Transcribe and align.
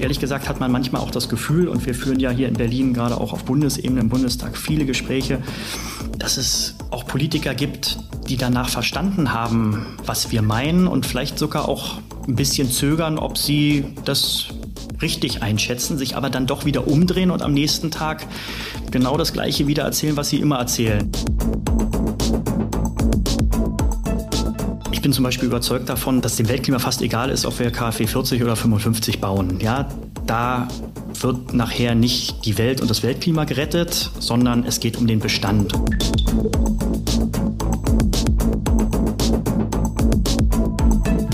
Ehrlich 0.00 0.20
gesagt 0.20 0.48
hat 0.48 0.60
man 0.60 0.70
manchmal 0.70 1.00
auch 1.00 1.10
das 1.10 1.28
Gefühl, 1.28 1.66
und 1.68 1.86
wir 1.86 1.94
führen 1.94 2.20
ja 2.20 2.30
hier 2.30 2.48
in 2.48 2.54
Berlin 2.54 2.92
gerade 2.92 3.18
auch 3.18 3.32
auf 3.32 3.44
Bundesebene 3.44 4.00
im 4.00 4.08
Bundestag 4.10 4.56
viele 4.56 4.84
Gespräche, 4.84 5.38
dass 6.18 6.36
es 6.36 6.74
auch 6.90 7.06
Politiker 7.06 7.54
gibt, 7.54 7.98
die 8.28 8.36
danach 8.36 8.68
verstanden 8.68 9.32
haben, 9.32 9.86
was 10.04 10.30
wir 10.30 10.42
meinen 10.42 10.86
und 10.86 11.06
vielleicht 11.06 11.38
sogar 11.38 11.68
auch 11.68 11.98
ein 12.28 12.36
bisschen 12.36 12.70
zögern, 12.70 13.18
ob 13.18 13.38
sie 13.38 13.86
das 14.04 14.48
richtig 15.00 15.42
einschätzen, 15.42 15.98
sich 15.98 16.16
aber 16.16 16.30
dann 16.30 16.46
doch 16.46 16.64
wieder 16.64 16.86
umdrehen 16.86 17.30
und 17.30 17.42
am 17.42 17.52
nächsten 17.52 17.90
Tag 17.90 18.26
genau 18.90 19.16
das 19.16 19.32
Gleiche 19.32 19.66
wieder 19.66 19.84
erzählen, 19.84 20.16
was 20.16 20.28
sie 20.28 20.38
immer 20.38 20.58
erzählen. 20.58 21.10
Bin 25.04 25.12
zum 25.12 25.22
Beispiel 25.22 25.48
überzeugt 25.48 25.90
davon, 25.90 26.22
dass 26.22 26.36
dem 26.36 26.48
Weltklima 26.48 26.78
fast 26.78 27.02
egal 27.02 27.28
ist, 27.28 27.44
ob 27.44 27.58
wir 27.58 27.70
KfW 27.70 28.06
40 28.06 28.42
oder 28.42 28.56
55 28.56 29.20
bauen. 29.20 29.60
Ja, 29.60 29.86
da 30.24 30.66
wird 31.20 31.52
nachher 31.52 31.94
nicht 31.94 32.46
die 32.46 32.56
Welt 32.56 32.80
und 32.80 32.88
das 32.88 33.02
Weltklima 33.02 33.44
gerettet, 33.44 34.10
sondern 34.18 34.64
es 34.64 34.80
geht 34.80 34.96
um 34.96 35.06
den 35.06 35.20
Bestand. 35.20 35.74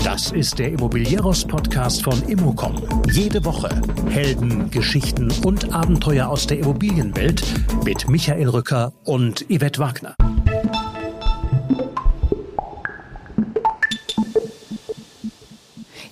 Das 0.03 0.33
ist 0.33 0.59
der 0.59 0.73
Immobilieros-Podcast 0.73 2.03
von 2.03 2.21
Immocom. 2.27 2.75
Jede 3.09 3.45
Woche 3.45 3.69
Helden, 4.09 4.69
Geschichten 4.69 5.31
und 5.45 5.73
Abenteuer 5.73 6.27
aus 6.27 6.45
der 6.45 6.59
Immobilienwelt 6.59 7.41
mit 7.85 8.09
Michael 8.09 8.49
Rücker 8.49 8.91
und 9.05 9.45
Yvette 9.49 9.79
Wagner. 9.79 10.13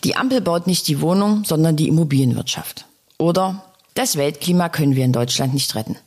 Die 0.03 0.15
Ampel 0.15 0.41
baut 0.41 0.67
nicht 0.67 0.87
die 0.87 1.01
Wohnung, 1.01 1.43
sondern 1.45 1.75
die 1.75 1.87
Immobilienwirtschaft. 1.87 2.85
Oder 3.17 3.63
das 3.95 4.15
Weltklima 4.15 4.69
können 4.69 4.95
wir 4.95 5.03
in 5.03 5.11
Deutschland 5.11 5.53
nicht 5.53 5.75
retten. 5.75 5.97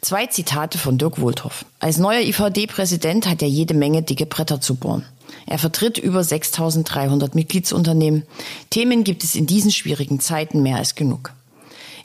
Zwei 0.00 0.26
Zitate 0.26 0.78
von 0.78 0.98
Dirk 0.98 1.20
Wohlthoff. 1.20 1.64
Als 1.78 1.98
neuer 1.98 2.20
IVD-Präsident 2.20 3.28
hat 3.28 3.42
er 3.42 3.48
jede 3.48 3.74
Menge 3.74 4.02
dicke 4.02 4.26
Bretter 4.26 4.60
zu 4.60 4.74
bohren. 4.76 5.04
Er 5.46 5.58
vertritt 5.58 5.98
über 5.98 6.24
6300 6.24 7.34
Mitgliedsunternehmen. 7.34 8.24
Themen 8.70 9.04
gibt 9.04 9.22
es 9.22 9.34
in 9.34 9.46
diesen 9.46 9.70
schwierigen 9.70 10.18
Zeiten 10.20 10.62
mehr 10.62 10.76
als 10.76 10.94
genug. 10.94 11.32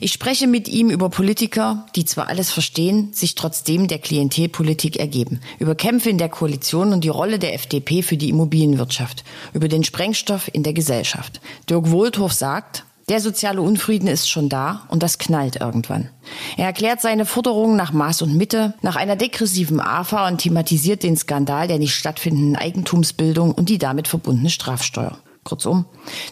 Ich 0.04 0.10
spreche 0.10 0.48
mit 0.48 0.66
ihm 0.66 0.90
über 0.90 1.10
Politiker, 1.10 1.86
die 1.94 2.04
zwar 2.04 2.26
alles 2.26 2.50
verstehen, 2.50 3.12
sich 3.12 3.36
trotzdem 3.36 3.86
der 3.86 4.00
Klientelpolitik 4.00 4.96
ergeben, 4.96 5.38
über 5.60 5.76
Kämpfe 5.76 6.10
in 6.10 6.18
der 6.18 6.28
Koalition 6.28 6.92
und 6.92 7.04
die 7.04 7.08
Rolle 7.08 7.38
der 7.38 7.54
FDP 7.54 8.02
für 8.02 8.16
die 8.16 8.28
Immobilienwirtschaft, 8.28 9.22
über 9.52 9.68
den 9.68 9.84
Sprengstoff 9.84 10.50
in 10.52 10.64
der 10.64 10.72
Gesellschaft. 10.72 11.40
Dirk 11.70 11.92
Wohlthoff 11.92 12.32
sagt, 12.32 12.84
der 13.08 13.20
soziale 13.20 13.62
Unfrieden 13.62 14.08
ist 14.08 14.28
schon 14.28 14.48
da 14.48 14.88
und 14.88 15.04
das 15.04 15.18
knallt 15.18 15.60
irgendwann. 15.60 16.08
Er 16.56 16.66
erklärt 16.66 17.00
seine 17.00 17.24
Forderungen 17.24 17.76
nach 17.76 17.92
Maß 17.92 18.22
und 18.22 18.36
Mitte, 18.36 18.74
nach 18.82 18.96
einer 18.96 19.14
degressiven 19.14 19.78
AFA 19.78 20.26
und 20.26 20.38
thematisiert 20.38 21.04
den 21.04 21.16
Skandal 21.16 21.68
der 21.68 21.78
nicht 21.78 21.94
stattfindenden 21.94 22.56
Eigentumsbildung 22.56 23.52
und 23.52 23.68
die 23.68 23.78
damit 23.78 24.08
verbundene 24.08 24.50
Strafsteuer. 24.50 25.16
Kurzum, 25.44 25.86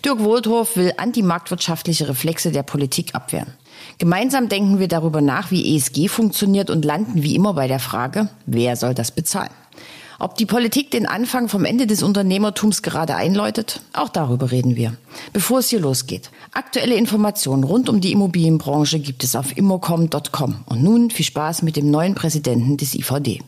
Dirk 0.04 0.20
Wohlthoff 0.20 0.76
will 0.76 0.92
antimarktwirtschaftliche 0.96 2.08
Reflexe 2.08 2.52
der 2.52 2.62
Politik 2.62 3.14
abwehren. 3.14 3.54
Gemeinsam 3.98 4.48
denken 4.48 4.78
wir 4.78 4.88
darüber 4.88 5.20
nach, 5.20 5.50
wie 5.50 5.76
ESG 5.76 6.08
funktioniert 6.08 6.70
und 6.70 6.84
landen 6.84 7.22
wie 7.22 7.34
immer 7.34 7.54
bei 7.54 7.66
der 7.66 7.80
Frage, 7.80 8.28
wer 8.46 8.76
soll 8.76 8.94
das 8.94 9.10
bezahlen? 9.10 9.50
Ob 10.20 10.36
die 10.36 10.44
Politik 10.44 10.90
den 10.90 11.06
Anfang 11.06 11.48
vom 11.48 11.64
Ende 11.64 11.86
des 11.86 12.02
Unternehmertums 12.02 12.82
gerade 12.82 13.16
einläutet? 13.16 13.80
Auch 13.94 14.10
darüber 14.10 14.50
reden 14.50 14.76
wir. 14.76 14.94
Bevor 15.32 15.60
es 15.60 15.70
hier 15.70 15.80
losgeht. 15.80 16.30
Aktuelle 16.52 16.94
Informationen 16.94 17.64
rund 17.64 17.88
um 17.88 18.02
die 18.02 18.12
Immobilienbranche 18.12 18.98
gibt 18.98 19.24
es 19.24 19.34
auf 19.34 19.56
immocom.com. 19.56 20.56
Und 20.66 20.82
nun 20.82 21.10
viel 21.10 21.24
Spaß 21.24 21.62
mit 21.62 21.76
dem 21.76 21.90
neuen 21.90 22.14
Präsidenten 22.14 22.76
des 22.76 22.94
IVD. 22.94 23.40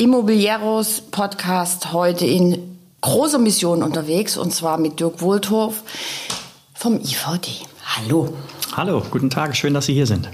Immobilieros 0.00 1.02
Podcast 1.10 1.92
heute 1.92 2.24
in 2.24 2.78
großer 3.02 3.38
Mission 3.38 3.82
unterwegs 3.82 4.38
und 4.38 4.50
zwar 4.50 4.78
mit 4.78 4.98
Dirk 4.98 5.20
Wohltorf 5.20 5.82
vom 6.72 6.94
IVD. 6.96 7.66
Hallo. 7.84 8.32
Hallo, 8.74 9.02
guten 9.10 9.28
Tag, 9.28 9.54
schön, 9.54 9.74
dass 9.74 9.84
Sie 9.84 9.92
hier 9.92 10.06
sind. 10.06 10.30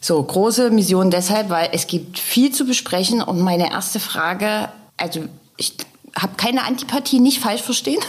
So, 0.00 0.22
große 0.22 0.70
Mission 0.70 1.10
deshalb, 1.10 1.50
weil 1.50 1.70
es 1.72 1.88
gibt 1.88 2.20
viel 2.20 2.52
zu 2.52 2.64
besprechen 2.64 3.20
und 3.20 3.40
meine 3.40 3.72
erste 3.72 3.98
Frage, 3.98 4.68
also 4.96 5.22
ich 5.56 5.72
habe 6.14 6.34
keine 6.36 6.62
Antipathie, 6.64 7.18
nicht 7.18 7.40
falsch 7.40 7.62
verstehen. 7.62 8.00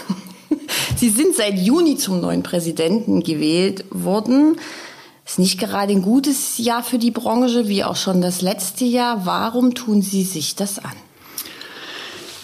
Sie 0.98 1.10
sind 1.10 1.36
seit 1.36 1.58
Juni 1.58 1.98
zum 1.98 2.22
neuen 2.22 2.44
Präsidenten 2.44 3.24
gewählt 3.24 3.86
worden. 3.90 4.60
Ist 5.32 5.40
nicht 5.40 5.60
gerade 5.62 5.94
ein 5.94 6.02
gutes 6.02 6.58
Jahr 6.58 6.84
für 6.84 6.98
die 6.98 7.10
Branche, 7.10 7.70
wie 7.70 7.86
auch 7.86 7.96
schon 7.96 8.20
das 8.20 8.42
letzte 8.42 8.84
Jahr. 8.84 9.26
Warum 9.26 9.74
tun 9.76 10.02
Sie 10.02 10.24
sich 10.24 10.56
das 10.58 10.78
an? 10.78 10.92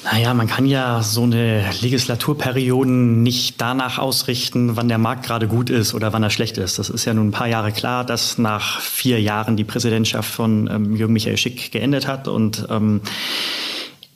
Naja, 0.06 0.34
man 0.34 0.48
kann 0.48 0.66
ja 0.66 1.04
so 1.04 1.24
eine 1.24 1.70
Legislaturperiode 1.82 2.90
nicht 2.90 3.60
danach 3.60 3.98
ausrichten, 3.98 4.78
wann 4.78 4.88
der 4.88 5.00
Markt 5.00 5.26
gerade 5.26 5.50
gut 5.50 5.70
ist 5.70 5.96
oder 5.96 6.14
wann 6.14 6.24
er 6.24 6.30
schlecht 6.30 6.58
ist. 6.58 6.80
Das 6.80 6.90
ist 6.90 7.04
ja 7.04 7.14
nun 7.14 7.28
ein 7.28 7.32
paar 7.32 7.50
Jahre 7.50 7.74
klar, 7.74 8.06
dass 8.06 8.38
nach 8.38 8.80
vier 8.80 9.20
Jahren 9.20 9.58
die 9.58 9.66
Präsidentschaft 9.66 10.34
von 10.34 10.70
ähm, 10.72 10.96
Jürgen 10.96 11.12
Michael 11.12 11.36
Schick 11.36 11.74
geendet 11.74 12.08
hat. 12.08 12.30
Und 12.30 12.68
ähm, 12.70 13.02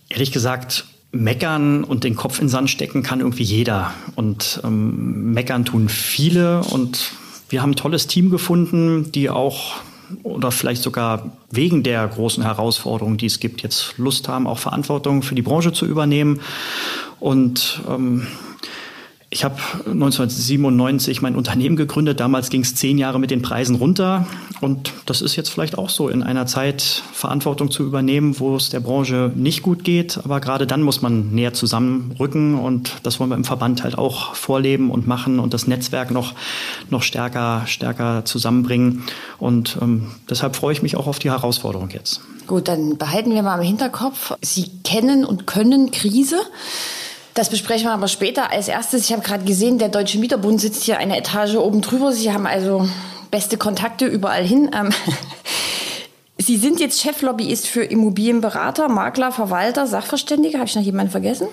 ehrlich 0.07 0.31
gesagt, 0.31 0.85
meckern 1.11 1.83
und 1.83 2.05
den 2.05 2.15
Kopf 2.15 2.39
in 2.39 2.45
den 2.45 2.51
Sand 2.51 2.69
stecken 2.69 3.03
kann 3.03 3.19
irgendwie 3.19 3.43
jeder. 3.43 3.93
Und 4.15 4.61
ähm, 4.63 5.33
meckern 5.33 5.65
tun 5.65 5.89
viele. 5.89 6.61
Und 6.61 7.11
wir 7.51 7.62
haben 7.62 7.72
ein 7.72 7.75
tolles 7.75 8.07
Team 8.07 8.29
gefunden, 8.29 9.12
die 9.12 9.29
auch 9.29 9.75
oder 10.23 10.51
vielleicht 10.51 10.81
sogar 10.81 11.31
wegen 11.51 11.84
der 11.84 12.07
großen 12.07 12.44
Herausforderungen, 12.44 13.17
die 13.17 13.28
es 13.28 13.39
gibt, 13.39 13.62
jetzt 13.62 13.97
Lust 13.97 14.28
haben, 14.28 14.47
auch 14.47 14.59
Verantwortung 14.59 15.23
für 15.23 15.35
die 15.35 15.41
Branche 15.41 15.72
zu 15.72 15.85
übernehmen. 15.85 16.41
Und 17.19 17.81
ähm, 17.90 18.28
ich 19.33 19.45
habe 19.45 19.55
1997 19.85 21.21
mein 21.21 21.35
Unternehmen 21.35 21.77
gegründet. 21.77 22.19
Damals 22.19 22.49
ging 22.49 22.61
es 22.61 22.75
zehn 22.75 22.97
Jahre 22.97 23.17
mit 23.17 23.31
den 23.31 23.41
Preisen 23.41 23.77
runter. 23.77 24.27
Und 24.59 24.91
das 25.05 25.21
ist 25.21 25.37
jetzt 25.37 25.47
vielleicht 25.47 25.77
auch 25.77 25.89
so, 25.89 26.09
in 26.09 26.21
einer 26.21 26.47
Zeit 26.47 26.81
Verantwortung 27.13 27.71
zu 27.71 27.83
übernehmen, 27.83 28.41
wo 28.41 28.57
es 28.57 28.69
der 28.69 28.81
Branche 28.81 29.31
nicht 29.33 29.61
gut 29.61 29.85
geht. 29.85 30.19
Aber 30.21 30.41
gerade 30.41 30.67
dann 30.67 30.81
muss 30.81 31.01
man 31.01 31.31
näher 31.31 31.53
zusammenrücken. 31.53 32.59
Und 32.59 32.91
das 33.03 33.21
wollen 33.21 33.29
wir 33.29 33.37
im 33.37 33.45
Verband 33.45 33.83
halt 33.83 33.97
auch 33.97 34.35
vorleben 34.35 34.91
und 34.91 35.07
machen 35.07 35.39
und 35.39 35.53
das 35.53 35.65
Netzwerk 35.65 36.11
noch, 36.11 36.33
noch 36.89 37.01
stärker, 37.01 37.63
stärker 37.67 38.25
zusammenbringen. 38.25 39.03
Und 39.39 39.77
ähm, 39.81 40.07
deshalb 40.29 40.57
freue 40.57 40.73
ich 40.73 40.81
mich 40.81 40.97
auch 40.97 41.07
auf 41.07 41.19
die 41.19 41.31
Herausforderung 41.31 41.89
jetzt. 41.91 42.19
Gut, 42.47 42.67
dann 42.67 42.97
behalten 42.97 43.33
wir 43.33 43.43
mal 43.43 43.59
im 43.59 43.65
Hinterkopf. 43.65 44.33
Sie 44.41 44.69
kennen 44.83 45.23
und 45.23 45.47
können 45.47 45.91
Krise. 45.91 46.35
Das 47.33 47.49
besprechen 47.49 47.85
wir 47.85 47.93
aber 47.93 48.07
später. 48.07 48.51
Als 48.51 48.67
erstes, 48.67 49.05
ich 49.05 49.13
habe 49.13 49.21
gerade 49.21 49.45
gesehen, 49.45 49.77
der 49.77 49.89
Deutsche 49.89 50.19
Mieterbund 50.19 50.59
sitzt 50.59 50.83
hier 50.83 50.97
eine 50.97 51.17
Etage 51.17 51.55
oben 51.55 51.81
drüber. 51.81 52.11
Sie 52.11 52.31
haben 52.33 52.45
also 52.45 52.89
beste 53.29 53.57
Kontakte 53.57 54.05
überall 54.05 54.43
hin. 54.43 54.69
Ähm, 54.73 54.89
Sie 56.37 56.57
sind 56.57 56.79
jetzt 56.79 57.01
Cheflobbyist 57.01 57.67
für 57.67 57.83
Immobilienberater, 57.83 58.89
Makler, 58.89 59.31
Verwalter, 59.31 59.85
Sachverständige. 59.85 60.57
Habe 60.57 60.67
ich 60.67 60.75
noch 60.75 60.81
jemanden 60.81 61.11
vergessen? 61.11 61.47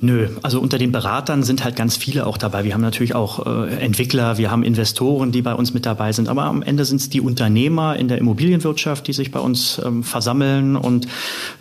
Nö, 0.00 0.28
also 0.42 0.60
unter 0.60 0.78
den 0.78 0.92
Beratern 0.92 1.42
sind 1.42 1.64
halt 1.64 1.74
ganz 1.74 1.96
viele 1.96 2.26
auch 2.26 2.38
dabei. 2.38 2.62
Wir 2.62 2.74
haben 2.74 2.82
natürlich 2.82 3.16
auch 3.16 3.46
äh, 3.46 3.84
Entwickler, 3.84 4.38
wir 4.38 4.50
haben 4.50 4.62
Investoren, 4.62 5.32
die 5.32 5.42
bei 5.42 5.54
uns 5.54 5.74
mit 5.74 5.86
dabei 5.86 6.12
sind. 6.12 6.28
Aber 6.28 6.44
am 6.44 6.62
Ende 6.62 6.84
sind 6.84 7.00
es 7.00 7.10
die 7.10 7.20
Unternehmer 7.20 7.96
in 7.96 8.06
der 8.06 8.18
Immobilienwirtschaft, 8.18 9.08
die 9.08 9.12
sich 9.12 9.32
bei 9.32 9.40
uns 9.40 9.80
ähm, 9.84 10.04
versammeln. 10.04 10.76
Und 10.76 11.08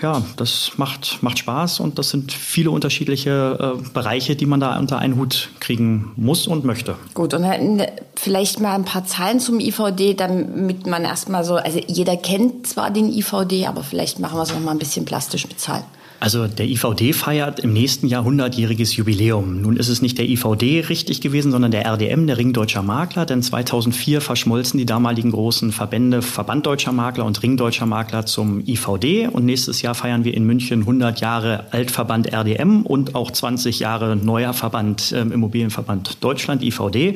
ja, 0.04 0.22
das 0.36 0.74
macht, 0.78 1.18
macht 1.22 1.40
Spaß 1.40 1.80
und 1.80 1.98
das 1.98 2.12
sind 2.12 2.32
viele 2.32 2.70
unterschiedliche 2.70 3.76
äh, 3.80 3.90
Bereiche, 3.94 4.36
die 4.36 4.46
man 4.46 4.60
da 4.60 4.78
unter 4.78 5.00
einen 5.00 5.16
Hut 5.16 5.50
kriegen 5.60 6.12
muss 6.16 6.46
und 6.46 6.64
möchte. 6.64 6.96
Gut, 7.16 7.34
und 7.34 7.42
dann 7.42 7.82
vielleicht 8.16 8.60
mal 8.60 8.76
ein 8.76 8.86
paar 8.86 9.06
Zahlen 9.06 9.40
zum 9.40 9.60
IVD, 9.60 10.14
damit 10.14 10.86
man 10.86 11.04
erstmal 11.06 11.44
so, 11.44 11.56
also 11.56 11.80
jeder 11.88 12.16
kennt 12.18 12.68
zwar 12.68 12.92
den 12.92 13.12
IVD, 13.12 13.66
aber 13.66 13.82
vielleicht 13.82 14.20
machen 14.20 14.38
wir 14.38 14.44
es 14.44 14.54
noch 14.54 14.60
mal 14.60 14.72
ein 14.72 14.80
bisschen 14.80 15.06
plastisch 15.06 15.48
mit 15.48 15.60
Zahlen. 15.60 15.84
Also 16.20 16.48
der 16.48 16.66
IVD 16.66 17.14
feiert 17.14 17.60
im 17.60 17.74
nächsten 17.74 18.08
Jahr 18.08 18.26
100-jähriges 18.26 18.96
Jubiläum. 18.96 19.62
Nun 19.62 19.78
ist 19.78 19.88
es 19.88 20.02
nicht 20.02 20.18
der 20.18 20.28
IVD 20.28 20.86
richtig 20.90 21.22
gewesen, 21.22 21.52
sondern 21.52 21.70
der 21.70 21.86
RDM, 21.86 22.26
der 22.26 22.38
Ring 22.38 22.54
Deutscher 22.54 22.82
Makler, 22.82 23.26
denn 23.26 23.44
2004 23.44 24.20
verschmolzen 24.22 24.80
die 24.80 24.88
damaligen 24.88 25.32
großen 25.32 25.72
Verbände 25.72 26.24
Verband 26.24 26.66
Deutscher 26.66 26.92
Makler 26.92 27.26
und 27.26 27.44
Ring 27.44 27.56
Deutscher 27.56 27.86
Makler 27.86 28.26
zum 28.26 28.64
IVD 28.66 29.28
und 29.28 29.46
nächstes 29.46 29.84
Jahr 29.84 29.94
feiern 29.94 30.24
wir 30.24 30.34
in 30.34 30.46
München 30.46 30.82
100 30.82 31.22
Jahre 31.22 31.66
Altverband 31.72 32.34
RDM 32.34 32.82
und 32.82 33.14
auch 33.14 33.30
20 33.30 33.80
Jahre 33.80 34.16
neuer 34.16 34.54
Verband 34.54 35.12
äh, 35.12 35.22
Immobilienverband 35.22 36.24
Deutschland 36.24 36.64
IVD. 36.64 37.16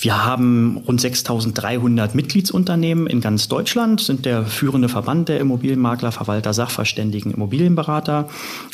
Wir 0.00 0.24
haben 0.24 0.80
rund 0.86 1.00
6300 1.00 2.14
Mitgliedsunternehmen 2.14 3.08
in 3.08 3.20
ganz 3.20 3.48
Deutschland, 3.48 4.00
sind 4.00 4.26
der 4.26 4.46
führende 4.46 4.88
Verband 4.88 5.28
der 5.28 5.40
Immobilienmakler, 5.40 6.12
Verwalter, 6.12 6.52
Sachverständigen, 6.52 7.32
Immobilienberater 7.32 8.28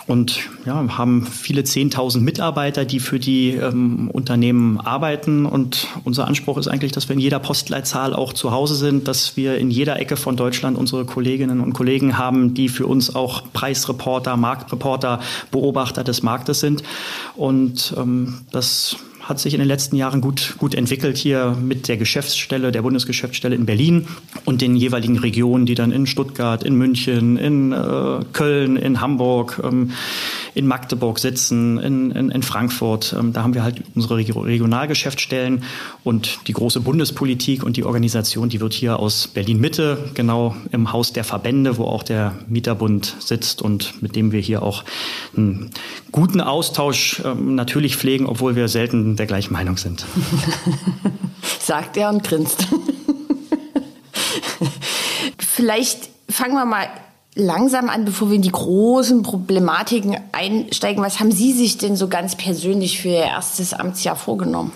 und 0.07 0.51
ja, 0.67 0.85
haben 0.99 1.27
viele 1.27 1.63
10.000 1.63 2.21
Mitarbeiter, 2.21 2.85
die 2.85 3.01
für 3.01 3.19
die 3.19 3.53
ähm, 3.53 4.11
Unternehmen 4.11 4.79
arbeiten. 4.79 5.47
Und 5.47 5.87
unser 6.05 6.27
Anspruch 6.27 6.59
ist 6.59 6.69
eigentlich, 6.69 6.93
dass 6.93 7.09
wir 7.09 7.15
in 7.15 7.21
jeder 7.21 7.39
Postleitzahl 7.39 8.13
auch 8.13 8.35
zu 8.35 8.51
Hause 8.51 8.75
sind, 8.75 9.09
dass 9.09 9.35
wir 9.35 9.57
in 9.57 9.71
jeder 9.71 9.99
Ecke 9.99 10.17
von 10.17 10.37
Deutschland 10.37 10.77
unsere 10.77 11.07
Kolleginnen 11.07 11.61
und 11.61 11.73
Kollegen 11.73 12.19
haben, 12.19 12.53
die 12.53 12.69
für 12.69 12.87
uns 12.87 13.15
auch 13.15 13.45
Preisreporter, 13.55 14.37
Marktreporter, 14.37 15.21
Beobachter 15.51 16.05
des 16.05 16.23
Marktes 16.23 16.61
sind. 16.61 16.83
Und 17.35 17.95
ähm, 17.97 18.41
das 18.53 18.99
hat 19.25 19.39
sich 19.39 19.55
in 19.55 19.59
den 19.59 19.69
letzten 19.69 19.97
Jahren 19.97 20.21
gut, 20.21 20.55
gut 20.59 20.75
entwickelt 20.75 21.17
hier 21.17 21.57
mit 21.61 21.89
der 21.89 21.97
Geschäftsstelle, 21.97 22.73
der 22.73 22.83
Bundesgeschäftsstelle 22.83 23.55
in 23.55 23.65
Berlin 23.65 24.07
und 24.45 24.61
den 24.61 24.77
jeweiligen 24.77 25.19
Regionen, 25.19 25.65
die 25.65 25.75
dann 25.75 25.93
in 25.93 26.07
Stuttgart, 26.07 26.63
in 26.63 26.75
München, 26.75 27.39
in 27.39 27.73
äh, 27.73 28.21
Köln, 28.33 28.77
in 28.77 29.01
Hamburg, 29.01 29.61
ähm, 29.65 29.93
in 30.55 30.67
Magdeburg 30.67 31.19
sitzen, 31.19 31.79
in, 31.79 32.11
in, 32.13 32.31
in 32.31 32.43
Frankfurt. 32.43 33.15
Ähm, 33.19 33.33
da 33.33 33.43
haben 33.43 33.55
wir 33.55 33.63
halt 33.63 33.83
unsere 33.95 34.17
Regionalgeschäftsstellen 34.17 35.65
und 36.05 36.39
die 36.47 36.53
große 36.53 36.81
Bundespolitik 36.81 37.65
und 37.65 37.77
die 37.77 37.85
Organisation, 37.85 38.49
die 38.49 38.61
wird 38.61 38.73
hier 38.73 38.99
aus 38.99 39.29
Berlin-Mitte, 39.29 40.11
genau 40.15 40.55
im 40.71 40.93
Haus 40.93 41.13
der 41.13 41.25
Verbände, 41.25 41.77
wo 41.77 41.85
auch 41.85 42.03
der 42.03 42.35
Mieterbund 42.47 43.17
sitzt 43.19 43.63
und 43.63 44.01
mit 44.03 44.15
dem 44.17 44.33
wir 44.33 44.41
hier 44.41 44.63
auch 44.63 44.85
einen 45.37 45.71
guten 46.13 46.41
Austausch 46.41 47.21
ähm, 47.25 47.55
natürlich 47.55 47.97
pflegen, 47.97 48.27
obwohl 48.27 48.55
wir 48.55 48.69
selten 48.69 49.17
der 49.17 49.27
gleichen 49.27 49.53
Meinung 49.53 49.77
sind. 49.77 50.05
Sagt 51.59 51.97
er 51.97 52.11
und 52.11 52.23
grinst. 52.23 52.69
Vielleicht 55.39 56.11
fangen 56.29 56.55
wir 56.55 56.65
mal 56.65 56.89
langsam 57.35 57.89
an, 57.89 58.05
bevor 58.05 58.31
wir 58.31 58.37
in 58.37 58.43
die 58.43 58.53
großen 58.53 59.23
Problematiken 59.23 60.17
einsteigen. 60.33 61.03
Was 61.03 61.21
haben 61.21 61.33
Sie 61.33 61.53
sich 61.53 61.79
denn 61.79 61.97
so 61.97 62.09
ganz 62.09 62.37
persönlich 62.37 63.01
für 63.01 63.09
Ihr 63.09 63.25
erstes 63.25 63.75
Amtsjahr 63.75 64.17
vorgenommen? 64.17 64.73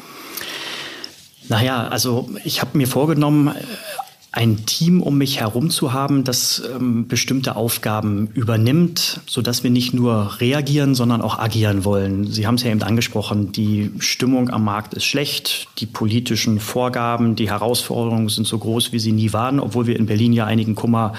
Naja, 1.48 1.88
also 1.88 2.28
ich 2.44 2.60
habe 2.60 2.76
mir 2.76 2.86
vorgenommen, 2.86 3.54
ein 4.38 4.66
Team 4.66 5.02
um 5.02 5.18
mich 5.18 5.40
herum 5.40 5.68
zu 5.68 5.92
haben, 5.92 6.22
das 6.22 6.62
ähm, 6.72 7.08
bestimmte 7.08 7.56
Aufgaben 7.56 8.28
übernimmt, 8.34 9.20
so 9.26 9.42
dass 9.42 9.64
wir 9.64 9.70
nicht 9.72 9.94
nur 9.94 10.40
reagieren, 10.40 10.94
sondern 10.94 11.22
auch 11.22 11.40
agieren 11.40 11.84
wollen. 11.84 12.30
Sie 12.30 12.46
haben 12.46 12.54
es 12.54 12.62
ja 12.62 12.70
eben 12.70 12.84
angesprochen, 12.84 13.50
die 13.50 13.90
Stimmung 13.98 14.48
am 14.50 14.62
Markt 14.62 14.94
ist 14.94 15.06
schlecht, 15.06 15.66
die 15.78 15.86
politischen 15.86 16.60
Vorgaben, 16.60 17.34
die 17.34 17.50
Herausforderungen 17.50 18.28
sind 18.28 18.46
so 18.46 18.58
groß, 18.58 18.92
wie 18.92 19.00
sie 19.00 19.10
nie 19.10 19.32
waren, 19.32 19.58
obwohl 19.58 19.88
wir 19.88 19.96
in 19.96 20.06
Berlin 20.06 20.32
ja 20.32 20.46
einigen 20.46 20.76
Kummer 20.76 21.14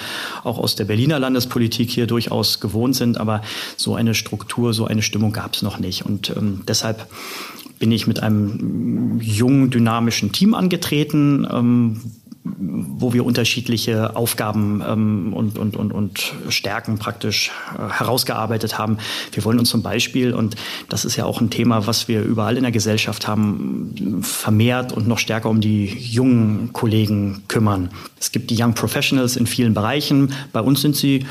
auch 0.46 0.58
aus 0.58 0.76
der 0.76 0.86
Berliner 0.86 1.20
Landespolitik 1.20 1.92
hier 1.92 2.08
durchaus 2.08 2.62
gewohnt 2.62 2.96
sind, 2.96 3.18
aber 3.18 3.42
so 3.76 3.96
eine 3.96 4.16
Struktur, 4.16 4.74
so 4.74 4.86
eine 4.86 5.02
Stimmung 5.02 5.34
gab 5.34 5.56
es 5.56 5.62
noch 5.62 5.78
nicht. 5.78 6.06
Und 6.06 6.30
ähm, 6.38 6.62
deshalb 6.66 7.06
bin 7.80 7.92
ich 7.92 8.08
mit 8.08 8.22
einem 8.22 9.20
jungen, 9.22 9.72
dynamischen 9.72 10.32
Team 10.32 10.54
angetreten, 10.54 11.48
ähm, 11.52 12.02
wo 12.44 13.14
wir 13.14 13.26
unterschiedliche 13.26 14.16
Aufgaben 14.16 14.82
ähm, 14.88 15.34
und, 15.34 15.58
und, 15.58 15.76
und, 15.76 15.92
und 15.92 16.34
Stärken 16.50 16.98
praktisch 16.98 17.52
äh, 17.78 17.92
herausgearbeitet 17.92 18.78
haben. 18.78 18.98
Wir 19.32 19.44
wollen 19.44 19.60
uns 19.60 19.70
zum 19.70 19.82
Beispiel, 19.82 20.34
und 20.34 20.56
das 20.88 21.06
ist 21.06 21.16
ja 21.16 21.26
auch 21.26 21.42
ein 21.42 21.50
Thema, 21.50 21.86
was 21.86 22.08
wir 22.08 22.22
überall 22.22 22.56
in 22.56 22.64
der 22.64 22.72
Gesellschaft 22.72 23.28
haben, 23.28 24.22
vermehrt 24.22 24.94
und 24.94 25.08
noch 25.08 25.20
stärker 25.20 25.50
um 25.50 25.60
die 25.60 25.86
jungen 25.86 26.72
Kollegen 26.72 27.44
kümmern. 27.48 27.90
Es 28.20 28.32
gibt 28.32 28.52
die 28.52 28.62
Young 28.62 28.74
Professionals 28.74 29.36
in 29.36 29.46
vielen 29.46 29.74
Bereichen. 29.74 30.34
Bei 30.54 30.62
uns 30.62 30.82
sind 30.82 30.96
sie 30.96 31.26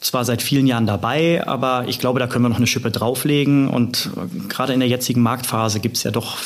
zwar 0.00 0.24
seit 0.24 0.42
vielen 0.42 0.66
Jahren 0.66 0.86
dabei, 0.86 1.46
aber 1.46 1.84
ich 1.88 1.98
glaube, 1.98 2.20
da 2.20 2.26
können 2.26 2.44
wir 2.44 2.48
noch 2.48 2.56
eine 2.56 2.66
Schippe 2.66 2.90
drauflegen. 2.90 3.68
Und 3.68 4.10
äh, 4.16 4.48
gerade 4.48 4.72
in 4.72 4.80
der 4.80 4.88
jetzigen 4.88 5.22
Marktphase 5.22 5.80
gibt 5.80 5.96
es 5.96 6.04
ja 6.04 6.10
doch 6.10 6.38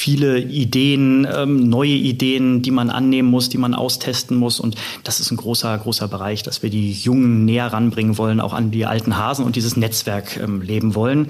viele 0.00 0.38
Ideen, 0.38 1.28
ähm, 1.30 1.68
neue 1.68 1.90
Ideen, 1.90 2.62
die 2.62 2.70
man 2.70 2.88
annehmen 2.88 3.28
muss, 3.28 3.50
die 3.50 3.58
man 3.58 3.74
austesten 3.74 4.38
muss. 4.38 4.58
Und 4.58 4.76
das 5.04 5.20
ist 5.20 5.30
ein 5.30 5.36
großer, 5.36 5.76
großer 5.76 6.08
Bereich, 6.08 6.42
dass 6.42 6.62
wir 6.62 6.70
die 6.70 6.92
Jungen 6.92 7.44
näher 7.44 7.66
ranbringen 7.66 8.16
wollen, 8.16 8.40
auch 8.40 8.54
an 8.54 8.70
die 8.70 8.86
alten 8.86 9.18
Hasen 9.18 9.44
und 9.44 9.56
dieses 9.56 9.76
Netzwerk 9.76 10.38
ähm, 10.42 10.62
leben 10.62 10.94
wollen. 10.94 11.28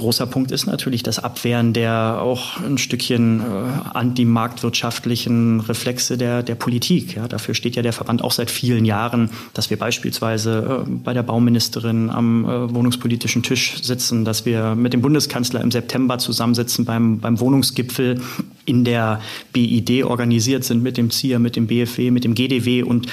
Großer 0.00 0.26
Punkt 0.26 0.50
ist 0.50 0.64
natürlich 0.64 1.02
das 1.02 1.18
Abwehren 1.18 1.74
der 1.74 2.22
auch 2.22 2.58
ein 2.62 2.78
Stückchen 2.78 3.40
äh, 3.40 3.44
antimarktwirtschaftlichen 3.92 5.60
Reflexe 5.60 6.16
der, 6.16 6.42
der 6.42 6.54
Politik. 6.54 7.16
Ja, 7.16 7.28
dafür 7.28 7.54
steht 7.54 7.76
ja 7.76 7.82
der 7.82 7.92
Verband 7.92 8.24
auch 8.24 8.32
seit 8.32 8.50
vielen 8.50 8.86
Jahren, 8.86 9.28
dass 9.52 9.68
wir 9.68 9.78
beispielsweise 9.78 10.84
äh, 10.86 10.90
bei 10.90 11.12
der 11.12 11.22
Bauministerin 11.22 12.08
am 12.08 12.46
äh, 12.46 12.74
wohnungspolitischen 12.74 13.42
Tisch 13.42 13.82
sitzen, 13.82 14.24
dass 14.24 14.46
wir 14.46 14.74
mit 14.74 14.94
dem 14.94 15.02
Bundeskanzler 15.02 15.60
im 15.60 15.70
September 15.70 16.16
zusammensitzen 16.16 16.86
beim, 16.86 17.18
beim 17.18 17.38
Wohnungsgipfel 17.38 18.22
in 18.64 18.84
der 18.84 19.20
BID 19.52 20.04
organisiert 20.04 20.64
sind 20.64 20.82
mit 20.82 20.96
dem 20.96 21.10
ZIA, 21.10 21.38
mit 21.38 21.56
dem 21.56 21.66
BFW, 21.66 22.10
mit 22.10 22.24
dem 22.24 22.34
GDW 22.34 22.82
und 22.82 23.06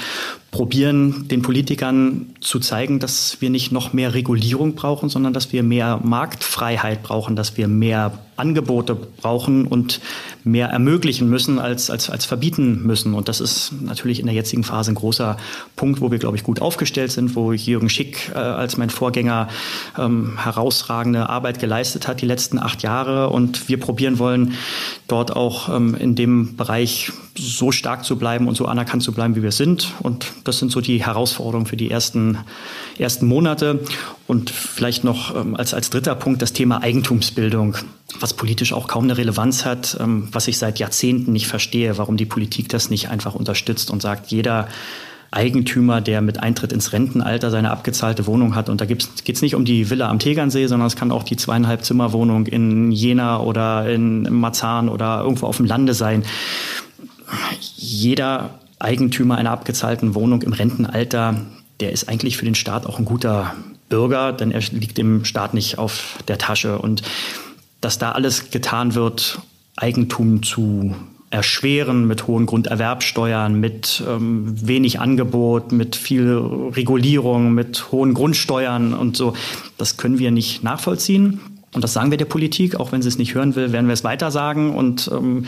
probieren 0.51 1.27
den 1.27 1.41
Politikern 1.41 2.35
zu 2.41 2.59
zeigen, 2.59 2.99
dass 2.99 3.37
wir 3.41 3.49
nicht 3.49 3.71
noch 3.71 3.93
mehr 3.93 4.13
Regulierung 4.13 4.75
brauchen, 4.75 5.09
sondern 5.09 5.33
dass 5.33 5.53
wir 5.53 5.63
mehr 5.63 5.99
Marktfreiheit 6.03 7.03
brauchen, 7.03 7.35
dass 7.35 7.57
wir 7.57 7.67
mehr 7.67 8.19
Angebote 8.37 8.95
brauchen 8.95 9.67
und 9.67 9.99
mehr 10.43 10.69
ermöglichen 10.69 11.29
müssen 11.29 11.59
als, 11.59 11.89
als, 11.89 12.09
als 12.09 12.25
verbieten 12.25 12.83
müssen. 12.83 13.13
Und 13.13 13.27
das 13.27 13.41
ist 13.41 13.73
natürlich 13.81 14.19
in 14.19 14.25
der 14.25 14.35
jetzigen 14.35 14.63
Phase 14.63 14.91
ein 14.91 14.95
großer 14.95 15.37
Punkt, 15.75 16.01
wo 16.01 16.11
wir, 16.11 16.19
glaube 16.19 16.37
ich, 16.37 16.43
gut 16.43 16.61
aufgestellt 16.61 17.11
sind, 17.11 17.35
wo 17.35 17.51
Jürgen 17.51 17.89
Schick 17.89 18.31
äh, 18.33 18.37
als 18.37 18.77
mein 18.77 18.89
Vorgänger 18.89 19.49
ähm, 19.97 20.37
herausragende 20.41 21.29
Arbeit 21.29 21.59
geleistet 21.59 22.07
hat 22.07 22.21
die 22.21 22.25
letzten 22.25 22.59
acht 22.59 22.83
Jahre. 22.83 23.29
Und 23.29 23.67
wir 23.67 23.79
probieren 23.79 24.19
wollen, 24.19 24.53
dort 25.07 25.35
auch 25.35 25.75
ähm, 25.75 25.95
in 25.95 26.15
dem 26.15 26.55
Bereich 26.55 27.11
so 27.37 27.71
stark 27.71 28.03
zu 28.03 28.17
bleiben 28.17 28.47
und 28.47 28.55
so 28.55 28.65
anerkannt 28.65 29.03
zu 29.03 29.11
bleiben, 29.11 29.35
wie 29.35 29.43
wir 29.43 29.51
sind. 29.51 29.93
Und 30.01 30.33
das 30.43 30.59
sind 30.59 30.71
so 30.71 30.81
die 30.81 31.05
Herausforderungen 31.05 31.65
für 31.65 31.77
die 31.77 31.91
ersten, 31.91 32.39
ersten 32.97 33.27
Monate. 33.27 33.79
Und 34.27 34.49
vielleicht 34.49 35.03
noch 35.03 35.35
ähm, 35.35 35.55
als, 35.55 35.73
als 35.73 35.89
dritter 35.89 36.15
Punkt 36.15 36.41
das 36.41 36.53
Thema 36.53 36.81
Eigentumsbildung, 36.81 37.77
was 38.19 38.33
politisch 38.33 38.73
auch 38.73 38.87
kaum 38.87 39.05
eine 39.05 39.17
Relevanz 39.17 39.65
hat, 39.65 39.97
ähm, 39.99 40.27
was 40.31 40.47
ich 40.47 40.57
seit 40.57 40.79
Jahrzehnten 40.79 41.31
nicht 41.31 41.47
verstehe, 41.47 41.97
warum 41.97 42.17
die 42.17 42.25
Politik 42.25 42.69
das 42.69 42.89
nicht 42.89 43.09
einfach 43.09 43.35
unterstützt 43.35 43.91
und 43.91 44.01
sagt, 44.01 44.31
jeder 44.31 44.67
Eigentümer, 45.31 45.99
der 46.01 46.21
mit 46.21 46.41
Eintritt 46.41 46.71
ins 46.71 46.93
Rentenalter 46.93 47.51
seine 47.51 47.71
abgezahlte 47.71 48.25
Wohnung 48.27 48.55
hat. 48.55 48.69
Und 48.69 48.79
da 48.79 48.85
geht 48.85 49.07
es 49.27 49.41
nicht 49.41 49.55
um 49.55 49.65
die 49.65 49.89
Villa 49.89 50.09
am 50.09 50.19
Tegernsee, 50.19 50.67
sondern 50.67 50.87
es 50.87 50.95
kann 50.95 51.11
auch 51.11 51.23
die 51.23 51.35
zweieinhalb 51.35 51.83
Zimmerwohnung 51.83 52.47
in 52.47 52.91
Jena 52.91 53.41
oder 53.41 53.89
in 53.89 54.23
Marzahn 54.33 54.87
oder 54.87 55.21
irgendwo 55.21 55.47
auf 55.47 55.57
dem 55.57 55.65
Lande 55.65 55.93
sein. 55.93 56.23
Jeder 57.75 58.59
Eigentümer 58.79 59.37
einer 59.37 59.51
abgezahlten 59.51 60.15
Wohnung 60.15 60.41
im 60.43 60.53
Rentenalter, 60.53 61.45
der 61.79 61.91
ist 61.91 62.09
eigentlich 62.09 62.37
für 62.37 62.45
den 62.45 62.55
Staat 62.55 62.85
auch 62.85 62.99
ein 62.99 63.05
guter 63.05 63.55
Bürger, 63.89 64.33
denn 64.33 64.51
er 64.51 64.61
liegt 64.71 64.97
dem 64.97 65.25
Staat 65.25 65.53
nicht 65.53 65.77
auf 65.77 66.17
der 66.27 66.37
Tasche. 66.37 66.79
Und 66.79 67.03
dass 67.81 67.97
da 67.97 68.11
alles 68.11 68.49
getan 68.51 68.95
wird, 68.95 69.39
Eigentum 69.75 70.43
zu 70.43 70.95
erschweren 71.29 72.07
mit 72.07 72.27
hohen 72.27 72.45
Grunderwerbsteuern, 72.45 73.59
mit 73.59 74.01
ähm, 74.07 74.67
wenig 74.67 74.99
Angebot, 74.99 75.71
mit 75.71 75.95
viel 75.95 76.31
Regulierung, 76.73 77.53
mit 77.53 77.91
hohen 77.91 78.13
Grundsteuern 78.13 78.93
und 78.93 79.17
so, 79.17 79.33
das 79.77 79.97
können 79.97 80.19
wir 80.19 80.31
nicht 80.31 80.63
nachvollziehen. 80.63 81.41
Und 81.73 81.83
das 81.83 81.93
sagen 81.93 82.11
wir 82.11 82.17
der 82.17 82.25
Politik, 82.25 82.79
auch 82.79 82.93
wenn 82.93 83.01
sie 83.01 83.09
es 83.09 83.17
nicht 83.17 83.35
hören 83.35 83.55
will, 83.55 83.73
werden 83.73 83.87
wir 83.87 83.93
es 83.93 84.05
weiter 84.05 84.31
sagen 84.31 84.73
und 84.73 85.09
ähm, 85.13 85.45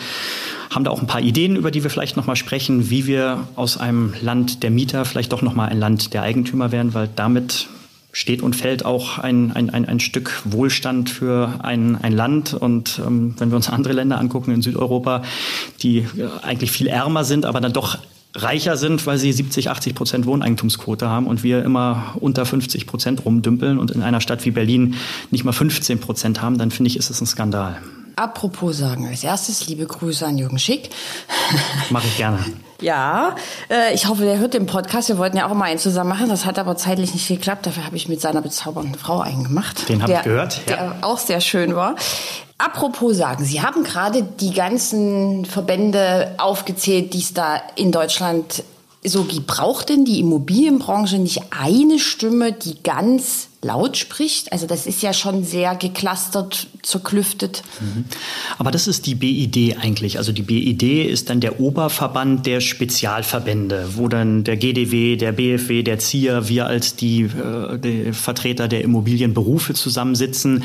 haben 0.69 0.83
da 0.83 0.91
auch 0.91 1.01
ein 1.01 1.07
paar 1.07 1.21
Ideen, 1.21 1.55
über 1.55 1.71
die 1.71 1.83
wir 1.83 1.89
vielleicht 1.89 2.17
nochmal 2.17 2.35
sprechen, 2.35 2.89
wie 2.89 3.07
wir 3.07 3.47
aus 3.55 3.77
einem 3.77 4.13
Land 4.21 4.63
der 4.63 4.71
Mieter 4.71 5.05
vielleicht 5.05 5.31
doch 5.31 5.41
nochmal 5.41 5.69
ein 5.69 5.79
Land 5.79 6.13
der 6.13 6.21
Eigentümer 6.21 6.71
werden, 6.71 6.93
weil 6.93 7.09
damit 7.15 7.67
steht 8.11 8.41
und 8.41 8.55
fällt 8.55 8.85
auch 8.85 9.19
ein, 9.19 9.51
ein, 9.51 9.69
ein, 9.69 9.85
ein 9.85 9.99
Stück 9.99 10.41
Wohlstand 10.45 11.09
für 11.09 11.59
ein, 11.59 11.95
ein 11.95 12.11
Land. 12.11 12.53
Und 12.53 12.99
ähm, 13.05 13.35
wenn 13.37 13.49
wir 13.49 13.55
uns 13.55 13.69
andere 13.69 13.93
Länder 13.93 14.19
angucken 14.19 14.51
in 14.51 14.61
Südeuropa, 14.61 15.23
die 15.81 15.99
äh, 15.99 16.27
eigentlich 16.41 16.71
viel 16.71 16.87
ärmer 16.87 17.23
sind, 17.23 17.45
aber 17.45 17.61
dann 17.61 17.73
doch 17.73 17.99
reicher 18.35 18.77
sind, 18.77 19.05
weil 19.07 19.17
sie 19.17 19.31
70, 19.31 19.69
80 19.69 19.95
Prozent 19.95 20.25
Wohneigentumsquote 20.25 21.09
haben 21.09 21.27
und 21.27 21.43
wir 21.43 21.63
immer 21.63 22.15
unter 22.19 22.45
50 22.45 22.85
Prozent 22.85 23.25
rumdümpeln 23.25 23.79
und 23.79 23.91
in 23.91 24.01
einer 24.01 24.21
Stadt 24.21 24.45
wie 24.45 24.51
Berlin 24.51 24.95
nicht 25.31 25.43
mal 25.43 25.51
15 25.51 25.99
Prozent 25.99 26.41
haben, 26.41 26.57
dann 26.57 26.71
finde 26.71 26.89
ich, 26.89 26.97
ist 26.97 27.09
es 27.09 27.21
ein 27.21 27.27
Skandal. 27.27 27.77
Apropos 28.19 28.77
sagen, 28.77 29.07
als 29.07 29.23
erstes 29.23 29.67
liebe 29.67 29.85
Grüße 29.85 30.25
an 30.25 30.37
Jürgen 30.37 30.59
Schick. 30.59 30.89
Mache 31.89 32.05
ich 32.07 32.17
gerne. 32.17 32.39
Ja, 32.81 33.37
äh, 33.69 33.93
ich 33.93 34.07
hoffe, 34.07 34.23
der 34.23 34.39
hört 34.39 34.53
den 34.53 34.65
Podcast. 34.65 35.07
Wir 35.07 35.17
wollten 35.17 35.37
ja 35.37 35.49
auch 35.49 35.53
mal 35.53 35.65
einen 35.65 35.79
zusammen 35.79 36.09
machen. 36.09 36.27
Das 36.27 36.45
hat 36.45 36.59
aber 36.59 36.75
zeitlich 36.75 37.13
nicht 37.13 37.29
geklappt. 37.29 37.65
Dafür 37.65 37.85
habe 37.85 37.95
ich 37.95 38.09
mit 38.09 38.19
seiner 38.19 38.41
bezaubernden 38.41 38.95
Frau 38.95 39.21
einen 39.21 39.45
gemacht. 39.45 39.87
Den 39.87 40.03
habe 40.03 40.11
ich 40.11 40.21
gehört. 40.23 40.59
Ja. 40.67 40.75
Der 40.75 40.95
auch 40.99 41.17
sehr 41.17 41.39
schön 41.39 41.77
war. 41.77 41.95
Apropos 42.57 43.15
sagen, 43.15 43.45
Sie 43.45 43.61
haben 43.61 43.85
gerade 43.85 44.21
die 44.21 44.53
ganzen 44.53 45.45
Verbände 45.45 46.35
aufgezählt, 46.39 47.13
die 47.13 47.19
es 47.19 47.33
da 47.33 47.61
in 47.77 47.93
Deutschland 47.93 48.65
so. 49.03 49.25
Braucht 49.47 49.89
denn 49.89 50.05
die 50.05 50.19
Immobilienbranche 50.19 51.17
nicht 51.17 51.41
eine 51.51 51.99
Stimme, 51.99 52.51
die 52.51 52.75
ganz 52.83 53.49
laut 53.61 53.97
spricht? 53.97 54.51
Also 54.51 54.67
das 54.67 54.85
ist 54.85 55.01
ja 55.01 55.13
schon 55.13 55.43
sehr 55.43 55.75
geklustert, 55.75 56.67
zerklüftet. 56.83 57.63
Mhm. 57.79 58.05
Aber 58.57 58.71
das 58.71 58.87
ist 58.87 59.05
die 59.05 59.15
BID 59.15 59.77
eigentlich. 59.79 60.17
Also 60.17 60.31
die 60.31 60.41
BID 60.41 60.83
ist 60.83 61.29
dann 61.29 61.39
der 61.39 61.59
Oberverband 61.59 62.45
der 62.45 62.61
Spezialverbände, 62.61 63.91
wo 63.95 64.07
dann 64.07 64.43
der 64.43 64.57
GDW, 64.57 65.15
der 65.15 65.31
BFW, 65.31 65.83
der 65.83 65.99
ZIA, 65.99 66.47
wir 66.47 66.67
als 66.67 66.95
die, 66.95 67.21
äh, 67.21 67.77
die 67.79 68.13
Vertreter 68.13 68.67
der 68.67 68.83
Immobilienberufe 68.83 69.73
zusammensitzen. 69.73 70.63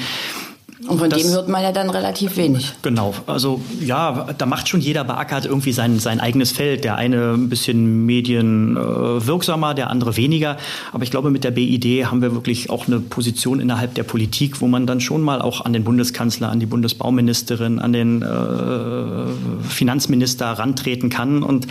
Und 0.86 0.98
von 0.98 1.08
das, 1.08 1.22
dem 1.22 1.30
hört 1.30 1.48
man 1.48 1.62
ja 1.62 1.72
dann 1.72 1.88
relativ 1.88 2.36
wenig. 2.36 2.72
Genau, 2.82 3.14
also 3.26 3.60
ja, 3.80 4.26
da 4.36 4.44
macht 4.44 4.68
schon 4.68 4.80
jeder 4.80 5.04
beackert 5.04 5.46
irgendwie 5.46 5.72
sein, 5.72 5.98
sein 5.98 6.20
eigenes 6.20 6.52
Feld. 6.52 6.84
Der 6.84 6.96
eine 6.96 7.32
ein 7.32 7.48
bisschen 7.48 8.04
medienwirksamer, 8.04 9.70
äh, 9.70 9.74
der 9.74 9.90
andere 9.90 10.16
weniger. 10.16 10.58
Aber 10.92 11.02
ich 11.02 11.10
glaube, 11.10 11.30
mit 11.30 11.44
der 11.44 11.52
BID 11.52 12.06
haben 12.06 12.20
wir 12.20 12.34
wirklich 12.34 12.68
auch 12.68 12.86
eine 12.86 13.00
Position 13.00 13.60
innerhalb 13.60 13.94
der 13.94 14.02
Politik, 14.02 14.60
wo 14.60 14.66
man 14.66 14.86
dann 14.86 15.00
schon 15.00 15.22
mal 15.22 15.40
auch 15.40 15.64
an 15.64 15.72
den 15.72 15.84
Bundeskanzler, 15.84 16.50
an 16.50 16.60
die 16.60 16.66
Bundesbauministerin, 16.66 17.78
an 17.78 17.92
den 17.92 18.22
äh, 18.22 19.68
Finanzminister 19.68 20.46
rantreten 20.46 21.08
kann 21.08 21.42
und 21.42 21.66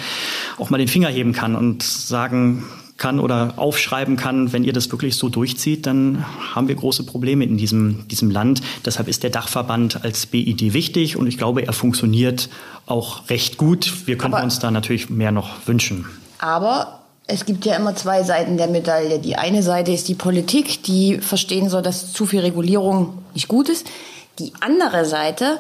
auch 0.57 0.71
mal 0.71 0.77
den 0.77 0.87
Finger 0.87 1.09
heben 1.09 1.33
kann 1.33 1.55
und 1.55 1.83
sagen, 1.83 2.63
kann 3.03 3.19
oder 3.19 3.55
aufschreiben 3.57 4.15
kann, 4.15 4.53
wenn 4.53 4.63
ihr 4.63 4.71
das 4.71 4.89
wirklich 4.89 5.17
so 5.17 5.27
durchzieht, 5.27 5.85
dann 5.85 6.23
haben 6.55 6.69
wir 6.69 6.75
große 6.75 7.03
Probleme 7.03 7.43
in 7.43 7.57
diesem, 7.57 8.07
diesem 8.07 8.31
Land. 8.31 8.61
Deshalb 8.85 9.09
ist 9.09 9.23
der 9.23 9.29
Dachverband 9.29 10.05
als 10.05 10.25
BID 10.25 10.73
wichtig 10.73 11.17
und 11.17 11.27
ich 11.27 11.37
glaube, 11.37 11.67
er 11.67 11.73
funktioniert 11.73 12.47
auch 12.85 13.29
recht 13.29 13.57
gut. 13.57 14.07
Wir 14.07 14.17
könnten 14.17 14.35
aber, 14.35 14.45
uns 14.45 14.59
da 14.59 14.71
natürlich 14.71 15.09
mehr 15.09 15.33
noch 15.33 15.67
wünschen. 15.67 16.05
Aber 16.39 17.01
es 17.27 17.43
gibt 17.43 17.65
ja 17.65 17.75
immer 17.75 17.93
zwei 17.93 18.23
Seiten 18.23 18.55
der 18.55 18.67
Medaille. 18.67 19.19
Die 19.19 19.35
eine 19.35 19.63
Seite 19.63 19.91
ist 19.91 20.07
die 20.07 20.15
Politik, 20.15 20.83
die 20.83 21.17
verstehen 21.17 21.67
soll, 21.67 21.81
dass 21.81 22.13
zu 22.13 22.25
viel 22.25 22.39
Regulierung 22.39 23.17
nicht 23.33 23.49
gut 23.49 23.67
ist. 23.67 23.85
Die 24.39 24.53
andere 24.61 25.03
Seite 25.03 25.59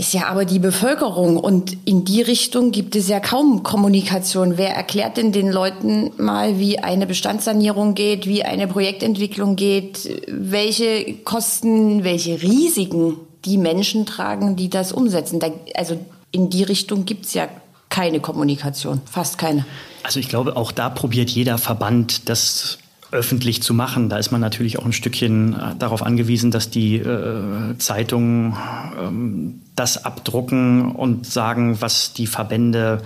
ist 0.00 0.14
ja 0.14 0.28
aber 0.28 0.46
die 0.46 0.58
Bevölkerung 0.58 1.36
und 1.36 1.76
in 1.84 2.06
die 2.06 2.22
Richtung 2.22 2.70
gibt 2.70 2.96
es 2.96 3.08
ja 3.08 3.20
kaum 3.20 3.62
Kommunikation. 3.62 4.56
Wer 4.56 4.74
erklärt 4.74 5.18
denn 5.18 5.30
den 5.30 5.52
Leuten 5.52 6.10
mal, 6.16 6.58
wie 6.58 6.78
eine 6.78 7.06
Bestandssanierung 7.06 7.94
geht, 7.94 8.26
wie 8.26 8.42
eine 8.42 8.66
Projektentwicklung 8.66 9.56
geht, 9.56 10.08
welche 10.26 11.16
Kosten, 11.24 12.02
welche 12.02 12.40
Risiken 12.40 13.18
die 13.44 13.58
Menschen 13.58 14.06
tragen, 14.06 14.56
die 14.56 14.70
das 14.70 14.90
umsetzen? 14.90 15.38
Da, 15.38 15.48
also 15.74 16.00
in 16.32 16.48
die 16.48 16.62
Richtung 16.62 17.04
gibt 17.04 17.26
es 17.26 17.34
ja 17.34 17.48
keine 17.90 18.20
Kommunikation, 18.20 19.02
fast 19.04 19.36
keine. 19.36 19.66
Also 20.02 20.18
ich 20.18 20.30
glaube, 20.30 20.56
auch 20.56 20.72
da 20.72 20.88
probiert 20.88 21.28
jeder 21.28 21.58
Verband 21.58 22.30
das 22.30 22.78
öffentlich 23.12 23.62
zu 23.62 23.74
machen. 23.74 24.08
Da 24.08 24.18
ist 24.18 24.30
man 24.30 24.40
natürlich 24.40 24.78
auch 24.78 24.84
ein 24.84 24.92
Stückchen 24.92 25.54
äh, 25.54 25.76
darauf 25.78 26.02
angewiesen, 26.02 26.50
dass 26.50 26.70
die 26.70 26.96
äh, 26.96 27.76
Zeitungen 27.78 28.56
ähm, 29.00 29.62
das 29.76 30.04
abdrucken 30.04 30.92
und 30.92 31.26
sagen, 31.26 31.80
was 31.80 32.12
die 32.12 32.26
Verbände 32.26 33.02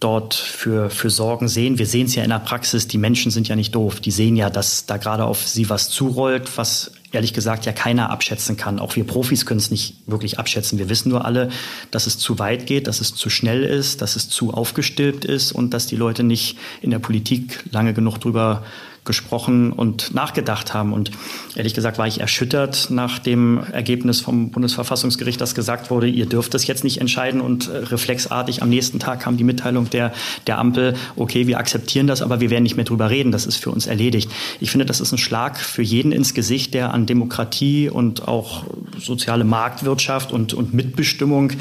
dort 0.00 0.34
für, 0.34 0.90
für 0.90 1.08
Sorgen 1.10 1.48
sehen. 1.48 1.78
Wir 1.78 1.86
sehen 1.86 2.06
es 2.06 2.14
ja 2.14 2.22
in 2.22 2.30
der 2.30 2.38
Praxis, 2.38 2.86
die 2.86 2.98
Menschen 2.98 3.30
sind 3.30 3.48
ja 3.48 3.56
nicht 3.56 3.74
doof. 3.74 4.00
Die 4.00 4.10
sehen 4.10 4.36
ja, 4.36 4.50
dass 4.50 4.86
da 4.86 4.98
gerade 4.98 5.24
auf 5.24 5.46
sie 5.46 5.70
was 5.70 5.88
zurollt, 5.88 6.58
was 6.58 6.92
ehrlich 7.12 7.32
gesagt 7.32 7.64
ja 7.64 7.72
keiner 7.72 8.10
abschätzen 8.10 8.58
kann. 8.58 8.78
Auch 8.78 8.94
wir 8.96 9.04
Profis 9.04 9.46
können 9.46 9.58
es 9.58 9.70
nicht 9.70 9.96
wirklich 10.06 10.38
abschätzen. 10.38 10.78
Wir 10.78 10.90
wissen 10.90 11.08
nur 11.08 11.24
alle, 11.24 11.48
dass 11.90 12.06
es 12.06 12.18
zu 12.18 12.38
weit 12.38 12.66
geht, 12.66 12.86
dass 12.88 13.00
es 13.00 13.14
zu 13.14 13.30
schnell 13.30 13.62
ist, 13.62 14.02
dass 14.02 14.16
es 14.16 14.28
zu 14.28 14.52
aufgestilbt 14.52 15.24
ist 15.24 15.52
und 15.52 15.72
dass 15.72 15.86
die 15.86 15.96
Leute 15.96 16.22
nicht 16.22 16.58
in 16.82 16.90
der 16.90 16.98
Politik 16.98 17.64
lange 17.70 17.94
genug 17.94 18.18
drüber 18.18 18.64
gesprochen 19.06 19.72
und 19.72 20.14
nachgedacht 20.14 20.74
haben. 20.74 20.92
Und 20.92 21.10
ehrlich 21.54 21.74
gesagt 21.74 21.98
war 21.98 22.06
ich 22.06 22.20
erschüttert 22.20 22.88
nach 22.90 23.18
dem 23.18 23.62
Ergebnis 23.72 24.20
vom 24.20 24.50
Bundesverfassungsgericht, 24.50 25.40
dass 25.40 25.54
gesagt 25.54 25.90
wurde, 25.90 26.08
ihr 26.08 26.26
dürft 26.26 26.54
das 26.54 26.66
jetzt 26.66 26.84
nicht 26.84 27.00
entscheiden. 27.00 27.40
Und 27.40 27.68
äh, 27.68 27.78
reflexartig 27.78 28.62
am 28.62 28.68
nächsten 28.68 28.98
Tag 28.98 29.20
kam 29.20 29.36
die 29.36 29.44
Mitteilung 29.44 29.88
der, 29.90 30.12
der 30.46 30.58
Ampel, 30.58 30.94
okay, 31.16 31.46
wir 31.46 31.58
akzeptieren 31.58 32.06
das, 32.06 32.22
aber 32.22 32.40
wir 32.40 32.50
werden 32.50 32.64
nicht 32.64 32.76
mehr 32.76 32.84
drüber 32.84 33.10
reden. 33.10 33.32
Das 33.32 33.46
ist 33.46 33.56
für 33.56 33.70
uns 33.70 33.86
erledigt. 33.86 34.30
Ich 34.60 34.70
finde, 34.70 34.86
das 34.86 35.00
ist 35.00 35.12
ein 35.12 35.18
Schlag 35.18 35.58
für 35.58 35.82
jeden 35.82 36.12
ins 36.12 36.34
Gesicht, 36.34 36.74
der 36.74 36.92
an 36.92 37.06
Demokratie 37.06 37.88
und 37.88 38.26
auch 38.28 38.64
soziale 38.98 39.44
Marktwirtschaft 39.44 40.32
und, 40.32 40.54
und 40.54 40.74
Mitbestimmung 40.74 41.52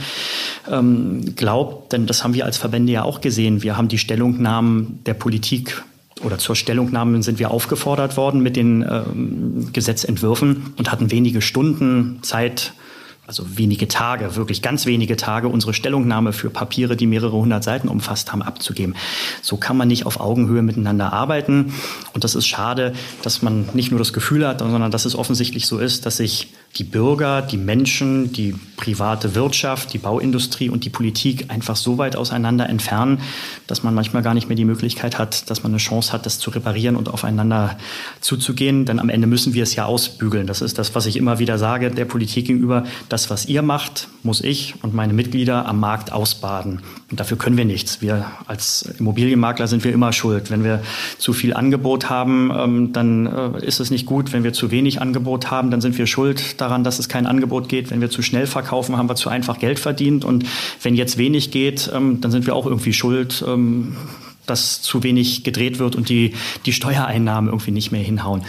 ähm, 0.69 1.35
glaubt. 1.35 1.93
Denn 1.93 2.07
das 2.07 2.23
haben 2.23 2.33
wir 2.33 2.45
als 2.45 2.57
Verbände 2.57 2.91
ja 2.91 3.03
auch 3.03 3.21
gesehen. 3.21 3.63
Wir 3.63 3.77
haben 3.77 3.87
die 3.87 3.97
Stellungnahmen 3.97 4.99
der 5.05 5.13
Politik 5.13 5.83
oder 6.23 6.37
zur 6.37 6.55
Stellungnahme 6.55 7.21
sind 7.23 7.39
wir 7.39 7.51
aufgefordert 7.51 8.17
worden 8.17 8.41
mit 8.41 8.55
den 8.55 8.81
ähm, 8.81 9.69
Gesetzentwürfen 9.73 10.73
und 10.77 10.91
hatten 10.91 11.11
wenige 11.11 11.41
Stunden 11.41 12.19
Zeit, 12.21 12.73
also 13.27 13.57
wenige 13.57 13.87
Tage, 13.87 14.35
wirklich 14.35 14.61
ganz 14.61 14.85
wenige 14.85 15.17
Tage, 15.17 15.47
unsere 15.47 15.73
Stellungnahme 15.73 16.31
für 16.31 16.49
Papiere, 16.51 16.95
die 16.95 17.07
mehrere 17.07 17.31
hundert 17.31 17.63
Seiten 17.63 17.87
umfasst 17.87 18.31
haben, 18.31 18.43
abzugeben. 18.43 18.95
So 19.41 19.57
kann 19.57 19.77
man 19.77 19.87
nicht 19.87 20.05
auf 20.05 20.19
Augenhöhe 20.19 20.61
miteinander 20.61 21.11
arbeiten. 21.11 21.73
Und 22.13 22.23
das 22.23 22.35
ist 22.35 22.45
schade, 22.47 22.93
dass 23.23 23.41
man 23.41 23.69
nicht 23.73 23.89
nur 23.89 23.97
das 23.97 24.13
Gefühl 24.13 24.47
hat, 24.47 24.59
sondern 24.59 24.91
dass 24.91 25.05
es 25.05 25.15
offensichtlich 25.15 25.65
so 25.65 25.79
ist, 25.79 26.05
dass 26.05 26.17
sich 26.17 26.49
die 26.77 26.83
Bürger, 26.83 27.41
die 27.41 27.57
Menschen, 27.57 28.33
die 28.33 28.53
private 28.75 29.33
Wirtschaft, 29.33 29.93
die 29.93 29.97
Bauindustrie 29.97 30.69
und 30.69 30.83
die 30.83 30.89
Politik 30.89 31.45
einfach 31.49 31.77
so 31.77 31.97
weit 31.97 32.17
auseinander 32.17 32.67
entfernen, 32.67 33.21
dass 33.65 33.81
man 33.81 33.93
manchmal 33.93 34.23
gar 34.23 34.33
nicht 34.33 34.49
mehr 34.49 34.57
die 34.57 34.65
Möglichkeit 34.65 35.17
hat, 35.17 35.49
dass 35.49 35.63
man 35.63 35.71
eine 35.71 35.77
Chance 35.77 36.11
hat, 36.11 36.25
das 36.25 36.37
zu 36.37 36.49
reparieren 36.49 36.97
und 36.97 37.07
aufeinander 37.07 37.77
zuzugehen. 38.19 38.85
Denn 38.85 38.99
am 38.99 39.07
Ende 39.07 39.25
müssen 39.25 39.53
wir 39.53 39.63
es 39.63 39.73
ja 39.75 39.85
ausbügeln. 39.85 40.47
Das 40.47 40.61
ist 40.61 40.77
das, 40.77 40.95
was 40.95 41.05
ich 41.05 41.15
immer 41.15 41.39
wieder 41.39 41.57
sage 41.57 41.91
der 41.91 42.05
Politik 42.05 42.47
gegenüber. 42.47 42.83
Das, 43.15 43.29
was 43.29 43.45
ihr 43.45 43.61
macht, 43.61 44.09
muss 44.23 44.41
ich 44.41 44.73
und 44.81 44.93
meine 44.93 45.13
Mitglieder 45.13 45.65
am 45.67 45.79
Markt 45.79 46.11
ausbaden. 46.11 46.81
Und 47.09 47.17
dafür 47.17 47.37
können 47.37 47.55
wir 47.55 47.63
nichts. 47.63 48.01
Wir 48.01 48.25
als 48.45 48.81
Immobilienmakler 48.99 49.67
sind 49.67 49.85
wir 49.85 49.93
immer 49.93 50.11
schuld. 50.11 50.51
Wenn 50.51 50.65
wir 50.65 50.83
zu 51.17 51.31
viel 51.31 51.53
Angebot 51.53 52.09
haben, 52.09 52.51
ähm, 52.53 52.91
dann 52.91 53.25
äh, 53.25 53.65
ist 53.65 53.79
es 53.79 53.89
nicht 53.89 54.05
gut. 54.05 54.33
Wenn 54.33 54.43
wir 54.43 54.51
zu 54.51 54.69
wenig 54.69 54.99
Angebot 54.99 55.49
haben, 55.49 55.71
dann 55.71 55.79
sind 55.79 55.97
wir 55.97 56.07
schuld 56.07 56.59
daran, 56.59 56.83
dass 56.83 56.99
es 56.99 57.07
kein 57.07 57.25
Angebot 57.25 57.69
geht. 57.69 57.89
Wenn 57.89 58.01
wir 58.01 58.09
zu 58.09 58.21
schnell 58.21 58.47
verkaufen, 58.47 58.97
haben 58.97 59.07
wir 59.07 59.15
zu 59.15 59.29
einfach 59.29 59.59
Geld 59.59 59.79
verdient. 59.79 60.25
Und 60.25 60.43
wenn 60.81 60.93
jetzt 60.93 61.17
wenig 61.17 61.51
geht, 61.51 61.89
ähm, 61.95 62.19
dann 62.19 62.31
sind 62.31 62.45
wir 62.45 62.53
auch 62.53 62.65
irgendwie 62.65 62.91
schuld 62.91 63.45
ähm, 63.47 63.95
dass 64.45 64.81
zu 64.81 65.03
wenig 65.03 65.43
gedreht 65.45 65.79
wird 65.79 65.95
und 65.95 66.09
die, 66.09 66.35
die 66.67 66.73
Steuereinnahmen 66.73 67.49
irgendwie 67.49 67.71
nicht 67.71 67.91
mehr 67.91 68.03
hinhauen. 68.03 68.43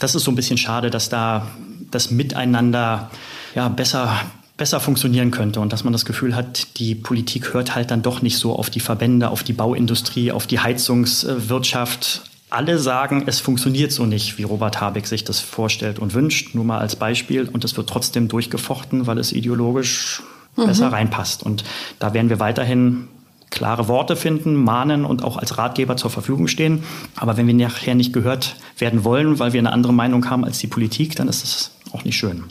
Das 0.00 0.16
ist 0.16 0.24
so 0.24 0.32
ein 0.32 0.34
bisschen 0.34 0.58
schade, 0.58 0.90
dass 0.90 1.10
da 1.10 1.46
das 1.92 2.10
Miteinander 2.10 3.10
ja, 3.54 3.68
besser, 3.68 4.20
besser 4.56 4.80
funktionieren 4.80 5.30
könnte 5.30 5.60
und 5.60 5.72
dass 5.72 5.84
man 5.84 5.92
das 5.92 6.04
Gefühl 6.04 6.34
hat, 6.34 6.78
die 6.78 6.94
Politik 6.94 7.54
hört 7.54 7.74
halt 7.74 7.90
dann 7.90 8.02
doch 8.02 8.22
nicht 8.22 8.38
so 8.38 8.56
auf 8.56 8.70
die 8.70 8.80
Verbände, 8.80 9.30
auf 9.30 9.42
die 9.42 9.52
Bauindustrie, 9.52 10.32
auf 10.32 10.46
die 10.46 10.60
Heizungswirtschaft 10.60 12.22
alle 12.54 12.78
sagen, 12.78 13.24
es 13.26 13.40
funktioniert 13.40 13.90
so 13.92 14.06
nicht, 14.06 14.38
wie 14.38 14.44
Robert 14.44 14.80
Habeck 14.80 15.06
sich 15.06 15.24
das 15.24 15.40
vorstellt 15.40 15.98
und 15.98 16.14
wünscht, 16.14 16.54
nur 16.54 16.64
mal 16.64 16.78
als 16.78 16.94
Beispiel. 16.96 17.48
Und 17.52 17.64
es 17.64 17.76
wird 17.76 17.88
trotzdem 17.88 18.28
durchgefochten, 18.28 19.06
weil 19.06 19.18
es 19.18 19.32
ideologisch 19.32 20.22
mhm. 20.56 20.66
besser 20.66 20.92
reinpasst. 20.92 21.42
Und 21.42 21.64
da 21.98 22.14
werden 22.14 22.30
wir 22.30 22.38
weiterhin 22.38 23.08
klare 23.50 23.88
Worte 23.88 24.14
finden, 24.14 24.54
mahnen 24.54 25.04
und 25.04 25.22
auch 25.22 25.36
als 25.36 25.58
Ratgeber 25.58 25.96
zur 25.96 26.10
Verfügung 26.10 26.46
stehen. 26.46 26.84
Aber 27.16 27.36
wenn 27.36 27.46
wir 27.46 27.54
nachher 27.54 27.94
nicht 27.94 28.12
gehört 28.12 28.56
werden 28.78 29.04
wollen, 29.04 29.38
weil 29.38 29.52
wir 29.52 29.60
eine 29.60 29.72
andere 29.72 29.92
Meinung 29.92 30.30
haben 30.30 30.44
als 30.44 30.58
die 30.58 30.66
Politik, 30.68 31.16
dann 31.16 31.28
ist 31.28 31.42
das 31.42 31.70
auch 31.92 32.04
nicht 32.04 32.16
schön. 32.16 32.44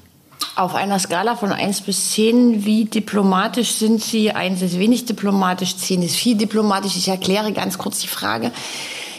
Auf 0.55 0.75
einer 0.75 0.99
Skala 0.99 1.35
von 1.35 1.51
1 1.51 1.81
bis 1.81 2.11
10, 2.11 2.65
wie 2.65 2.85
diplomatisch 2.85 3.73
sind 3.73 4.01
Sie? 4.01 4.31
1 4.31 4.61
ist 4.61 4.79
wenig 4.79 5.05
diplomatisch, 5.05 5.75
10 5.77 6.01
ist 6.03 6.15
viel 6.15 6.35
diplomatisch. 6.35 6.95
Ich 6.95 7.07
erkläre 7.07 7.51
ganz 7.53 7.77
kurz 7.77 7.99
die 7.99 8.07
Frage. 8.07 8.51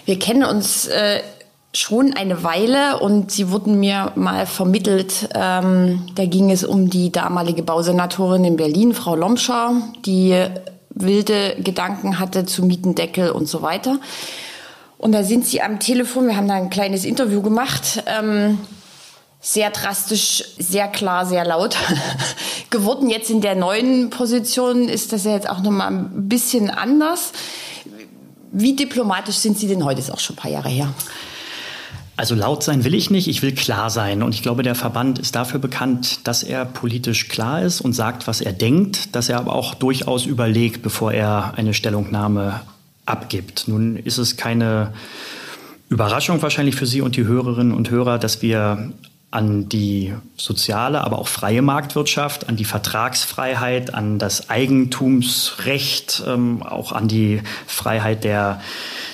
Wir 0.04 0.18
kennen 0.18 0.44
uns 0.44 0.86
äh, 0.86 1.20
schon 1.74 2.14
eine 2.14 2.44
Weile 2.44 3.00
und 3.00 3.30
sie 3.30 3.50
wurden 3.50 3.80
mir 3.80 4.12
mal 4.14 4.46
vermittelt. 4.46 5.28
Ähm, 5.34 6.06
da 6.14 6.24
ging 6.24 6.50
es 6.50 6.64
um 6.64 6.88
die 6.88 7.10
damalige 7.10 7.62
Bausenatorin 7.62 8.44
in 8.44 8.56
Berlin, 8.56 8.94
Frau 8.94 9.16
Lomscher, 9.16 9.72
die 10.06 10.46
wilde 10.90 11.56
Gedanken 11.58 12.20
hatte 12.20 12.46
zu 12.46 12.64
Mietendeckel 12.64 13.30
und 13.30 13.48
so 13.48 13.62
weiter. 13.62 13.98
Und 14.98 15.12
da 15.12 15.24
sind 15.24 15.46
sie 15.46 15.60
am 15.60 15.80
Telefon, 15.80 16.28
wir 16.28 16.36
haben 16.36 16.48
da 16.48 16.54
ein 16.54 16.70
kleines 16.70 17.04
Interview 17.04 17.42
gemacht. 17.42 18.02
Ähm, 18.06 18.58
sehr 19.44 19.70
drastisch, 19.70 20.42
sehr 20.58 20.88
klar, 20.88 21.26
sehr 21.26 21.44
laut 21.44 21.76
geworden. 22.70 23.10
Jetzt 23.10 23.28
in 23.30 23.42
der 23.42 23.54
neuen 23.54 24.08
Position 24.08 24.88
ist 24.88 25.12
das 25.12 25.24
ja 25.24 25.32
jetzt 25.32 25.48
auch 25.48 25.60
nochmal 25.60 25.88
ein 25.88 26.28
bisschen 26.28 26.70
anders. 26.70 27.32
Wie 28.52 28.74
diplomatisch 28.74 29.36
sind 29.36 29.58
Sie 29.58 29.68
denn 29.68 29.84
heute? 29.84 30.00
Ist 30.00 30.10
auch 30.10 30.18
schon 30.18 30.34
ein 30.36 30.38
paar 30.38 30.50
Jahre 30.50 30.70
her. 30.70 30.94
Also 32.16 32.34
laut 32.34 32.62
sein 32.62 32.84
will 32.84 32.94
ich 32.94 33.10
nicht, 33.10 33.28
ich 33.28 33.42
will 33.42 33.54
klar 33.54 33.90
sein. 33.90 34.22
Und 34.22 34.34
ich 34.34 34.42
glaube, 34.42 34.62
der 34.62 34.74
Verband 34.74 35.18
ist 35.18 35.34
dafür 35.34 35.60
bekannt, 35.60 36.26
dass 36.26 36.42
er 36.42 36.64
politisch 36.64 37.28
klar 37.28 37.60
ist 37.62 37.82
und 37.82 37.92
sagt, 37.92 38.26
was 38.26 38.40
er 38.40 38.52
denkt, 38.52 39.14
dass 39.14 39.28
er 39.28 39.38
aber 39.38 39.52
auch 39.52 39.74
durchaus 39.74 40.24
überlegt, 40.24 40.82
bevor 40.82 41.12
er 41.12 41.52
eine 41.56 41.74
Stellungnahme 41.74 42.62
abgibt. 43.04 43.64
Nun 43.66 43.96
ist 43.96 44.16
es 44.16 44.38
keine 44.38 44.94
Überraschung 45.90 46.40
wahrscheinlich 46.40 46.76
für 46.76 46.86
Sie 46.86 47.02
und 47.02 47.16
die 47.16 47.24
Hörerinnen 47.24 47.74
und 47.74 47.90
Hörer, 47.90 48.18
dass 48.18 48.40
wir 48.40 48.92
an 49.34 49.68
die 49.68 50.14
soziale, 50.36 51.02
aber 51.02 51.18
auch 51.18 51.26
freie 51.26 51.60
Marktwirtschaft, 51.60 52.48
an 52.48 52.54
die 52.54 52.64
Vertragsfreiheit, 52.64 53.92
an 53.92 54.20
das 54.20 54.48
Eigentumsrecht, 54.48 56.22
ähm, 56.24 56.62
auch 56.62 56.92
an 56.92 57.08
die 57.08 57.42
Freiheit 57.66 58.22
der, 58.22 58.60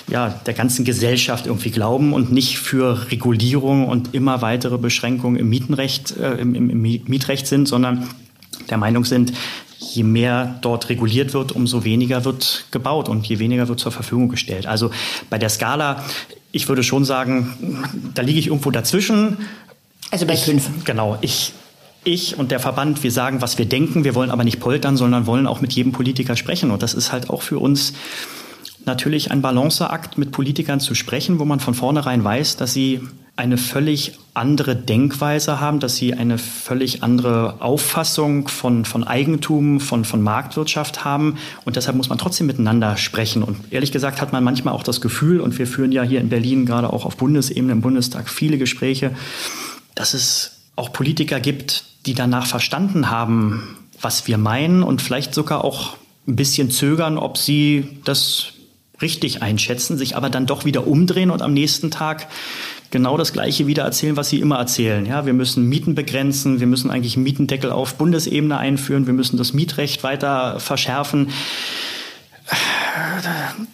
ja, 0.07 0.29
der 0.29 0.53
ganzen 0.53 0.85
Gesellschaft 0.85 1.47
irgendwie 1.47 1.71
glauben 1.71 2.13
und 2.13 2.31
nicht 2.31 2.59
für 2.59 3.09
Regulierung 3.09 3.87
und 3.87 4.13
immer 4.13 4.43
weitere 4.43 4.77
Beschränkungen 4.77 5.39
im 5.39 5.49
Mietenrecht, 5.49 6.15
äh, 6.17 6.33
im, 6.35 6.53
im, 6.53 6.69
im 6.69 6.81
Mietrecht 6.81 7.47
sind, 7.47 7.67
sondern 7.67 8.07
der 8.69 8.77
Meinung 8.77 9.05
sind, 9.05 9.33
je 9.79 10.03
mehr 10.03 10.59
dort 10.61 10.89
reguliert 10.89 11.33
wird, 11.33 11.51
umso 11.51 11.83
weniger 11.83 12.25
wird 12.25 12.65
gebaut 12.69 13.09
und 13.09 13.25
je 13.25 13.39
weniger 13.39 13.67
wird 13.67 13.79
zur 13.79 13.91
Verfügung 13.91 14.29
gestellt. 14.29 14.67
Also 14.67 14.91
bei 15.31 15.39
der 15.39 15.49
Skala, 15.49 16.03
ich 16.51 16.69
würde 16.69 16.83
schon 16.83 17.05
sagen, 17.05 18.11
da 18.13 18.21
liege 18.21 18.37
ich 18.37 18.47
irgendwo 18.47 18.69
dazwischen. 18.69 19.37
Also 20.11 20.25
bei 20.25 20.33
ich, 20.33 20.43
fünf. 20.43 20.69
Genau. 20.83 21.17
Ich, 21.21 21.53
ich 22.03 22.37
und 22.37 22.51
der 22.51 22.59
Verband, 22.59 23.01
wir 23.03 23.11
sagen, 23.11 23.41
was 23.41 23.57
wir 23.57 23.65
denken. 23.65 24.03
Wir 24.03 24.13
wollen 24.13 24.29
aber 24.29 24.43
nicht 24.43 24.59
poltern, 24.59 24.97
sondern 24.97 25.25
wollen 25.25 25.47
auch 25.47 25.61
mit 25.61 25.73
jedem 25.73 25.93
Politiker 25.93 26.35
sprechen. 26.35 26.69
Und 26.69 26.83
das 26.83 26.93
ist 26.93 27.11
halt 27.11 27.29
auch 27.29 27.41
für 27.41 27.59
uns 27.59 27.93
natürlich 28.85 29.31
ein 29.31 29.41
Balanceakt, 29.41 30.17
mit 30.17 30.31
Politikern 30.31 30.79
zu 30.79 30.95
sprechen, 30.95 31.39
wo 31.39 31.45
man 31.45 31.59
von 31.59 31.73
vornherein 31.73 32.23
weiß, 32.23 32.57
dass 32.57 32.73
sie 32.73 33.01
eine 33.37 33.57
völlig 33.57 34.19
andere 34.33 34.75
Denkweise 34.75 35.59
haben, 35.59 35.79
dass 35.79 35.95
sie 35.95 36.13
eine 36.13 36.37
völlig 36.37 37.01
andere 37.01 37.61
Auffassung 37.61 38.47
von, 38.47 38.85
von 38.85 39.03
Eigentum, 39.03 39.79
von, 39.79 40.05
von 40.05 40.21
Marktwirtschaft 40.21 41.05
haben. 41.05 41.37
Und 41.65 41.75
deshalb 41.75 41.95
muss 41.97 42.09
man 42.09 42.17
trotzdem 42.17 42.47
miteinander 42.47 42.97
sprechen. 42.97 43.41
Und 43.41 43.57
ehrlich 43.71 43.91
gesagt 43.91 44.21
hat 44.21 44.31
man 44.31 44.43
manchmal 44.43 44.73
auch 44.73 44.83
das 44.83 45.01
Gefühl, 45.01 45.39
und 45.39 45.57
wir 45.57 45.65
führen 45.65 45.91
ja 45.91 46.03
hier 46.03 46.19
in 46.19 46.29
Berlin 46.29 46.65
gerade 46.65 46.91
auch 46.91 47.05
auf 47.05 47.17
Bundesebene 47.17 47.71
im 47.71 47.81
Bundestag 47.81 48.29
viele 48.29 48.57
Gespräche, 48.57 49.11
dass 49.95 50.13
es 50.13 50.61
auch 50.75 50.93
Politiker 50.93 51.39
gibt, 51.39 51.83
die 52.05 52.13
danach 52.13 52.45
verstanden 52.45 53.09
haben, 53.09 53.77
was 53.99 54.27
wir 54.27 54.37
meinen 54.37 54.83
und 54.83 55.01
vielleicht 55.01 55.33
sogar 55.33 55.63
auch 55.63 55.95
ein 56.27 56.35
bisschen 56.35 56.71
zögern, 56.71 57.17
ob 57.17 57.37
sie 57.37 57.99
das 58.03 58.53
richtig 59.01 59.41
einschätzen, 59.41 59.97
sich 59.97 60.15
aber 60.15 60.29
dann 60.29 60.45
doch 60.45 60.65
wieder 60.65 60.87
umdrehen 60.87 61.31
und 61.31 61.41
am 61.41 61.53
nächsten 61.53 61.91
Tag 61.91 62.27
genau 62.91 63.17
das 63.17 63.33
Gleiche 63.33 63.67
wieder 63.67 63.83
erzählen, 63.83 64.17
was 64.17 64.29
sie 64.29 64.39
immer 64.39 64.57
erzählen. 64.57 65.05
Ja, 65.05 65.25
wir 65.25 65.33
müssen 65.33 65.67
Mieten 65.67 65.95
begrenzen, 65.95 66.59
wir 66.59 66.67
müssen 66.67 66.91
eigentlich 66.91 67.15
einen 67.15 67.23
Mietendeckel 67.23 67.71
auf 67.71 67.95
Bundesebene 67.95 68.57
einführen, 68.57 69.07
wir 69.07 69.13
müssen 69.13 69.37
das 69.37 69.53
Mietrecht 69.53 70.03
weiter 70.03 70.59
verschärfen. 70.59 71.29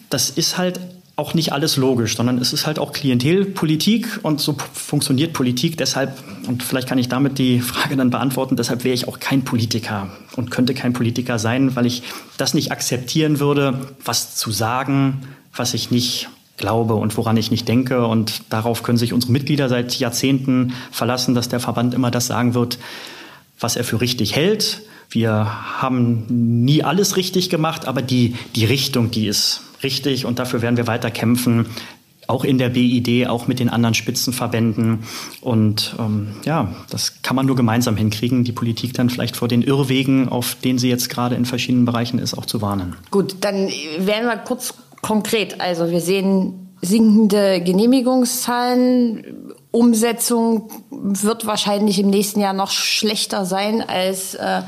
Das 0.10 0.30
ist 0.30 0.58
halt 0.58 0.80
auch 1.18 1.34
nicht 1.34 1.52
alles 1.52 1.78
logisch, 1.78 2.16
sondern 2.16 2.38
es 2.38 2.54
ist 2.54 2.68
halt 2.68 2.78
auch 2.78 2.94
Klientelpolitik 2.94 4.20
und 4.22 4.40
so 4.40 4.56
funktioniert 4.72 5.34
Politik. 5.34 5.76
Deshalb, 5.76 6.16
und 6.48 6.62
vielleicht 6.62 6.88
kann 6.88 7.00
ich 7.00 7.10
damit 7.10 7.40
die 7.40 7.60
Frage 7.60 7.98
dann 7.98 8.12
beantworten, 8.12 8.56
deshalb 8.56 8.84
wäre 8.84 8.94
ich 8.94 9.08
auch 9.08 9.20
kein 9.20 9.44
Politiker 9.44 10.12
und 10.36 10.52
könnte 10.52 10.76
kein 10.76 10.94
Politiker 10.94 11.40
sein, 11.40 11.76
weil 11.76 11.88
ich 11.88 12.04
das 12.38 12.54
nicht 12.54 12.72
akzeptieren 12.72 13.40
würde, 13.40 13.88
was 14.06 14.36
zu 14.36 14.52
sagen, 14.52 15.28
was 15.56 15.74
ich 15.74 15.90
nicht 15.90 16.30
glaube 16.58 16.94
und 16.94 17.18
woran 17.18 17.36
ich 17.36 17.50
nicht 17.50 17.68
denke. 17.68 18.06
Und 18.06 18.44
darauf 18.52 18.84
können 18.84 19.00
sich 19.00 19.12
unsere 19.12 19.34
Mitglieder 19.34 19.70
seit 19.70 19.96
Jahrzehnten 19.98 20.74
verlassen, 20.92 21.34
dass 21.34 21.50
der 21.50 21.60
Verband 21.60 21.96
immer 21.96 22.12
das 22.12 22.28
sagen 22.28 22.54
wird, 22.54 22.78
was 23.60 23.76
er 23.76 23.84
für 23.84 24.02
richtig 24.02 24.36
hält. 24.36 24.84
Wir 25.10 25.82
haben 25.82 26.26
nie 26.64 26.84
alles 26.84 27.18
richtig 27.18 27.50
gemacht, 27.50 27.88
aber 27.88 28.04
die, 28.04 28.36
die 28.56 28.66
Richtung, 28.66 29.10
die 29.10 29.26
ist 29.26 29.62
richtig 29.84 30.26
und 30.26 30.40
dafür 30.40 30.62
werden 30.62 30.78
wir 30.78 30.88
weiter 30.88 31.12
kämpfen, 31.12 31.66
auch 32.28 32.44
in 32.44 32.58
der 32.58 32.70
BID, 32.70 33.28
auch 33.28 33.48
mit 33.48 33.60
den 33.60 33.70
anderen 33.70 33.94
Spitzenverbänden. 33.94 35.00
Und 35.42 35.96
ähm, 35.98 36.36
ja, 36.44 36.74
das 36.90 37.22
kann 37.22 37.36
man 37.36 37.46
nur 37.46 37.56
gemeinsam 37.56 37.96
hinkriegen, 37.96 38.44
die 38.44 38.52
Politik 38.52 38.94
dann 38.94 39.10
vielleicht 39.10 39.38
vor 39.38 39.48
den 39.48 39.62
Irrwegen, 39.62 40.28
auf 40.30 40.56
denen 40.56 40.78
sie 40.78 40.90
jetzt 40.90 41.10
gerade 41.10 41.36
in 41.36 41.46
verschiedenen 41.46 41.86
Bereichen 41.86 42.20
ist, 42.20 42.38
auch 42.38 42.46
zu 42.46 42.62
warnen. 42.62 42.96
Gut, 43.12 43.38
dann 43.42 43.70
werden 44.00 44.28
wir 44.28 44.38
kurz 44.38 44.74
konkret. 45.02 45.62
Also 45.62 45.90
wir 45.90 46.02
sehen 46.02 46.68
sinkende 46.82 47.62
Genehmigungszahlen. 47.62 49.54
Umsetzung 49.72 50.70
wird 50.90 51.46
wahrscheinlich 51.46 52.00
im 52.00 52.10
nächsten 52.10 52.40
Jahr 52.40 52.54
noch 52.54 52.72
schlechter 52.72 53.46
sein 53.46 53.82
als 53.82 54.36
äh, 54.36 54.64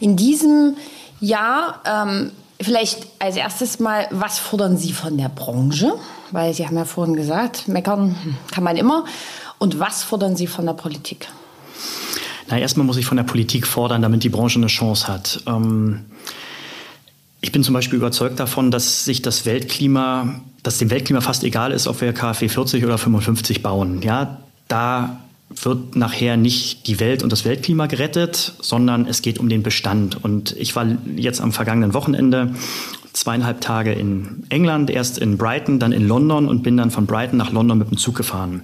in 0.00 0.16
diesem 0.16 0.76
Jahr. 1.20 1.82
Ähm, 1.86 2.32
Vielleicht 2.60 3.06
als 3.20 3.36
erstes 3.36 3.78
mal, 3.78 4.08
was 4.10 4.38
fordern 4.38 4.76
Sie 4.76 4.92
von 4.92 5.16
der 5.16 5.28
Branche? 5.28 5.94
Weil 6.32 6.54
Sie 6.54 6.66
haben 6.66 6.76
ja 6.76 6.84
vorhin 6.84 7.14
gesagt, 7.14 7.68
meckern 7.68 8.16
kann 8.50 8.64
man 8.64 8.76
immer. 8.76 9.04
Und 9.58 9.78
was 9.78 10.02
fordern 10.02 10.36
Sie 10.36 10.46
von 10.46 10.66
der 10.66 10.72
Politik? 10.72 11.28
Na, 12.48 12.58
erstmal 12.58 12.86
muss 12.86 12.96
ich 12.96 13.06
von 13.06 13.16
der 13.16 13.24
Politik 13.24 13.66
fordern, 13.66 14.02
damit 14.02 14.24
die 14.24 14.28
Branche 14.28 14.58
eine 14.58 14.66
Chance 14.68 15.06
hat. 15.06 15.42
Ähm 15.46 16.06
ich 17.40 17.52
bin 17.52 17.62
zum 17.62 17.74
Beispiel 17.74 17.98
überzeugt 17.98 18.40
davon, 18.40 18.72
dass 18.72 19.04
sich 19.04 19.22
das 19.22 19.46
Weltklima, 19.46 20.40
dass 20.64 20.78
dem 20.78 20.90
Weltklima 20.90 21.20
fast 21.20 21.44
egal 21.44 21.70
ist, 21.70 21.86
ob 21.86 22.00
wir 22.00 22.12
KfW 22.12 22.48
40 22.48 22.84
oder 22.84 22.98
55 22.98 23.62
bauen. 23.62 24.02
Ja, 24.02 24.38
da 24.66 25.20
wird 25.50 25.96
nachher 25.96 26.36
nicht 26.36 26.86
die 26.86 27.00
Welt 27.00 27.22
und 27.22 27.32
das 27.32 27.44
Weltklima 27.44 27.86
gerettet, 27.86 28.54
sondern 28.60 29.06
es 29.06 29.22
geht 29.22 29.38
um 29.38 29.48
den 29.48 29.62
Bestand. 29.62 30.22
Und 30.22 30.54
ich 30.58 30.76
war 30.76 30.86
jetzt 31.16 31.40
am 31.40 31.52
vergangenen 31.52 31.94
Wochenende 31.94 32.54
zweieinhalb 33.12 33.60
Tage 33.60 33.92
in 33.92 34.44
England, 34.50 34.90
erst 34.90 35.18
in 35.18 35.38
Brighton, 35.38 35.78
dann 35.78 35.92
in 35.92 36.06
London 36.06 36.46
und 36.46 36.62
bin 36.62 36.76
dann 36.76 36.90
von 36.90 37.06
Brighton 37.06 37.38
nach 37.38 37.52
London 37.52 37.78
mit 37.78 37.90
dem 37.90 37.96
Zug 37.96 38.14
gefahren. 38.14 38.62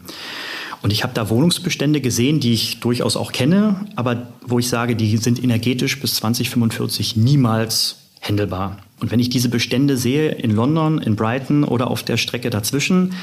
Und 0.82 0.92
ich 0.92 1.02
habe 1.02 1.14
da 1.14 1.30
Wohnungsbestände 1.30 2.02
gesehen, 2.02 2.40
die 2.40 2.52
ich 2.52 2.80
durchaus 2.80 3.16
auch 3.16 3.32
kenne, 3.32 3.86
aber 3.96 4.28
wo 4.46 4.58
ich 4.58 4.68
sage, 4.68 4.96
die 4.96 5.16
sind 5.16 5.42
energetisch 5.42 5.98
bis 5.98 6.16
2045 6.16 7.16
niemals 7.16 7.96
händelbar. 8.20 8.78
Und 9.00 9.10
wenn 9.10 9.18
ich 9.18 9.30
diese 9.30 9.48
Bestände 9.48 9.96
sehe 9.96 10.32
in 10.32 10.54
London, 10.54 10.98
in 10.98 11.16
Brighton 11.16 11.64
oder 11.64 11.90
auf 11.90 12.02
der 12.02 12.18
Strecke 12.18 12.50
dazwischen, 12.50 13.14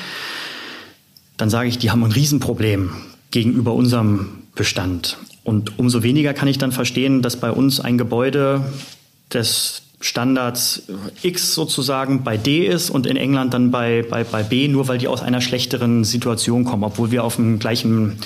dann 1.38 1.52
sage 1.52 1.70
ich, 1.70 1.78
die 1.78 1.92
haben 1.92 2.04
ein 2.04 2.12
Riesenproblem 2.12 2.92
gegenüber 3.32 3.74
unserem 3.74 4.44
Bestand. 4.56 5.18
Und 5.44 5.80
umso 5.80 6.04
weniger 6.04 6.34
kann 6.34 6.48
ich 6.48 6.58
dann 6.58 6.72
verstehen, 6.72 7.22
dass 7.22 7.38
bei 7.38 7.52
uns 7.52 7.80
ein 7.80 7.98
Gebäude, 7.98 8.64
das 9.30 9.81
Standards 10.02 10.84
X 11.22 11.54
sozusagen 11.54 12.24
bei 12.24 12.36
D 12.36 12.66
ist 12.66 12.90
und 12.90 13.06
in 13.06 13.16
England 13.18 13.54
dann 13.54 13.72
bei, 13.72 14.04
bei, 14.08 14.24
bei 14.24 14.44
B, 14.44 14.68
nur 14.68 14.88
weil 14.88 14.98
die 14.98 15.08
aus 15.08 15.22
einer 15.22 15.42
schlechteren 15.42 16.04
Situation 16.04 16.66
kommen, 16.66 16.84
obwohl 16.84 17.12
wir 17.12 17.24
auf 17.24 17.36
dem 17.36 17.60
gleichen, 17.60 18.18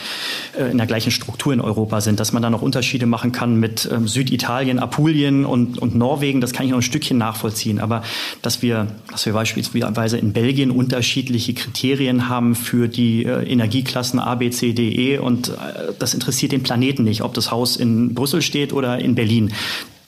äh, 0.57 0.71
in 0.71 0.77
der 0.77 0.87
gleichen 0.87 1.11
Struktur 1.11 1.53
in 1.53 1.59
Europa 1.59 2.01
sind, 2.01 2.19
dass 2.19 2.31
man 2.31 2.41
da 2.41 2.49
noch 2.49 2.61
Unterschiede 2.61 3.05
machen 3.05 3.31
kann 3.31 3.59
mit 3.59 3.89
ähm, 3.91 4.07
Süditalien, 4.07 4.79
Apulien 4.79 5.45
und, 5.45 5.77
und 5.77 5.95
Norwegen, 5.95 6.41
das 6.41 6.53
kann 6.53 6.65
ich 6.65 6.71
noch 6.71 6.79
ein 6.79 6.81
Stückchen 6.81 7.17
nachvollziehen. 7.17 7.79
Aber 7.79 8.03
dass 8.41 8.61
wir, 8.61 8.87
dass 9.11 9.25
wir 9.25 9.33
beispielsweise 9.33 10.17
in 10.17 10.31
Belgien 10.31 10.71
unterschiedliche 10.71 11.53
Kriterien 11.53 12.29
haben 12.29 12.55
für 12.55 12.87
die 12.87 13.25
äh, 13.25 13.43
Energieklassen 13.43 14.19
A, 14.19 14.35
B, 14.35 14.49
C, 14.49 14.73
D, 14.73 14.89
E 14.89 15.17
und 15.17 15.49
äh, 15.49 15.93
das 15.99 16.13
interessiert 16.13 16.53
den 16.53 16.63
Planeten 16.63 17.03
nicht, 17.03 17.21
ob 17.21 17.33
das 17.33 17.51
Haus 17.51 17.75
in 17.75 18.13
Brüssel 18.13 18.41
steht 18.41 18.71
oder 18.71 18.99
in 18.99 19.15
Berlin 19.15 19.51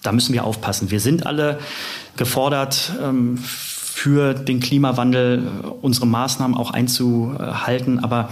da 0.08 0.13
müssen 0.13 0.34
wir 0.34 0.46
aufpassen. 0.46 0.89
Wir 0.89 1.02
sind 1.02 1.26
alle 1.26 1.60
gefordert, 2.15 2.93
ähm, 3.04 3.38
für 3.38 4.34
den 4.34 4.62
Klimawandel 4.62 5.39
äh, 5.39 5.67
unsere 5.82 6.08
Maßnahmen 6.08 6.56
auch 6.56 6.72
einzuhalten. 6.72 8.00
Aber 8.00 8.30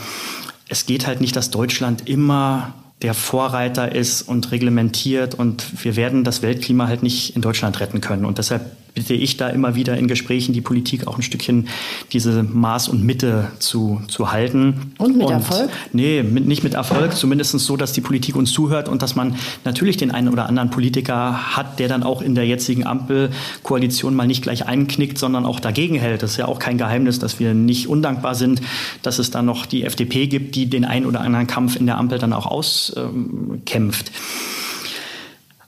es 0.70 0.86
geht 0.86 1.06
halt 1.06 1.20
nicht, 1.20 1.36
dass 1.36 1.52
Deutschland 1.52 2.08
immer 2.08 2.74
der 3.02 3.14
Vorreiter 3.14 3.94
ist 3.94 4.22
und 4.22 4.54
reglementiert 4.54 5.36
und 5.36 5.84
wir 5.84 5.98
werden 5.98 6.24
das 6.24 6.42
Weltklima 6.42 6.88
halt 6.88 7.04
nicht 7.04 7.36
in 7.36 7.42
Deutschland 7.42 7.82
retten 7.82 8.00
können. 8.00 8.24
Und 8.24 8.38
deshalb 8.38 8.72
bitte 8.95 9.13
ich 9.13 9.36
da 9.38 9.49
immer 9.49 9.75
wieder 9.75 9.97
in 9.97 10.08
Gesprächen 10.08 10.53
die 10.53 10.62
Politik 10.62 11.05
auch 11.05 11.17
ein 11.17 11.21
Stückchen 11.21 11.67
diese 12.13 12.43
Maß 12.43 12.88
und 12.88 13.03
Mitte 13.03 13.51
zu, 13.60 14.01
zu 14.08 14.31
halten. 14.31 14.93
Und 14.97 15.17
mit 15.17 15.27
und, 15.27 15.34
Erfolg? 15.34 15.69
Nee, 15.91 16.23
mit, 16.23 16.47
nicht 16.47 16.63
mit 16.63 16.73
Erfolg, 16.73 17.13
zumindest 17.13 17.51
so, 17.60 17.77
dass 17.77 17.91
die 17.91 18.01
Politik 18.01 18.36
uns 18.36 18.53
zuhört 18.53 18.88
und 18.88 19.01
dass 19.01 19.15
man 19.15 19.36
natürlich 19.65 19.97
den 19.97 20.12
einen 20.12 20.29
oder 20.29 20.47
anderen 20.47 20.69
Politiker 20.69 21.55
hat, 21.55 21.77
der 21.77 21.89
dann 21.89 22.03
auch 22.03 22.21
in 22.21 22.36
der 22.36 22.47
jetzigen 22.47 22.86
Ampelkoalition 22.86 24.15
mal 24.15 24.27
nicht 24.27 24.41
gleich 24.41 24.65
einknickt, 24.65 25.17
sondern 25.17 25.45
auch 25.45 25.60
dagegen 25.60 25.95
hält. 25.95 26.23
Das 26.23 26.31
ist 26.31 26.38
ja 26.38 26.47
auch 26.47 26.60
kein 26.60 26.77
Geheimnis, 26.77 27.19
dass 27.19 27.39
wir 27.39 27.53
nicht 27.53 27.89
undankbar 27.89 28.34
sind, 28.34 28.62
dass 29.01 29.19
es 29.19 29.29
da 29.29 29.41
noch 29.41 29.65
die 29.65 29.84
FDP 29.84 30.27
gibt, 30.27 30.55
die 30.55 30.67
den 30.69 30.86
einen 30.86 31.05
oder 31.05 31.19
anderen 31.19 31.47
Kampf 31.47 31.75
in 31.75 31.86
der 31.86 31.97
Ampel 31.97 32.17
dann 32.17 32.31
auch 32.31 32.45
auskämpft. 32.45 34.12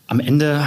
Am 0.07 0.21
Ende 0.21 0.65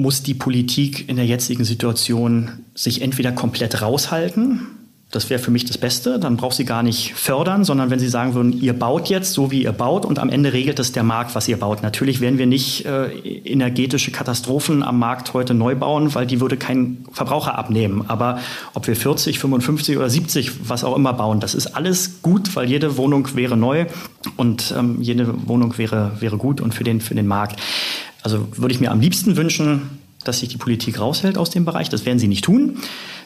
muss 0.00 0.22
die 0.22 0.34
Politik 0.34 1.08
in 1.08 1.16
der 1.16 1.26
jetzigen 1.26 1.64
Situation 1.64 2.50
sich 2.74 3.02
entweder 3.02 3.32
komplett 3.32 3.82
raushalten, 3.82 4.66
das 5.10 5.28
wäre 5.28 5.40
für 5.40 5.50
mich 5.50 5.64
das 5.64 5.76
Beste. 5.76 6.20
Dann 6.20 6.36
braucht 6.36 6.56
sie 6.56 6.64
gar 6.64 6.84
nicht 6.84 7.14
fördern, 7.14 7.64
sondern 7.64 7.90
wenn 7.90 7.98
sie 7.98 8.08
sagen 8.08 8.34
würden, 8.34 8.52
ihr 8.52 8.72
baut 8.72 9.08
jetzt 9.08 9.32
so, 9.32 9.50
wie 9.50 9.64
ihr 9.64 9.72
baut 9.72 10.04
und 10.06 10.20
am 10.20 10.28
Ende 10.28 10.52
regelt 10.52 10.78
es 10.78 10.92
der 10.92 11.02
Markt, 11.02 11.34
was 11.34 11.48
ihr 11.48 11.56
baut. 11.56 11.82
Natürlich 11.82 12.20
werden 12.20 12.38
wir 12.38 12.46
nicht 12.46 12.86
äh, 12.86 13.08
energetische 13.08 14.12
Katastrophen 14.12 14.84
am 14.84 15.00
Markt 15.00 15.34
heute 15.34 15.52
neu 15.52 15.74
bauen, 15.74 16.14
weil 16.14 16.26
die 16.26 16.40
würde 16.40 16.56
kein 16.56 17.04
Verbraucher 17.10 17.58
abnehmen. 17.58 18.04
Aber 18.06 18.38
ob 18.74 18.86
wir 18.86 18.94
40, 18.94 19.40
55 19.40 19.96
oder 19.96 20.08
70, 20.08 20.68
was 20.68 20.84
auch 20.84 20.94
immer 20.94 21.12
bauen, 21.12 21.40
das 21.40 21.54
ist 21.54 21.66
alles 21.66 22.22
gut, 22.22 22.54
weil 22.54 22.68
jede 22.68 22.96
Wohnung 22.96 23.34
wäre 23.34 23.56
neu 23.56 23.86
und 24.36 24.72
ähm, 24.78 24.98
jede 25.00 25.48
Wohnung 25.48 25.76
wäre, 25.76 26.12
wäre 26.20 26.36
gut 26.36 26.60
und 26.60 26.72
für 26.72 26.84
den, 26.84 27.00
für 27.00 27.16
den 27.16 27.26
Markt. 27.26 27.60
Also 28.22 28.48
würde 28.56 28.74
ich 28.74 28.80
mir 28.80 28.90
am 28.90 29.00
liebsten 29.00 29.36
wünschen, 29.36 29.98
dass 30.24 30.40
sich 30.40 30.48
die 30.48 30.58
Politik 30.58 31.00
raushält 31.00 31.38
aus 31.38 31.50
dem 31.50 31.64
Bereich. 31.64 31.88
Das 31.88 32.04
werden 32.04 32.18
sie 32.18 32.28
nicht 32.28 32.44
tun. 32.44 32.78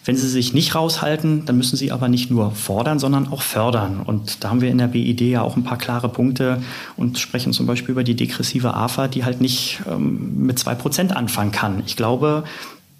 Wenn 0.05 0.17
sie 0.17 0.29
sich 0.29 0.53
nicht 0.53 0.75
raushalten, 0.75 1.47
dann 1.47 1.57
müssen 1.57 1.77
sie 1.77 1.91
aber 1.91 2.09
nicht 2.09 2.31
nur 2.31 2.53
fordern, 2.53 2.99
sondern 2.99 3.27
auch 3.29 3.41
fördern. 3.41 4.01
Und 4.05 4.45
da 4.45 4.51
haben 4.51 4.61
wir 4.61 4.71
in 4.71 4.79
der 4.79 4.89
BID 4.89 5.23
ja 5.23 5.43
auch 5.43 5.57
ein 5.57 5.65
paar 5.65 5.79
klare 5.79 6.09
Punkte 6.11 6.63
und 6.97 7.19
sprechen 7.19 7.53
zum 7.53 7.67
Beispiel 7.67 7.93
über 7.93 8.05
die 8.05 8.15
degressive 8.15 8.75
AFA, 8.75 9.09
die 9.09 9.25
halt 9.25 9.41
nicht 9.41 9.81
ähm, 9.91 10.45
mit 10.47 10.59
zwei 10.59 10.75
Prozent 10.75 11.17
anfangen 11.17 11.53
kann. 11.53 11.83
Ich 11.87 11.97
glaube, 11.97 12.45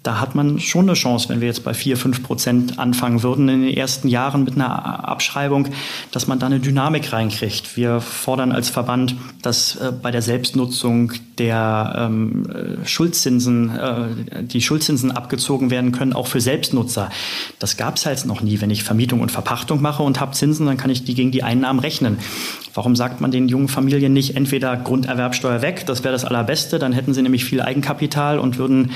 da 0.05 0.19
hat 0.19 0.35
man 0.35 0.59
schon 0.59 0.85
eine 0.85 0.93
Chance, 0.93 1.29
wenn 1.29 1.41
wir 1.41 1.47
jetzt 1.47 1.63
bei 1.63 1.73
vier, 1.73 1.97
fünf 1.97 2.21
Prozent 2.21 2.77
anfangen 2.77 3.23
würden 3.23 3.49
in 3.49 3.63
den 3.63 3.75
ersten 3.75 4.07
Jahren 4.07 4.43
mit 4.43 4.53
einer 4.53 5.07
Abschreibung, 5.09 5.69
dass 6.11 6.27
man 6.27 6.37
da 6.37 6.45
eine 6.45 6.59
Dynamik 6.59 7.11
reinkriegt. 7.11 7.75
Wir 7.75 8.01
fordern 8.01 8.51
als 8.51 8.69
Verband, 8.69 9.15
dass 9.41 9.77
äh, 9.77 9.91
bei 9.99 10.11
der 10.11 10.21
Selbstnutzung 10.21 11.13
der 11.39 11.95
ähm, 11.97 12.45
äh, 12.49 12.85
Schuldzinsen, 12.85 13.75
äh, 13.75 14.43
die 14.43 14.61
Schuldzinsen 14.61 15.09
abgezogen 15.09 15.71
werden 15.71 15.91
können, 15.91 16.13
auch 16.13 16.27
für 16.27 16.39
Selbstnutzer. 16.39 17.09
Das 17.57 17.75
gab 17.75 17.95
es 17.95 18.05
halt 18.05 18.25
noch 18.27 18.41
nie. 18.41 18.61
Wenn 18.61 18.69
ich 18.69 18.83
Vermietung 18.83 19.21
und 19.21 19.31
Verpachtung 19.31 19.81
mache 19.81 20.03
und 20.03 20.19
habe 20.19 20.33
Zinsen, 20.33 20.67
dann 20.67 20.77
kann 20.77 20.91
ich 20.91 21.03
die 21.03 21.15
gegen 21.15 21.31
die 21.31 21.41
Einnahmen 21.41 21.79
rechnen. 21.79 22.19
Warum 22.75 22.95
sagt 22.95 23.21
man 23.21 23.31
den 23.31 23.47
jungen 23.47 23.69
Familien 23.69 24.13
nicht 24.13 24.35
entweder 24.35 24.77
Grunderwerbsteuer 24.77 25.63
weg, 25.63 25.85
das 25.87 26.03
wäre 26.03 26.11
das 26.11 26.25
Allerbeste, 26.25 26.77
dann 26.77 26.93
hätten 26.93 27.15
sie 27.15 27.23
nämlich 27.23 27.43
viel 27.43 27.61
Eigenkapital 27.61 28.37
und 28.37 28.59
würden 28.59 28.91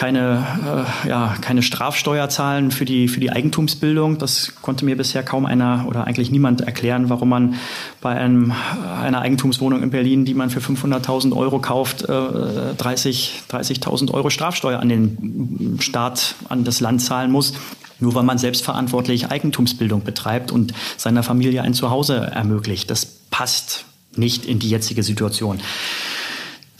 keine, 0.00 0.86
äh, 1.04 1.08
ja, 1.10 1.36
keine 1.42 1.60
Strafsteuer 1.60 2.30
zahlen 2.30 2.70
für 2.70 2.86
die, 2.86 3.06
für 3.06 3.20
die 3.20 3.32
Eigentumsbildung. 3.32 4.16
Das 4.16 4.54
konnte 4.62 4.86
mir 4.86 4.96
bisher 4.96 5.22
kaum 5.22 5.44
einer 5.44 5.84
oder 5.86 6.06
eigentlich 6.06 6.30
niemand 6.30 6.62
erklären, 6.62 7.10
warum 7.10 7.28
man 7.28 7.56
bei 8.00 8.16
einem, 8.16 8.54
einer 8.82 9.20
Eigentumswohnung 9.20 9.82
in 9.82 9.90
Berlin, 9.90 10.24
die 10.24 10.32
man 10.32 10.48
für 10.48 10.60
500.000 10.60 11.36
Euro 11.36 11.58
kauft, 11.58 12.08
äh, 12.08 12.74
30, 12.78 13.42
30.000 13.50 14.14
Euro 14.14 14.30
Strafsteuer 14.30 14.80
an 14.80 14.88
den 14.88 15.76
Staat, 15.82 16.34
an 16.48 16.64
das 16.64 16.80
Land 16.80 17.02
zahlen 17.02 17.30
muss. 17.30 17.52
Nur 17.98 18.14
weil 18.14 18.22
man 18.22 18.38
selbstverantwortlich 18.38 19.30
Eigentumsbildung 19.30 20.02
betreibt 20.02 20.50
und 20.50 20.72
seiner 20.96 21.22
Familie 21.22 21.60
ein 21.60 21.74
Zuhause 21.74 22.16
ermöglicht. 22.16 22.88
Das 22.90 23.04
passt 23.04 23.84
nicht 24.16 24.46
in 24.46 24.60
die 24.60 24.70
jetzige 24.70 25.02
Situation. 25.02 25.60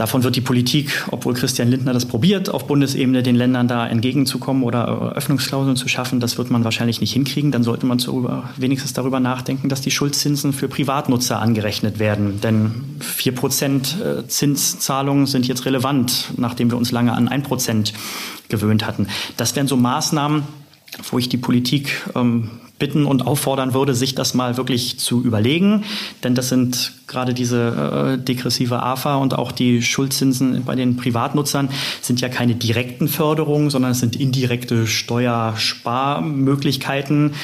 Davon 0.01 0.25
wird 0.25 0.35
die 0.35 0.41
Politik, 0.41 1.05
obwohl 1.11 1.35
Christian 1.35 1.69
Lindner 1.69 1.93
das 1.93 2.07
probiert, 2.07 2.49
auf 2.49 2.67
Bundesebene 2.67 3.23
den 3.23 3.37
Ländern 3.37 3.69
da 3.69 3.87
entgegenzukommen 3.87 4.63
oder 4.63 5.13
Öffnungsklauseln 5.15 5.77
zu 5.77 5.89
schaffen, 5.89 6.21
das 6.21 6.39
wird 6.39 6.51
man 6.51 6.65
wahrscheinlich 6.65 7.03
nicht 7.03 7.13
hinkriegen. 7.13 7.53
Dann 7.53 7.65
sollte 7.65 7.85
man 7.85 7.99
darüber, 7.99 8.49
wenigstens 8.57 8.95
darüber 8.95 9.21
nachdenken, 9.21 9.69
dass 9.69 9.83
die 9.83 9.91
Schuldzinsen 9.91 10.55
für 10.55 10.69
Privatnutzer 10.69 11.43
angerechnet 11.43 11.99
werden. 11.99 12.41
Denn 12.41 12.97
vier 13.01 13.35
Prozent 13.35 13.99
äh, 14.01 14.27
Zinszahlungen 14.27 15.27
sind 15.27 15.47
jetzt 15.47 15.67
relevant, 15.67 16.31
nachdem 16.39 16.71
wir 16.71 16.79
uns 16.79 16.93
lange 16.93 17.13
an 17.13 17.29
ein 17.29 17.43
Prozent 17.43 17.93
gewöhnt 18.49 18.87
hatten. 18.87 19.07
Das 19.37 19.55
wären 19.55 19.69
so 19.69 19.77
Maßnahmen, 19.77 20.45
wo 21.11 21.19
ich 21.19 21.29
die 21.29 21.37
Politik 21.37 22.09
ähm, 22.15 22.51
bitten 22.81 23.07
und 23.07 23.25
auffordern 23.25 23.73
würde, 23.75 23.95
sich 23.95 24.17
das 24.17 24.35
mal 24.35 24.57
wirklich 24.57 24.99
zu 24.99 25.23
überlegen. 25.23 25.85
Denn 26.25 26.35
das 26.35 26.49
sind 26.49 26.95
gerade 27.07 27.33
diese 27.35 28.17
äh, 28.19 28.25
degressive 28.25 28.83
AFA 28.83 29.15
und 29.17 29.39
auch 29.39 29.53
die 29.53 29.83
Schuldzinsen 29.83 30.65
bei 30.65 30.75
den 30.75 30.97
Privatnutzern 30.97 31.69
sind 32.01 32.21
ja 32.21 32.29
keine 32.29 32.57
direkten 32.57 33.07
Förderungen, 33.07 33.71
sondern 33.71 33.93
es 33.93 34.01
sind 34.01 34.17
indirekte 34.17 34.89
Steuersparmöglichkeiten, 34.89 37.35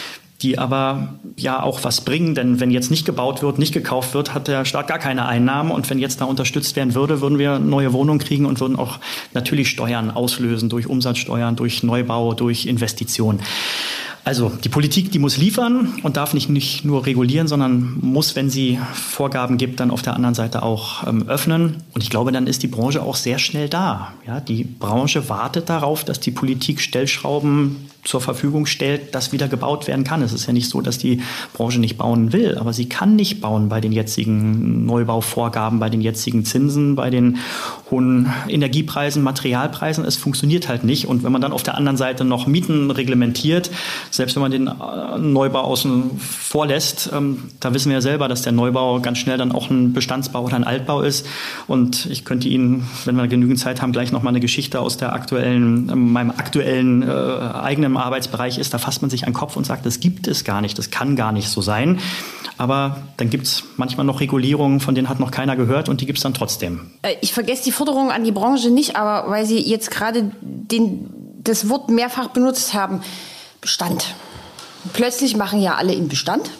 die 0.43 0.59
aber 0.59 1.15
ja 1.37 1.63
auch 1.63 1.85
was 1.85 2.03
bringen, 2.03 2.35
denn 2.35 2.61
wenn 2.61 2.71
jetzt 2.71 2.91
nicht 2.91 3.07
gebaut 3.07 3.43
wird, 3.43 3.59
nicht 3.59 3.73
gekauft 3.73 4.15
wird, 4.15 4.35
hat 4.35 4.49
der 4.49 4.65
Staat 4.65 4.87
gar 4.87 4.99
keine 4.99 5.27
Einnahmen 5.27 5.71
und 5.71 5.89
wenn 5.89 5.99
jetzt 5.99 6.21
da 6.21 6.27
unterstützt 6.27 6.77
werden 6.77 6.95
würde, 6.95 7.21
würden 7.21 7.39
wir 7.39 7.59
neue 7.59 7.93
Wohnungen 7.93 8.19
kriegen 8.19 8.45
und 8.45 8.61
würden 8.61 8.77
auch 8.77 8.99
natürlich 9.33 9.69
Steuern 9.69 10.11
auslösen 10.11 10.69
durch 10.69 10.89
Umsatzsteuern, 10.89 11.57
durch 11.57 11.83
Neubau, 11.83 12.35
durch 12.35 12.67
Investitionen. 12.67 13.41
Also 14.27 14.51
die 14.65 14.69
Politik, 14.69 15.13
die 15.13 15.21
muss 15.21 15.37
liefern 15.37 16.01
und 16.03 16.17
darf 16.17 16.35
nicht, 16.35 16.49
nicht 16.49 16.85
nur 16.85 17.07
regulieren, 17.07 17.47
sondern 17.47 17.97
muss, 18.01 18.35
wenn 18.35 18.51
sie 18.51 18.81
Vorgaben 18.93 19.57
gibt, 19.57 19.79
dann 19.79 19.93
auf 19.93 20.03
der 20.03 20.15
anderen 20.15 20.35
Seite 20.35 20.65
auch 20.65 21.07
ähm, 21.07 21.29
öffnen. 21.29 21.85
Und 21.95 22.03
ich 22.03 22.11
glaube, 22.11 22.33
dann 22.33 22.49
ist 22.49 22.65
die 22.65 22.67
Branche 22.67 23.03
auch 23.03 23.15
sehr 23.15 23.39
schnell 23.39 23.69
da. 23.69 24.15
Ja, 24.27 24.41
die 24.41 24.65
Branche 24.65 25.29
wartet 25.29 25.69
darauf, 25.69 26.03
dass 26.03 26.19
die 26.19 26.33
Politik 26.33 26.81
Stellschrauben 26.81 27.89
zur 28.07 28.21
Verfügung 28.21 28.67
stellt, 28.67 29.15
dass 29.15 29.33
wieder 29.33 29.49
gebaut 29.49 29.87
werden 29.87 30.05
kann. 30.05 30.23
Es 30.23 30.33
ist 30.33 30.47
ja 30.47 30.53
nicht 30.53 30.71
so, 30.71 30.81
dass 30.81 30.99
die 30.99 31.21
Branche 31.53 31.81
nicht 31.81 31.99
bauen 31.99 32.33
will, 32.33 32.57
aber 32.57 32.73
sie 32.73 32.89
kann 32.89 33.17
nicht 33.17 33.41
bauen 33.41 33.69
bei 33.69 33.81
den 33.81 33.93
jetzigen 33.93 34.87
Neubauvorgaben, 34.87 35.81
bei 35.81 35.91
den 35.91 36.01
jetzigen 36.01 36.45
Zinsen, 36.45 36.95
bei 36.95 37.11
den 37.11 37.39
hohen 37.91 38.33
Energiepreisen, 38.49 39.23
Materialpreisen. 39.23 40.05
Es 40.05 40.17
funktioniert 40.17 40.69
halt 40.69 40.85
nicht. 40.85 41.07
Und 41.07 41.25
wenn 41.25 41.33
man 41.33 41.41
dann 41.41 41.53
auf 41.53 41.63
der 41.63 41.77
anderen 41.77 41.97
Seite 41.97 42.25
noch 42.25 42.47
Mieten 42.47 42.91
reglementiert, 42.91 43.71
selbst 44.11 44.37
wenn 44.37 44.43
man 44.43 44.53
den 44.53 44.69
äh, 44.69 45.19
Neubau 45.19 45.61
außen 45.61 46.13
vor 46.19 46.67
lässt, 46.67 47.11
ähm, 47.13 47.43
da 47.61 47.75
wissen 47.75 47.91
wir 47.91 47.97
ja 47.97 48.01
selber, 48.01 48.29
dass 48.29 48.43
der 48.43 48.53
Neubau 48.53 49.01
ganz 49.01 49.19
schnell 49.19 49.39
dann 49.39 49.53
auch 49.53 49.69
ein 49.69 49.93
Bestandsbau 49.93 50.45
oder 50.45 50.55
ein 50.55 50.65
Altbau 50.65 51.03
ist. 51.03 51.27
Und 51.67 52.07
ich 52.07 52.25
könnte 52.25 52.49
Ihnen, 52.49 52.87
wenn 53.05 53.17
wir 53.17 53.27
genügend 53.27 53.59
Zeit 53.59 53.83
haben, 53.83 53.93
gleich 53.93 54.13
noch 54.13 54.23
mal 54.23 54.31
eine 54.31 54.41
Geschichte 54.41 54.81
aus 54.81 54.97
der 54.97 55.13
aktuellen, 55.13 56.13
meinem 56.13 56.31
aktuellen 56.31 57.03
äh, 57.03 57.07
eigenen 57.07 57.96
Arbeitsbereich 58.05 58.59
ist, 58.59 58.75
da 58.75 58.79
fasst 58.79 59.03
man 59.03 59.11
sich 59.11 59.25
an 59.25 59.31
den 59.31 59.35
Kopf 59.35 59.57
und 59.57 59.65
sagt, 59.65 59.87
das 59.87 60.01
gibt 60.01 60.27
es 60.27 60.45
gar 60.45 60.61
nicht, 60.61 60.79
das 60.79 60.91
kann 60.91 61.17
gar 61.17 61.33
nicht 61.33 61.49
so 61.49 61.61
sein. 61.61 62.01
Aber 62.59 63.03
dann 63.17 63.31
gibt 63.31 63.47
es 63.47 63.65
manchmal 63.77 64.07
noch 64.07 64.21
Regulierungen, 64.21 64.81
von 64.81 64.95
denen 64.95 65.09
hat 65.09 65.21
noch 65.21 65.31
keiner 65.31 65.57
gehört 65.57 65.89
und 65.89 66.01
die 66.01 66.07
gibt 66.07 66.19
es 66.19 66.23
dann 66.23 66.35
trotzdem. 66.35 66.91
Äh, 67.03 67.17
ich 67.21 67.33
vergesse 67.33 67.65
die 67.65 67.73
Forderung 67.73 68.11
an 68.11 68.25
die 68.25 68.33
Branche 68.33 68.71
nicht, 68.71 68.97
aber 68.97 69.31
weil 69.31 69.47
Sie 69.47 69.59
jetzt 69.59 69.91
gerade 69.91 70.31
das 71.45 71.69
Wort 71.69 71.91
mehrfach 71.91 72.29
benutzt 72.29 72.75
haben, 72.75 73.03
Bestand. 73.61 74.15
Plötzlich 74.93 75.37
machen 75.37 75.61
ja 75.61 75.75
alle 75.75 75.93
in 75.93 76.09
Bestand. 76.09 76.51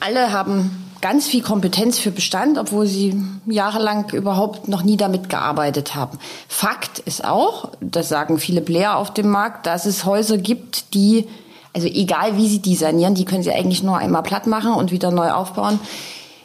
Alle 0.00 0.32
haben 0.32 0.83
ganz 1.04 1.26
viel 1.26 1.42
Kompetenz 1.42 1.98
für 1.98 2.10
Bestand, 2.10 2.56
obwohl 2.56 2.86
sie 2.86 3.14
jahrelang 3.44 4.08
überhaupt 4.12 4.68
noch 4.68 4.82
nie 4.82 4.96
damit 4.96 5.28
gearbeitet 5.28 5.94
haben. 5.94 6.18
Fakt 6.48 6.98
ist 7.00 7.26
auch, 7.26 7.72
das 7.82 8.08
sagen 8.08 8.38
viele 8.38 8.62
Player 8.62 8.96
auf 8.96 9.12
dem 9.12 9.28
Markt, 9.28 9.66
dass 9.66 9.84
es 9.84 10.06
Häuser 10.06 10.38
gibt, 10.38 10.94
die, 10.94 11.28
also 11.74 11.86
egal 11.88 12.38
wie 12.38 12.48
sie 12.48 12.60
die 12.60 12.74
sanieren, 12.74 13.14
die 13.14 13.26
können 13.26 13.42
sie 13.42 13.52
eigentlich 13.52 13.82
nur 13.82 13.98
einmal 13.98 14.22
platt 14.22 14.46
machen 14.46 14.72
und 14.72 14.92
wieder 14.92 15.10
neu 15.10 15.30
aufbauen. 15.30 15.78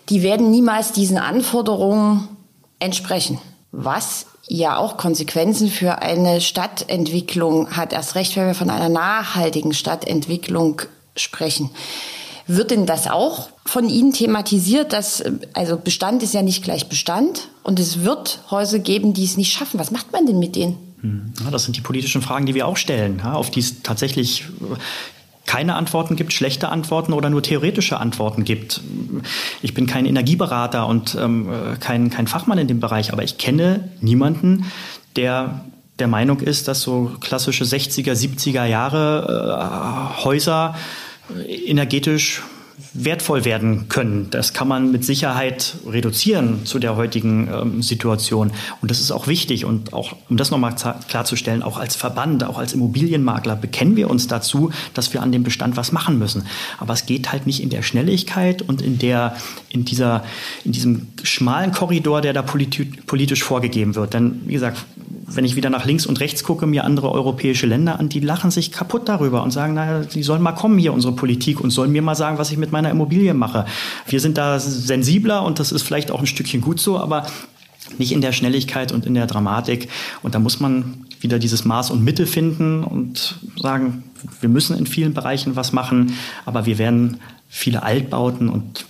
Die 0.10 0.24
werden 0.24 0.52
niemals 0.52 0.92
diesen 0.92 1.20
Anforderungen 1.20 2.28
entsprechen. 2.80 3.40
Was 3.72 4.26
ja 4.46 4.76
auch 4.76 4.98
Konsequenzen 4.98 5.70
für 5.70 6.02
eine 6.02 6.42
Stadtentwicklung 6.42 7.78
hat. 7.78 7.94
Erst 7.94 8.16
recht, 8.16 8.36
wenn 8.36 8.48
wir 8.48 8.56
von 8.56 8.70
einer 8.70 8.90
nachhaltigen 8.90 9.74
Stadtentwicklung 9.74 10.82
sprechen. 11.16 11.70
Wird 12.52 12.72
denn 12.72 12.88
das 12.88 13.08
auch 13.08 13.50
von 13.64 13.88
Ihnen 13.90 14.12
thematisiert, 14.12 14.92
dass 14.92 15.24
also 15.54 15.78
Bestand 15.78 16.24
ist 16.24 16.34
ja 16.34 16.42
nicht 16.42 16.64
gleich 16.64 16.90
Bestand 16.90 17.48
und 17.62 17.80
es 17.80 18.04
wird 18.04 18.40
Häuser 18.50 18.80
geben, 18.80 19.14
die 19.14 19.24
es 19.24 19.38
nicht 19.38 19.54
schaffen? 19.54 19.80
Was 19.80 19.92
macht 19.92 20.12
man 20.12 20.26
denn 20.26 20.40
mit 20.40 20.56
denen? 20.56 20.76
Hm. 21.02 21.32
Ja, 21.44 21.52
das 21.52 21.66
sind 21.66 21.78
die 21.78 21.82
politischen 21.82 22.24
Fragen, 22.24 22.48
die 22.48 22.56
wir 22.56 22.66
auch 22.66 22.76
stellen, 22.76 23.22
auf 23.22 23.52
die 23.52 23.60
es 23.60 23.84
tatsächlich 23.84 24.46
keine 25.46 25.76
Antworten 25.76 26.16
gibt, 26.16 26.34
schlechte 26.34 26.70
Antworten 26.70 27.14
oder 27.14 27.30
nur 27.30 27.44
theoretische 27.44 28.00
Antworten 28.00 28.46
gibt. 28.46 28.82
Ich 29.62 29.76
bin 29.76 29.86
kein 29.86 30.08
Energieberater 30.08 30.88
und 30.88 31.16
ähm, 31.22 31.50
kein, 31.80 32.10
kein 32.10 32.26
Fachmann 32.26 32.58
in 32.58 32.68
dem 32.68 32.80
Bereich, 32.80 33.14
aber 33.14 33.22
ich 33.22 33.38
kenne 33.38 33.92
niemanden, 34.02 34.66
der 35.16 35.66
der 36.00 36.08
Meinung 36.08 36.40
ist, 36.40 36.68
dass 36.68 36.82
so 36.82 37.12
klassische 37.20 37.66
60er, 37.66 38.14
70er 38.14 38.66
Jahre 38.66 40.18
äh, 40.18 40.24
Häuser 40.24 40.76
energetisch 41.48 42.42
wertvoll 42.94 43.46
werden 43.46 43.90
können. 43.90 44.28
Das 44.32 44.54
kann 44.54 44.68
man 44.68 44.92
mit 44.92 45.04
Sicherheit 45.04 45.76
reduzieren 45.86 46.66
zu 46.66 46.80
der 46.80 46.96
heutigen 46.96 47.50
ähm, 47.52 47.82
Situation. 47.82 48.52
Und 48.82 48.90
das 48.90 49.00
ist 49.00 49.12
auch 49.12 49.28
wichtig. 49.28 49.66
Und 49.66 49.94
auch, 49.94 50.16
um 50.30 50.38
das 50.38 50.50
nochmal 50.50 50.76
klarzustellen, 51.08 51.62
auch 51.62 51.78
als 51.78 51.96
Verband, 51.96 52.44
auch 52.44 52.58
als 52.58 52.74
Immobilienmakler 52.74 53.56
bekennen 53.56 53.96
wir 53.96 54.10
uns 54.10 54.28
dazu, 54.28 54.72
dass 54.94 55.14
wir 55.14 55.22
an 55.22 55.32
dem 55.32 55.44
Bestand 55.44 55.76
was 55.78 55.92
machen 55.92 56.18
müssen. 56.18 56.46
Aber 56.78 56.94
es 56.94 57.06
geht 57.06 57.32
halt 57.32 57.48
nicht 57.48 57.62
in 57.62 57.70
der 57.70 57.82
Schnelligkeit 57.82 58.62
und 58.62 58.82
in 58.82 58.98
der, 58.98 59.36
in 59.70 59.84
dieser, 59.86 60.24
in 60.64 60.72
diesem 60.72 61.08
schmalen 61.24 61.72
Korridor, 61.72 62.22
der 62.22 62.34
da 62.34 62.42
politisch 62.42 63.44
vorgegeben 63.44 63.96
wird. 63.96 64.14
Denn, 64.14 64.42
wie 64.46 64.54
gesagt, 64.54 64.86
wenn 65.32 65.46
ich 65.46 65.56
wieder 65.56 65.70
nach 65.70 65.86
links 65.86 66.06
und 66.06 66.20
rechts 66.20 66.44
gucke, 66.44 66.66
mir 66.66 66.84
andere 66.84 67.12
europäische 67.12 67.66
Länder 67.68 68.00
an, 68.00 68.10
die 68.10 68.20
lachen 68.20 68.52
sich 68.52 68.72
kaputt 68.72 69.08
darüber 69.08 69.44
und 69.44 69.52
sagen, 69.52 69.74
naja, 69.74 70.02
die 70.02 70.24
sollen 70.24 70.42
mal 70.42 70.54
kommen 70.54 70.78
hier, 70.78 70.94
unsere 70.94 71.14
Politik, 71.14 71.60
und 71.62 71.72
sollen 71.72 71.92
mir 71.92 72.02
mal 72.02 72.16
sagen, 72.16 72.38
was 72.38 72.52
ich 72.52 72.58
mit 72.58 72.72
meiner 72.72 72.90
Immobilie 72.90 73.34
mache. 73.34 73.66
Wir 74.08 74.20
sind 74.20 74.38
da 74.38 74.60
sensibler 74.60 75.44
und 75.44 75.60
das 75.60 75.72
ist 75.72 75.84
vielleicht 75.84 76.12
auch 76.12 76.20
ein 76.20 76.28
Stückchen 76.28 76.62
gut 76.62 76.80
so, 76.80 77.00
aber 77.00 77.26
nicht 77.98 78.12
in 78.12 78.22
der 78.22 78.32
Schnelligkeit 78.32 78.92
und 78.92 79.06
in 79.06 79.14
der 79.14 79.28
Dramatik. 79.28 79.90
Und 80.22 80.36
da 80.36 80.40
muss 80.40 80.60
man 80.60 81.06
wieder 81.22 81.40
dieses 81.40 81.66
Maß 81.66 81.92
und 81.92 82.04
Mittel 82.04 82.26
finden 82.26 82.84
und 82.84 83.40
sagen, 83.58 84.04
wir 84.40 84.50
müssen 84.50 84.78
in 84.78 84.86
vielen 84.86 85.14
Bereichen 85.14 85.56
was 85.56 85.74
machen, 85.74 86.14
aber 86.46 86.66
wir 86.66 86.78
werden 86.78 87.18
viele 87.48 87.84
Altbauten 87.84 88.50
und 88.50 88.86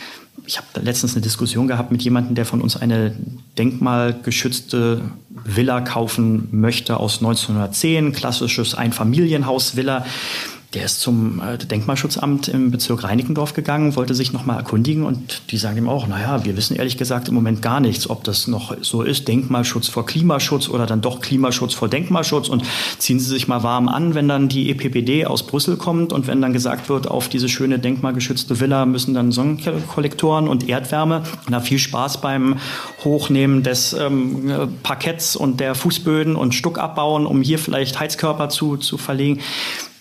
ich 0.49 0.57
habe 0.57 0.67
letztens 0.81 1.13
eine 1.13 1.21
Diskussion 1.21 1.67
gehabt 1.67 1.91
mit 1.91 2.01
jemandem, 2.01 2.33
der 2.33 2.43
von 2.43 2.61
uns 2.61 2.75
eine 2.75 3.15
denkmalgeschützte 3.59 5.01
Villa 5.45 5.81
kaufen 5.81 6.47
möchte 6.51 6.97
aus 6.97 7.19
1910, 7.19 8.13
klassisches 8.13 8.73
Einfamilienhaus-Villa. 8.73 10.07
Der 10.75 10.85
ist 10.85 10.99
zum 10.99 11.41
äh, 11.41 11.57
Denkmalschutzamt 11.57 12.47
im 12.47 12.69
Bezirk 12.69 13.03
Reinickendorf 13.03 13.55
gegangen, 13.55 13.95
wollte 13.95 14.13
sich 14.13 14.33
nochmal 14.33 14.57
erkundigen 14.57 15.03
und 15.03 15.41
die 15.49 15.57
sagen 15.57 15.79
ihm 15.79 15.89
auch, 15.89 16.05
naja, 16.05 16.45
wir 16.45 16.55
wissen 16.57 16.75
ehrlich 16.75 16.95
gesagt 16.95 17.27
im 17.27 17.33
Moment 17.33 17.63
gar 17.63 17.79
nichts, 17.79 18.07
ob 18.07 18.23
das 18.23 18.45
noch 18.45 18.77
so 18.81 19.01
ist, 19.01 19.27
Denkmalschutz 19.27 19.87
vor 19.87 20.05
Klimaschutz 20.05 20.69
oder 20.69 20.85
dann 20.85 21.01
doch 21.01 21.21
Klimaschutz 21.21 21.73
vor 21.73 21.87
Denkmalschutz. 21.87 22.49
Und 22.49 22.63
ziehen 22.99 23.19
Sie 23.19 23.25
sich 23.25 23.47
mal 23.47 23.63
warm 23.63 23.87
an, 23.87 24.13
wenn 24.13 24.27
dann 24.27 24.47
die 24.47 24.69
EPPD 24.69 25.25
aus 25.25 25.41
Brüssel 25.41 25.75
kommt 25.75 26.13
und 26.13 26.27
wenn 26.27 26.39
dann 26.39 26.53
gesagt 26.53 26.87
wird, 26.87 27.07
auf 27.07 27.29
diese 27.29 27.49
schöne 27.49 27.79
denkmalgeschützte 27.79 28.59
Villa 28.59 28.85
müssen 28.85 29.15
dann 29.15 29.31
Sonnenkollektoren 29.31 30.47
und 30.47 30.69
Erdwärme. 30.69 31.23
Na, 31.49 31.61
viel 31.61 31.79
Spaß 31.79 32.21
beim 32.21 32.57
Hochnehmen 33.03 33.63
des 33.63 33.93
ähm, 33.93 34.69
Parketts 34.83 35.35
und 35.35 35.59
der 35.59 35.73
Fußböden 35.73 36.35
und 36.35 36.53
Stuck 36.53 36.77
abbauen, 36.77 37.25
um 37.25 37.41
hier 37.41 37.57
vielleicht 37.57 37.99
Heizkörper 37.99 38.49
zu, 38.49 38.77
zu 38.77 38.99
verlegen 38.99 39.39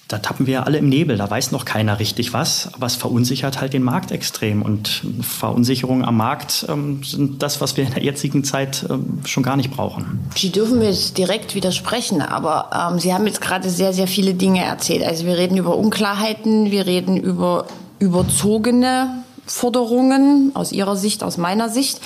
da 0.09 0.19
tappen 0.19 0.47
wir 0.47 0.65
alle 0.65 0.79
im 0.79 0.89
Nebel, 0.89 1.19
da 1.19 1.31
weiß 1.31 1.53
noch 1.53 1.67
keiner 1.67 2.01
richtig 2.01 2.33
was, 2.33 2.71
aber 2.73 2.87
es 2.87 2.97
verunsichert 2.97 3.61
halt 3.61 3.75
den 3.75 3.83
Markt 3.83 4.11
extrem 4.11 4.63
und 4.63 5.03
Verunsicherungen 5.21 6.03
am 6.03 6.17
Markt 6.17 6.65
ähm, 6.67 7.03
sind 7.05 7.43
das, 7.43 7.61
was 7.61 7.77
wir 7.77 7.85
in 7.85 7.93
der 7.93 8.03
jetzigen 8.03 8.43
Zeit 8.43 8.87
ähm, 8.89 9.21
schon 9.27 9.43
gar 9.43 9.59
nicht 9.59 9.71
brauchen. 9.71 10.21
Sie 10.35 10.51
dürfen 10.51 10.79
mir 10.79 10.87
jetzt 10.87 11.19
direkt 11.19 11.55
widersprechen, 11.55 12.23
aber 12.23 12.71
ähm, 12.93 12.99
Sie 12.99 13.13
haben 13.13 13.27
jetzt 13.27 13.43
gerade 13.43 13.69
sehr, 13.69 13.93
sehr 13.93 14.09
viele 14.09 14.33
Dinge 14.33 14.65
erzählt. 14.65 15.03
Also 15.03 15.27
wir 15.27 15.37
reden 15.37 15.59
über 15.59 15.77
Unklarheiten, 15.77 16.71
wir 16.71 16.87
reden 16.87 17.19
über 17.19 17.67
überzogene 17.99 19.25
Forderungen 19.45 20.53
aus 20.55 20.73
Ihrer 20.73 20.97
Sicht, 20.97 21.23
aus 21.23 21.37
meiner 21.37 21.69
Sicht. 21.69 22.01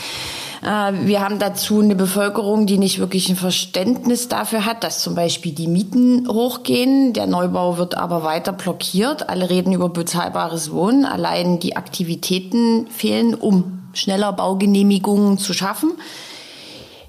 Äh, 0.63 0.93
wir 1.07 1.21
haben 1.21 1.39
dazu 1.39 1.81
eine 1.81 1.97
Bevölkerung, 1.97 2.67
die 2.67 2.79
nicht 2.79 2.99
wirklich 2.99 3.29
ein 3.29 3.37
Verständnis 3.37 4.29
dafür 4.29 4.65
hat, 4.65 4.85
dass 4.85 5.03
zum 5.03 5.15
Beispiel 5.15 5.53
die 5.53 5.67
Mieten 5.67 6.29
hochgehen. 6.29 7.13
Der 7.13 7.27
Neubau 7.27 7.79
wird 7.79 7.97
aber 7.97 8.23
weiter 8.23 8.53
blockiert. 8.53 9.29
Alle 9.29 9.51
reden 9.51 9.73
über 9.73 9.89
bezahlbares 9.89 10.73
Wohnen. 10.73 11.05
Allein 11.05 11.59
die 11.59 11.77
Aktivitäten 11.77 12.87
fehlen, 12.89 13.35
um 13.35 13.89
schneller 13.93 14.33
Baugenehmigungen 14.33 15.37
zu 15.39 15.53
schaffen. 15.53 15.93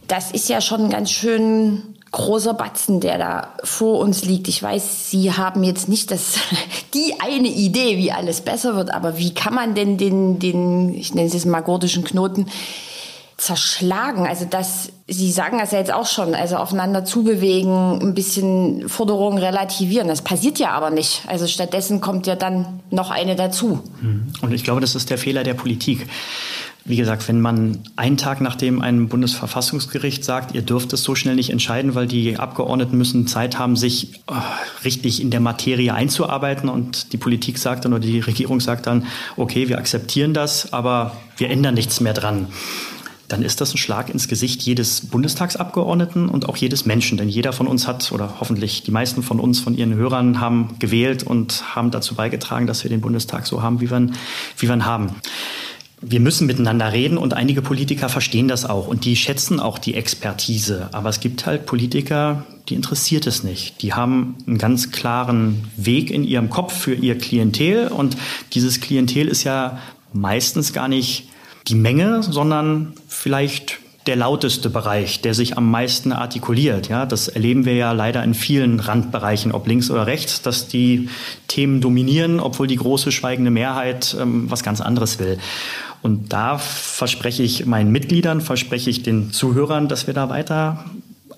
Das 0.08 0.32
ist 0.32 0.50
ja 0.50 0.60
schon 0.60 0.90
ganz 0.90 1.12
schön 1.12 1.82
großer 2.12 2.54
Batzen, 2.54 3.00
der 3.00 3.18
da 3.18 3.48
vor 3.64 4.00
uns 4.00 4.26
liegt. 4.26 4.48
Ich 4.48 4.62
weiß, 4.62 5.10
Sie 5.10 5.32
haben 5.32 5.64
jetzt 5.64 5.90
nicht 5.90 6.12
das, 6.12 6.36
die 6.94 7.16
eine 7.20 7.48
Idee, 7.48 7.98
wie 7.98 8.12
alles 8.12 8.42
besser 8.42 8.76
wird, 8.76 8.94
aber 8.94 9.18
wie 9.18 9.34
kann 9.34 9.54
man 9.54 9.76
denn 9.76 9.98
den, 9.98 10.40
den 10.40 10.94
ich 10.94 11.16
nenne 11.16 11.28
es 11.28 11.34
jetzt 11.34 11.46
mal 11.46 11.62
gordischen 11.62 12.04
Knoten, 12.04 12.48
zerschlagen. 13.44 14.26
Also 14.26 14.46
das, 14.50 14.92
Sie 15.08 15.32
sagen 15.32 15.58
das 15.60 15.72
ja 15.72 15.80
jetzt 15.80 15.94
auch 15.94 16.08
schon, 16.08 16.34
also 16.34 16.56
aufeinander 16.56 17.04
zubewegen, 17.04 18.00
ein 18.02 18.14
bisschen 18.14 18.88
Forderungen 18.88 19.38
relativieren. 19.38 20.08
Das 20.08 20.22
passiert 20.22 20.60
ja 20.60 20.72
aber 20.72 20.92
nicht. 20.92 21.24
Also 21.28 21.46
stattdessen 21.48 22.00
kommt 22.00 22.26
ja 22.26 22.36
dann 22.36 22.80
noch 22.90 23.12
eine 23.12 23.36
dazu. 23.36 23.82
Mhm. 24.02 24.32
Und 24.42 24.54
ich 24.54 24.64
glaube, 24.64 24.80
das 24.80 24.96
ist 24.96 25.10
der 25.10 25.18
Fehler 25.18 25.44
der 25.44 25.56
Politik. 25.56 26.08
Wie 26.86 26.96
gesagt, 26.96 27.28
wenn 27.28 27.40
man 27.40 27.80
einen 27.96 28.18
Tag 28.18 28.42
nachdem 28.42 28.82
ein 28.82 29.08
Bundesverfassungsgericht 29.08 30.24
sagt, 30.24 30.54
ihr 30.54 30.62
dürft 30.62 30.92
es 30.94 31.04
so 31.04 31.16
schnell 31.16 31.36
nicht 31.36 31.50
entscheiden, 31.50 31.96
weil 31.96 32.08
die 32.08 32.38
Abgeordneten 32.38 32.98
müssen 32.98 33.28
Zeit 33.28 33.58
haben, 33.58 33.76
sich 33.76 34.22
äh, 34.28 34.34
richtig 34.84 35.22
in 35.22 35.32
der 35.32 35.40
Materie 35.40 35.94
einzuarbeiten 35.94 36.70
und 36.70 37.14
die 37.14 37.18
Politik 37.18 37.58
sagt 37.58 37.86
dann 37.86 37.94
oder 37.94 38.06
die 38.06 38.20
Regierung 38.20 38.60
sagt 38.60 38.88
dann, 38.88 39.06
okay, 39.38 39.70
wir 39.70 39.78
akzeptieren 39.78 40.34
das, 40.34 40.74
aber 40.74 41.16
wir 41.38 41.50
ändern 41.50 41.74
nichts 41.74 42.02
mehr 42.02 42.14
dran 42.14 42.48
dann 43.34 43.42
ist 43.42 43.62
das 43.62 43.74
ein 43.74 43.78
Schlag 43.78 44.12
ins 44.12 44.28
Gesicht 44.28 44.62
jedes 44.62 45.08
Bundestagsabgeordneten 45.08 46.30
und 46.30 46.48
auch 46.48 46.56
jedes 46.56 46.86
Menschen. 46.86 47.18
Denn 47.18 47.30
jeder 47.30 47.52
von 47.52 47.66
uns 47.66 47.88
hat, 47.88 48.12
oder 48.12 48.36
hoffentlich 48.40 48.84
die 48.84 48.92
meisten 48.92 49.24
von 49.24 49.40
uns, 49.40 49.60
von 49.60 49.76
ihren 49.76 49.96
Hörern, 49.96 50.40
haben 50.40 50.76
gewählt 50.78 51.24
und 51.24 51.76
haben 51.76 51.90
dazu 51.90 52.14
beigetragen, 52.14 52.68
dass 52.68 52.84
wir 52.84 52.92
den 52.92 53.02
Bundestag 53.02 53.48
so 53.48 53.64
haben, 53.64 53.82
wie 53.82 53.90
wir 53.90 53.98
ihn, 53.98 54.14
wie 54.60 54.68
wir 54.68 54.76
ihn 54.76 54.86
haben. 54.86 55.16
Wir 56.00 56.20
müssen 56.20 56.46
miteinander 56.46 56.94
reden 56.94 57.18
und 57.18 57.34
einige 57.34 57.64
Politiker 57.64 58.08
verstehen 58.08 58.48
das 58.48 58.66
auch 58.66 58.88
und 58.88 59.04
die 59.04 59.16
schätzen 59.16 59.60
auch 59.60 59.80
die 59.80 59.96
Expertise. 59.96 60.90
Aber 60.92 61.10
es 61.10 61.20
gibt 61.20 61.48
halt 61.48 61.66
Politiker, 61.66 62.46
die 62.70 62.76
interessiert 62.76 63.26
es 63.26 63.44
nicht. 63.44 63.82
Die 63.82 63.94
haben 63.94 64.36
einen 64.46 64.60
ganz 64.60 64.92
klaren 64.92 65.72
Weg 65.76 66.12
in 66.12 66.24
ihrem 66.24 66.52
Kopf 66.52 66.78
für 66.78 66.94
ihr 66.94 67.18
Klientel 67.18 67.88
und 67.88 68.16
dieses 68.52 68.80
Klientel 68.80 69.28
ist 69.28 69.44
ja 69.44 69.80
meistens 70.14 70.72
gar 70.72 70.88
nicht 70.88 71.30
die 71.68 71.76
Menge, 71.76 72.24
sondern 72.24 72.94
vielleicht 73.24 73.80
der 74.06 74.18
lauteste 74.18 74.70
Bereich, 74.70 75.22
der 75.22 75.34
sich 75.34 75.58
am 75.58 75.72
meisten 75.72 76.12
artikuliert. 76.12 76.90
Ja, 76.90 77.06
das 77.06 77.30
erleben 77.30 77.64
wir 77.64 77.74
ja 77.74 77.94
leider 77.94 78.22
in 78.22 78.34
vielen 78.34 78.82
Randbereichen, 78.82 79.54
ob 79.54 79.66
links 79.66 79.90
oder 79.90 80.08
rechts, 80.08 80.42
dass 80.42 80.68
die 80.68 81.08
Themen 81.48 81.80
dominieren, 81.80 82.42
obwohl 82.42 82.68
die 82.68 82.76
große 82.76 83.14
schweigende 83.14 83.50
Mehrheit 83.50 84.14
ähm, 84.20 84.52
was 84.52 84.62
ganz 84.62 84.82
anderes 84.82 85.20
will. 85.20 85.40
Und 86.02 86.34
da 86.34 86.58
verspreche 86.58 87.44
ich 87.44 87.66
meinen 87.66 87.94
Mitgliedern, 87.94 88.42
verspreche 88.42 88.90
ich 88.90 89.04
den 89.04 89.32
Zuhörern, 89.32 89.88
dass 89.88 90.06
wir 90.06 90.14
da 90.14 90.30
weiter 90.30 90.84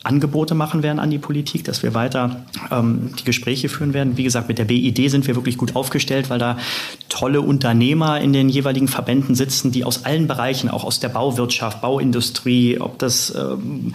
Angebote 0.05 0.55
machen 0.55 0.83
werden 0.83 0.99
an 0.99 1.09
die 1.09 1.17
Politik, 1.17 1.63
dass 1.63 1.83
wir 1.83 1.93
weiter 1.93 2.45
ähm, 2.71 3.11
die 3.19 3.23
Gespräche 3.23 3.69
führen 3.69 3.93
werden. 3.93 4.17
Wie 4.17 4.23
gesagt, 4.23 4.47
mit 4.47 4.59
der 4.59 4.65
BID 4.65 5.09
sind 5.09 5.27
wir 5.27 5.35
wirklich 5.35 5.57
gut 5.57 5.75
aufgestellt, 5.75 6.29
weil 6.29 6.39
da 6.39 6.57
tolle 7.09 7.41
Unternehmer 7.41 8.21
in 8.21 8.31
den 8.33 8.49
jeweiligen 8.49 8.87
Verbänden 8.87 9.35
sitzen, 9.35 9.71
die 9.71 9.83
aus 9.83 10.05
allen 10.05 10.27
Bereichen, 10.27 10.69
auch 10.69 10.83
aus 10.83 10.99
der 10.99 11.09
Bauwirtschaft, 11.09 11.81
Bauindustrie, 11.81 12.79
ob 12.79 12.99
das 12.99 13.33
ähm, 13.35 13.93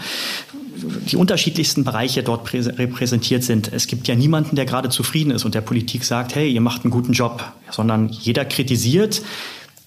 die 1.10 1.16
unterschiedlichsten 1.16 1.84
Bereiche 1.84 2.22
dort 2.22 2.52
repräsentiert 2.52 3.44
sind. 3.44 3.72
Es 3.72 3.86
gibt 3.86 4.08
ja 4.08 4.14
niemanden, 4.14 4.56
der 4.56 4.64
gerade 4.64 4.88
zufrieden 4.88 5.30
ist 5.30 5.44
und 5.44 5.54
der 5.54 5.60
Politik 5.60 6.04
sagt, 6.04 6.34
hey, 6.34 6.50
ihr 6.50 6.60
macht 6.60 6.84
einen 6.84 6.90
guten 6.90 7.12
Job, 7.12 7.44
sondern 7.70 8.08
jeder 8.08 8.44
kritisiert, 8.44 9.22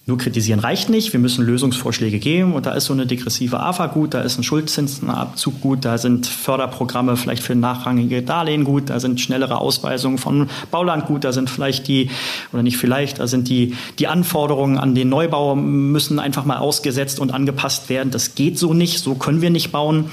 nur 0.06 0.18
kritisieren 0.18 0.60
reicht 0.60 0.90
nicht. 0.90 1.14
Wir 1.14 1.20
müssen 1.20 1.46
Lösungsvorschläge 1.46 2.18
geben. 2.18 2.52
Und 2.52 2.66
da 2.66 2.72
ist 2.72 2.84
so 2.84 2.92
eine 2.92 3.06
degressive 3.06 3.60
AFA 3.60 3.86
gut, 3.86 4.12
da 4.12 4.20
ist 4.20 4.38
ein 4.38 4.42
Schuldzinsenabzug 4.42 5.62
gut, 5.62 5.84
da 5.86 5.96
sind 5.96 6.26
Förderprogramme 6.26 7.16
vielleicht 7.16 7.42
für 7.42 7.54
nachrangige 7.54 8.22
Darlehen 8.22 8.64
gut, 8.64 8.90
da 8.90 9.00
sind 9.00 9.18
schnellere 9.20 9.58
Ausweisungen 9.58 10.18
von 10.18 10.50
Bauland 10.70 11.06
gut, 11.06 11.24
da 11.24 11.32
sind 11.32 11.48
vielleicht 11.48 11.88
die, 11.88 12.10
oder 12.52 12.62
nicht 12.62 12.76
vielleicht, 12.76 13.18
da 13.18 13.26
sind 13.26 13.48
die, 13.48 13.76
die 13.98 14.06
Anforderungen 14.06 14.76
an 14.76 14.94
den 14.94 15.08
Neubau 15.08 15.56
müssen 15.56 16.18
einfach 16.18 16.44
mal 16.44 16.58
ausgesetzt 16.58 17.18
und 17.18 17.32
angepasst 17.32 17.88
werden. 17.88 18.10
Das 18.10 18.34
geht 18.34 18.58
so 18.58 18.74
nicht, 18.74 18.98
so 18.98 19.14
können 19.14 19.40
wir 19.40 19.50
nicht 19.50 19.72
bauen. 19.72 20.10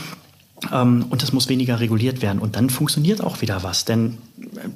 Ähm, 0.72 1.06
und 1.10 1.22
es 1.24 1.34
muss 1.34 1.50
weniger 1.50 1.80
reguliert 1.80 2.22
werden. 2.22 2.40
Und 2.40 2.56
dann 2.56 2.70
funktioniert 2.70 3.22
auch 3.22 3.42
wieder 3.42 3.64
was. 3.64 3.84
Denn 3.84 4.20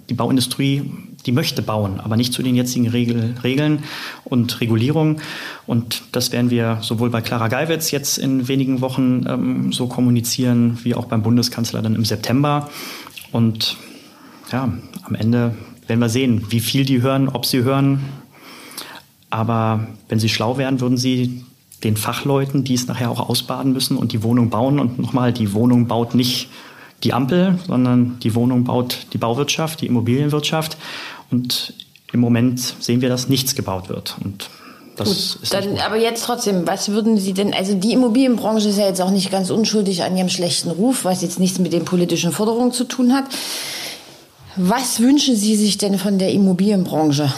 die 0.09 0.13
Bauindustrie, 0.13 0.91
die 1.25 1.31
möchte 1.31 1.61
bauen, 1.61 1.99
aber 1.99 2.17
nicht 2.17 2.33
zu 2.33 2.43
den 2.43 2.55
jetzigen 2.55 2.87
Regel, 2.87 3.35
Regeln 3.43 3.83
und 4.23 4.61
Regulierungen. 4.61 5.21
Und 5.65 6.03
das 6.11 6.31
werden 6.31 6.49
wir 6.49 6.79
sowohl 6.81 7.09
bei 7.09 7.21
Clara 7.21 7.47
Geiwitz 7.47 7.91
jetzt 7.91 8.17
in 8.17 8.47
wenigen 8.47 8.81
Wochen 8.81 9.25
ähm, 9.27 9.73
so 9.73 9.87
kommunizieren, 9.87 10.77
wie 10.83 10.95
auch 10.95 11.05
beim 11.05 11.23
Bundeskanzler 11.23 11.81
dann 11.81 11.95
im 11.95 12.05
September. 12.05 12.69
Und 13.31 13.77
ja, 14.51 14.71
am 15.03 15.15
Ende 15.15 15.55
werden 15.87 15.99
wir 15.99 16.09
sehen, 16.09 16.45
wie 16.49 16.59
viel 16.59 16.85
die 16.85 17.01
hören, 17.01 17.29
ob 17.29 17.45
sie 17.45 17.63
hören. 17.63 17.99
Aber 19.29 19.87
wenn 20.07 20.19
sie 20.19 20.29
schlau 20.29 20.57
wären, 20.57 20.79
würden 20.79 20.97
sie 20.97 21.43
den 21.83 21.97
Fachleuten, 21.97 22.63
die 22.63 22.73
es 22.73 22.87
nachher 22.87 23.11
auch 23.11 23.29
ausbaden 23.29 23.73
müssen 23.73 23.97
und 23.97 24.11
die 24.13 24.23
Wohnung 24.23 24.49
bauen. 24.49 24.79
Und 24.79 24.99
nochmal, 24.99 25.33
die 25.33 25.53
Wohnung 25.53 25.87
baut 25.87 26.15
nicht 26.15 26.49
die 27.03 27.13
Ampel, 27.13 27.59
sondern 27.67 28.17
die 28.19 28.33
Wohnung 28.35 28.63
baut 28.63 29.07
die 29.13 29.17
Bauwirtschaft, 29.17 29.81
die 29.81 29.87
Immobilienwirtschaft. 29.87 30.77
Und 31.31 31.73
im 32.11 32.19
Moment 32.19 32.59
sehen 32.79 33.01
wir, 33.01 33.09
dass 33.09 33.29
nichts 33.29 33.55
gebaut 33.55 33.89
wird. 33.89 34.15
Und 34.23 34.49
das 34.95 35.07
gut, 35.07 35.43
ist 35.43 35.53
dann, 35.53 35.77
aber 35.79 35.97
jetzt 35.97 36.23
trotzdem, 36.23 36.65
was 36.65 36.89
würden 36.89 37.17
Sie 37.17 37.33
denn, 37.33 37.53
also 37.53 37.75
die 37.75 37.93
Immobilienbranche 37.93 38.69
ist 38.69 38.77
ja 38.77 38.87
jetzt 38.87 39.01
auch 39.01 39.11
nicht 39.11 39.31
ganz 39.31 39.49
unschuldig 39.49 40.03
an 40.03 40.15
ihrem 40.15 40.29
schlechten 40.29 40.71
Ruf, 40.71 41.03
was 41.03 41.21
jetzt 41.21 41.39
nichts 41.39 41.59
mit 41.59 41.73
den 41.73 41.85
politischen 41.85 42.31
Forderungen 42.31 42.71
zu 42.71 42.85
tun 42.85 43.13
hat. 43.13 43.25
Was 44.55 45.01
wünschen 45.01 45.35
Sie 45.35 45.55
sich 45.55 45.77
denn 45.77 45.99
von 45.99 46.17
der 46.17 46.31
Immobilienbranche? 46.31 47.33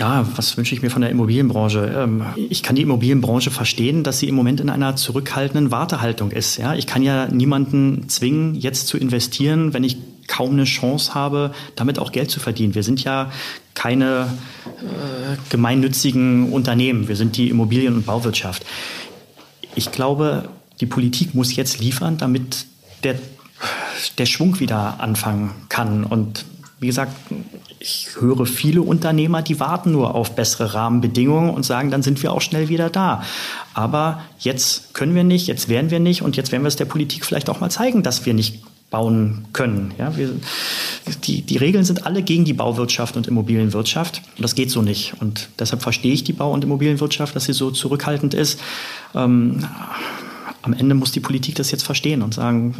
Ja, 0.00 0.26
was 0.34 0.56
wünsche 0.56 0.74
ich 0.74 0.80
mir 0.80 0.90
von 0.90 1.02
der 1.02 1.10
Immobilienbranche? 1.10 1.94
Ähm, 1.94 2.24
ich 2.48 2.62
kann 2.62 2.74
die 2.74 2.82
Immobilienbranche 2.82 3.50
verstehen, 3.50 4.02
dass 4.02 4.18
sie 4.18 4.28
im 4.28 4.34
Moment 4.34 4.58
in 4.58 4.70
einer 4.70 4.96
zurückhaltenden 4.96 5.70
Wartehaltung 5.70 6.30
ist. 6.30 6.56
Ja, 6.56 6.74
ich 6.74 6.86
kann 6.86 7.02
ja 7.02 7.28
niemanden 7.28 8.08
zwingen, 8.08 8.54
jetzt 8.54 8.88
zu 8.88 8.96
investieren, 8.96 9.74
wenn 9.74 9.84
ich 9.84 9.98
kaum 10.26 10.52
eine 10.52 10.64
Chance 10.64 11.14
habe, 11.14 11.52
damit 11.76 11.98
auch 11.98 12.12
Geld 12.12 12.30
zu 12.30 12.40
verdienen. 12.40 12.74
Wir 12.74 12.82
sind 12.82 13.02
ja 13.04 13.30
keine 13.74 14.28
äh, 14.78 15.36
gemeinnützigen 15.50 16.52
Unternehmen. 16.52 17.08
Wir 17.08 17.16
sind 17.16 17.36
die 17.36 17.48
Immobilien- 17.48 17.94
und 17.94 18.06
Bauwirtschaft. 18.06 18.64
Ich 19.74 19.92
glaube, 19.92 20.48
die 20.80 20.86
Politik 20.86 21.34
muss 21.34 21.54
jetzt 21.54 21.78
liefern, 21.78 22.18
damit 22.18 22.66
der, 23.04 23.18
der 24.18 24.26
Schwung 24.26 24.60
wieder 24.60 25.00
anfangen 25.00 25.52
kann. 25.68 26.04
Und 26.04 26.44
wie 26.80 26.86
gesagt, 26.86 27.12
ich 27.78 28.08
höre 28.18 28.46
viele 28.46 28.82
Unternehmer, 28.82 29.42
die 29.42 29.60
warten 29.60 29.92
nur 29.92 30.14
auf 30.14 30.34
bessere 30.34 30.74
Rahmenbedingungen 30.74 31.50
und 31.50 31.62
sagen, 31.62 31.90
dann 31.90 32.02
sind 32.02 32.22
wir 32.22 32.32
auch 32.32 32.40
schnell 32.40 32.68
wieder 32.68 32.88
da. 32.88 33.22
Aber 33.74 34.22
jetzt 34.38 34.94
können 34.94 35.14
wir 35.14 35.24
nicht, 35.24 35.46
jetzt 35.46 35.68
werden 35.68 35.90
wir 35.90 36.00
nicht 36.00 36.22
und 36.22 36.36
jetzt 36.36 36.52
werden 36.52 36.62
wir 36.62 36.68
es 36.68 36.76
der 36.76 36.86
Politik 36.86 37.26
vielleicht 37.26 37.50
auch 37.50 37.60
mal 37.60 37.70
zeigen, 37.70 38.02
dass 38.02 38.24
wir 38.24 38.34
nicht 38.34 38.62
bauen 38.90 39.46
können. 39.52 39.92
Ja, 39.98 40.16
wir, 40.16 40.30
die, 41.24 41.42
die 41.42 41.56
Regeln 41.56 41.84
sind 41.84 42.06
alle 42.06 42.22
gegen 42.22 42.44
die 42.44 42.52
Bauwirtschaft 42.52 43.16
und 43.16 43.28
Immobilienwirtschaft. 43.28 44.20
Und 44.36 44.42
das 44.42 44.54
geht 44.54 44.70
so 44.70 44.82
nicht. 44.82 45.14
Und 45.20 45.48
deshalb 45.58 45.82
verstehe 45.82 46.12
ich 46.12 46.24
die 46.24 46.32
Bau- 46.32 46.52
und 46.52 46.64
Immobilienwirtschaft, 46.64 47.36
dass 47.36 47.44
sie 47.44 47.52
so 47.52 47.70
zurückhaltend 47.70 48.34
ist. 48.34 48.60
Ähm, 49.14 49.64
am 50.62 50.74
Ende 50.74 50.94
muss 50.94 51.10
die 51.12 51.20
Politik 51.20 51.54
das 51.54 51.70
jetzt 51.70 51.84
verstehen 51.84 52.20
und 52.20 52.34
sagen, 52.34 52.74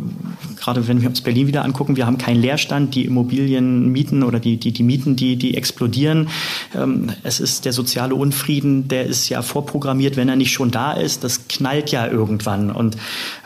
gerade 0.56 0.86
wenn 0.86 1.00
wir 1.00 1.08
uns 1.08 1.22
Berlin 1.22 1.46
wieder 1.46 1.64
angucken, 1.64 1.96
wir 1.96 2.06
haben 2.06 2.18
keinen 2.18 2.40
Leerstand, 2.40 2.94
die 2.94 3.06
Immobilienmieten 3.06 4.22
oder 4.22 4.38
die, 4.38 4.58
die, 4.58 4.72
die 4.72 4.82
Mieten, 4.82 5.16
die, 5.16 5.36
die 5.36 5.56
explodieren. 5.56 6.28
Ähm, 6.74 7.10
es 7.22 7.40
ist 7.40 7.64
der 7.64 7.72
soziale 7.72 8.14
Unfrieden, 8.14 8.88
der 8.88 9.06
ist 9.06 9.30
ja 9.30 9.40
vorprogrammiert, 9.40 10.16
wenn 10.16 10.28
er 10.28 10.36
nicht 10.36 10.52
schon 10.52 10.70
da 10.70 10.92
ist, 10.92 11.24
das 11.24 11.48
knallt 11.48 11.90
ja 11.90 12.06
irgendwann. 12.06 12.70
Und 12.70 12.98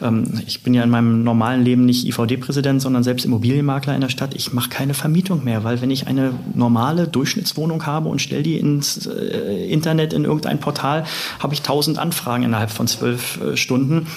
ähm, 0.02 0.40
ich 0.46 0.62
bin 0.62 0.74
ja 0.74 0.82
in 0.82 0.90
meinem 0.90 1.22
normalen 1.22 1.62
Leben 1.62 1.84
nicht 1.84 2.04
IVD-Präsident, 2.04 2.82
sondern 2.82 3.04
selbst 3.04 3.24
Immobilienmakler 3.24 3.94
in 3.94 4.00
der 4.00 4.08
Stadt. 4.08 4.34
Ich 4.34 4.52
mache 4.52 4.68
keine 4.68 4.94
Vermietung 4.94 5.44
mehr, 5.44 5.62
weil 5.62 5.80
wenn 5.80 5.90
ich 5.92 6.08
eine 6.08 6.32
normale 6.54 7.06
Durchschnittswohnung 7.06 7.86
habe 7.86 8.08
und 8.08 8.20
stelle 8.20 8.42
die 8.42 8.58
ins 8.58 9.06
äh, 9.06 9.68
Internet 9.70 10.12
in 10.12 10.24
irgendein 10.24 10.58
Portal, 10.58 11.04
habe 11.38 11.54
ich 11.54 11.62
tausend 11.62 11.98
Anfragen 11.98 12.42
innerhalb 12.42 12.70
von 12.70 12.88
zwölf 12.88 13.40
äh, 13.40 13.56
Stunden 13.56 14.08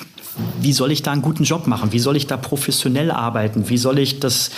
wie 0.62 0.74
soll 0.74 0.92
ich 0.92 1.04
da 1.04 1.12
einen 1.12 1.22
guten 1.22 1.44
Job 1.44 1.68
machen? 1.68 1.92
Wie 1.92 2.00
soll 2.00 2.16
ich 2.16 2.28
da 2.28 2.38
professionell 2.38 3.12
arbeiten? 3.12 3.70
Wie 3.70 3.78
soll 3.78 4.00
ich 4.00 4.20
das 4.20 4.52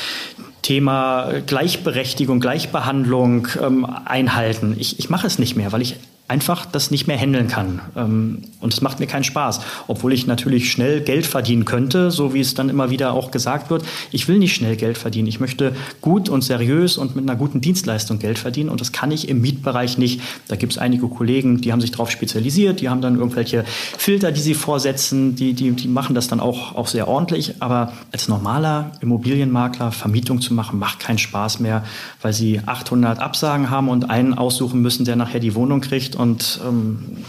Thema 0.62 1.32
Gleichberechtigung, 1.46 2.40
Gleichbehandlung 2.40 3.48
ähm, 3.62 3.86
einhalten? 3.86 4.76
Ich, 4.78 5.00
ich 5.00 5.10
mache 5.10 5.28
es 5.28 5.40
nicht 5.40 5.56
mehr, 5.56 5.72
weil 5.72 5.82
ich 5.82 5.96
einfach 6.30 6.68
das 6.68 6.92
nicht 6.92 7.08
mehr 7.08 7.18
handeln 7.18 7.48
kann. 7.48 7.82
Ähm, 7.96 8.44
und 8.62 8.74
es 8.74 8.82
macht 8.82 9.00
mir 9.00 9.08
keinen 9.08 9.24
Spaß, 9.24 9.62
obwohl 9.88 10.14
ich 10.14 10.28
natürlich 10.28 10.72
schnell 10.72 11.02
Geld 11.02 11.26
verdienen 11.26 11.66
könnte, 11.66 12.12
so 12.12 12.34
wie 12.34 12.40
es 12.40 12.54
dann 12.54 12.70
immer 12.70 12.92
wieder 12.92 13.14
auch 13.14 13.32
gesagt 13.32 13.70
wird. 13.70 13.84
Ich 14.12 14.28
will 14.28 14.38
nicht 14.38 14.54
schnell 14.54 14.76
Geld 14.76 14.98
verdienen. 14.98 15.28
Ich 15.28 15.40
möchte 15.40 15.76
gut 16.02 16.30
und 16.30 16.44
seriös 16.44 16.98
und 16.98 17.16
mit 17.16 17.28
einer 17.28 17.38
guten 17.38 17.62
Dienstleistung 17.62 18.20
Geld 18.20 18.38
verdienen. 18.38 18.70
Und 18.70 18.80
das 18.80 18.92
kann 18.92 19.12
ich 19.12 19.28
im 19.28 19.42
Mietbereich 19.42 19.98
nicht. 19.98 20.22
Da 20.48 20.56
gibt 20.56 20.74
es 20.74 20.78
einige 20.78 21.08
Kollegen, 21.08 21.62
die 21.62 21.72
haben 21.72 21.82
sich 21.82 21.92
darauf 21.92 22.12
spezialisiert, 22.12 22.82
die 22.82 22.90
haben 22.90 23.02
dann 23.02 23.16
irgendwelche 23.16 23.64
Filter, 23.98 24.32
die 24.32 24.42
sie 24.42 24.54
vorsetzen, 24.54 25.36
die, 25.36 25.54
die, 25.54 25.72
die 25.72 25.88
machen 25.88 26.14
das 26.14 26.28
dann 26.28 26.40
auch, 26.40 26.76
auch 26.76 26.88
sehr 26.88 27.08
ordentlich. 27.08 27.56
Aber 27.60 27.94
als 28.12 28.28
normaler 28.28 28.92
Immobilienmakler 29.02 29.92
Vermietung 29.92 30.42
zu 30.42 30.54
machen, 30.54 30.78
macht 30.78 31.00
keinen 31.00 31.18
Spaß 31.18 31.60
mehr, 31.60 31.84
weil 32.22 32.34
sie 32.34 32.62
800 32.64 33.18
Absagen 33.20 33.72
haben 33.72 33.90
und 33.90 34.12
einen 34.12 34.36
aussuchen 34.36 34.82
müssen, 34.82 35.06
der 35.06 35.16
nachher 35.16 35.40
die 35.40 35.56
Wohnung 35.56 35.82
kriegt 35.82 36.19
und 36.20 36.60
ähm, 36.66 37.24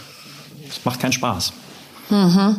es 0.69 0.85
macht 0.85 1.01
keinen 1.01 1.13
Spaß. 1.13 1.53
Mhm. 2.11 2.57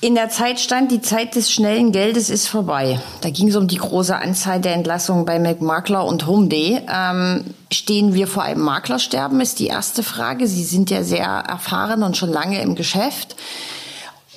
In 0.00 0.14
der 0.14 0.28
Zeit 0.28 0.60
stand, 0.60 0.90
die 0.90 1.00
Zeit 1.00 1.34
des 1.34 1.50
schnellen 1.50 1.92
Geldes 1.92 2.28
ist 2.28 2.48
vorbei. 2.48 3.00
Da 3.22 3.30
ging 3.30 3.48
es 3.48 3.56
um 3.56 3.68
die 3.68 3.76
große 3.76 4.16
Anzahl 4.16 4.60
der 4.60 4.74
Entlassungen 4.74 5.24
bei 5.24 5.38
McMakler 5.38 6.04
und 6.04 6.26
Homeday. 6.26 6.82
Ähm, 6.92 7.44
stehen 7.72 8.12
wir 8.12 8.26
vor 8.26 8.42
einem 8.42 8.62
Maklersterben, 8.62 9.40
ist 9.40 9.60
die 9.60 9.66
erste 9.66 10.02
Frage. 10.02 10.46
Sie 10.46 10.64
sind 10.64 10.90
ja 10.90 11.02
sehr 11.04 11.24
erfahren 11.24 12.02
und 12.02 12.16
schon 12.16 12.30
lange 12.30 12.60
im 12.60 12.74
Geschäft. 12.74 13.36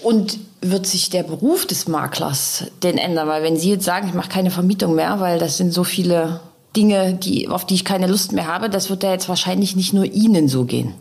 Und 0.03 0.37
wird 0.61 0.85
sich 0.85 1.09
der 1.09 1.23
Beruf 1.23 1.65
des 1.65 1.87
Maklers 1.87 2.65
denn 2.83 2.97
ändern? 2.97 3.27
Weil 3.27 3.43
wenn 3.43 3.57
Sie 3.57 3.69
jetzt 3.71 3.85
sagen, 3.85 4.07
ich 4.07 4.13
mache 4.13 4.29
keine 4.29 4.51
Vermietung 4.51 4.95
mehr, 4.95 5.19
weil 5.19 5.39
das 5.39 5.57
sind 5.57 5.73
so 5.73 5.83
viele 5.83 6.39
Dinge, 6.77 7.15
die, 7.15 7.49
auf 7.49 7.65
die 7.65 7.73
ich 7.73 7.83
keine 7.83 8.07
Lust 8.07 8.31
mehr 8.31 8.47
habe, 8.47 8.69
das 8.69 8.89
wird 8.89 9.03
ja 9.03 9.11
jetzt 9.11 9.27
wahrscheinlich 9.27 9.75
nicht 9.75 9.93
nur 9.93 10.05
Ihnen 10.05 10.47
so 10.47 10.63
gehen. 10.63 10.93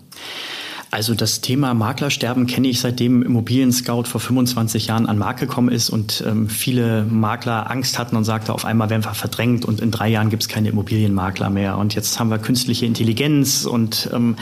Also 0.90 1.14
das 1.14 1.42
Thema 1.42 1.74
Maklersterben 1.74 2.46
kenne 2.46 2.68
ich 2.68 2.80
seitdem 2.80 3.22
Immobilien 3.22 3.72
Scout 3.72 4.04
vor 4.04 4.20
25 4.20 4.86
Jahren 4.86 5.06
an 5.06 5.18
Markt 5.18 5.40
gekommen 5.40 5.68
ist 5.68 5.90
und 5.90 6.24
ähm, 6.26 6.48
viele 6.48 7.04
Makler 7.04 7.70
Angst 7.70 7.98
hatten 7.98 8.16
und 8.16 8.24
sagte, 8.24 8.54
auf 8.54 8.64
einmal 8.64 8.88
werden 8.88 9.04
wir 9.04 9.12
verdrängt 9.12 9.66
und 9.66 9.80
in 9.80 9.90
drei 9.90 10.08
Jahren 10.08 10.30
gibt 10.30 10.44
es 10.44 10.48
keine 10.48 10.68
Immobilienmakler 10.70 11.50
mehr. 11.50 11.76
Und 11.76 11.94
jetzt 11.94 12.18
haben 12.18 12.30
wir 12.30 12.38
künstliche 12.38 12.86
Intelligenz 12.86 13.66
und 13.66 14.08
ähm, 14.14 14.36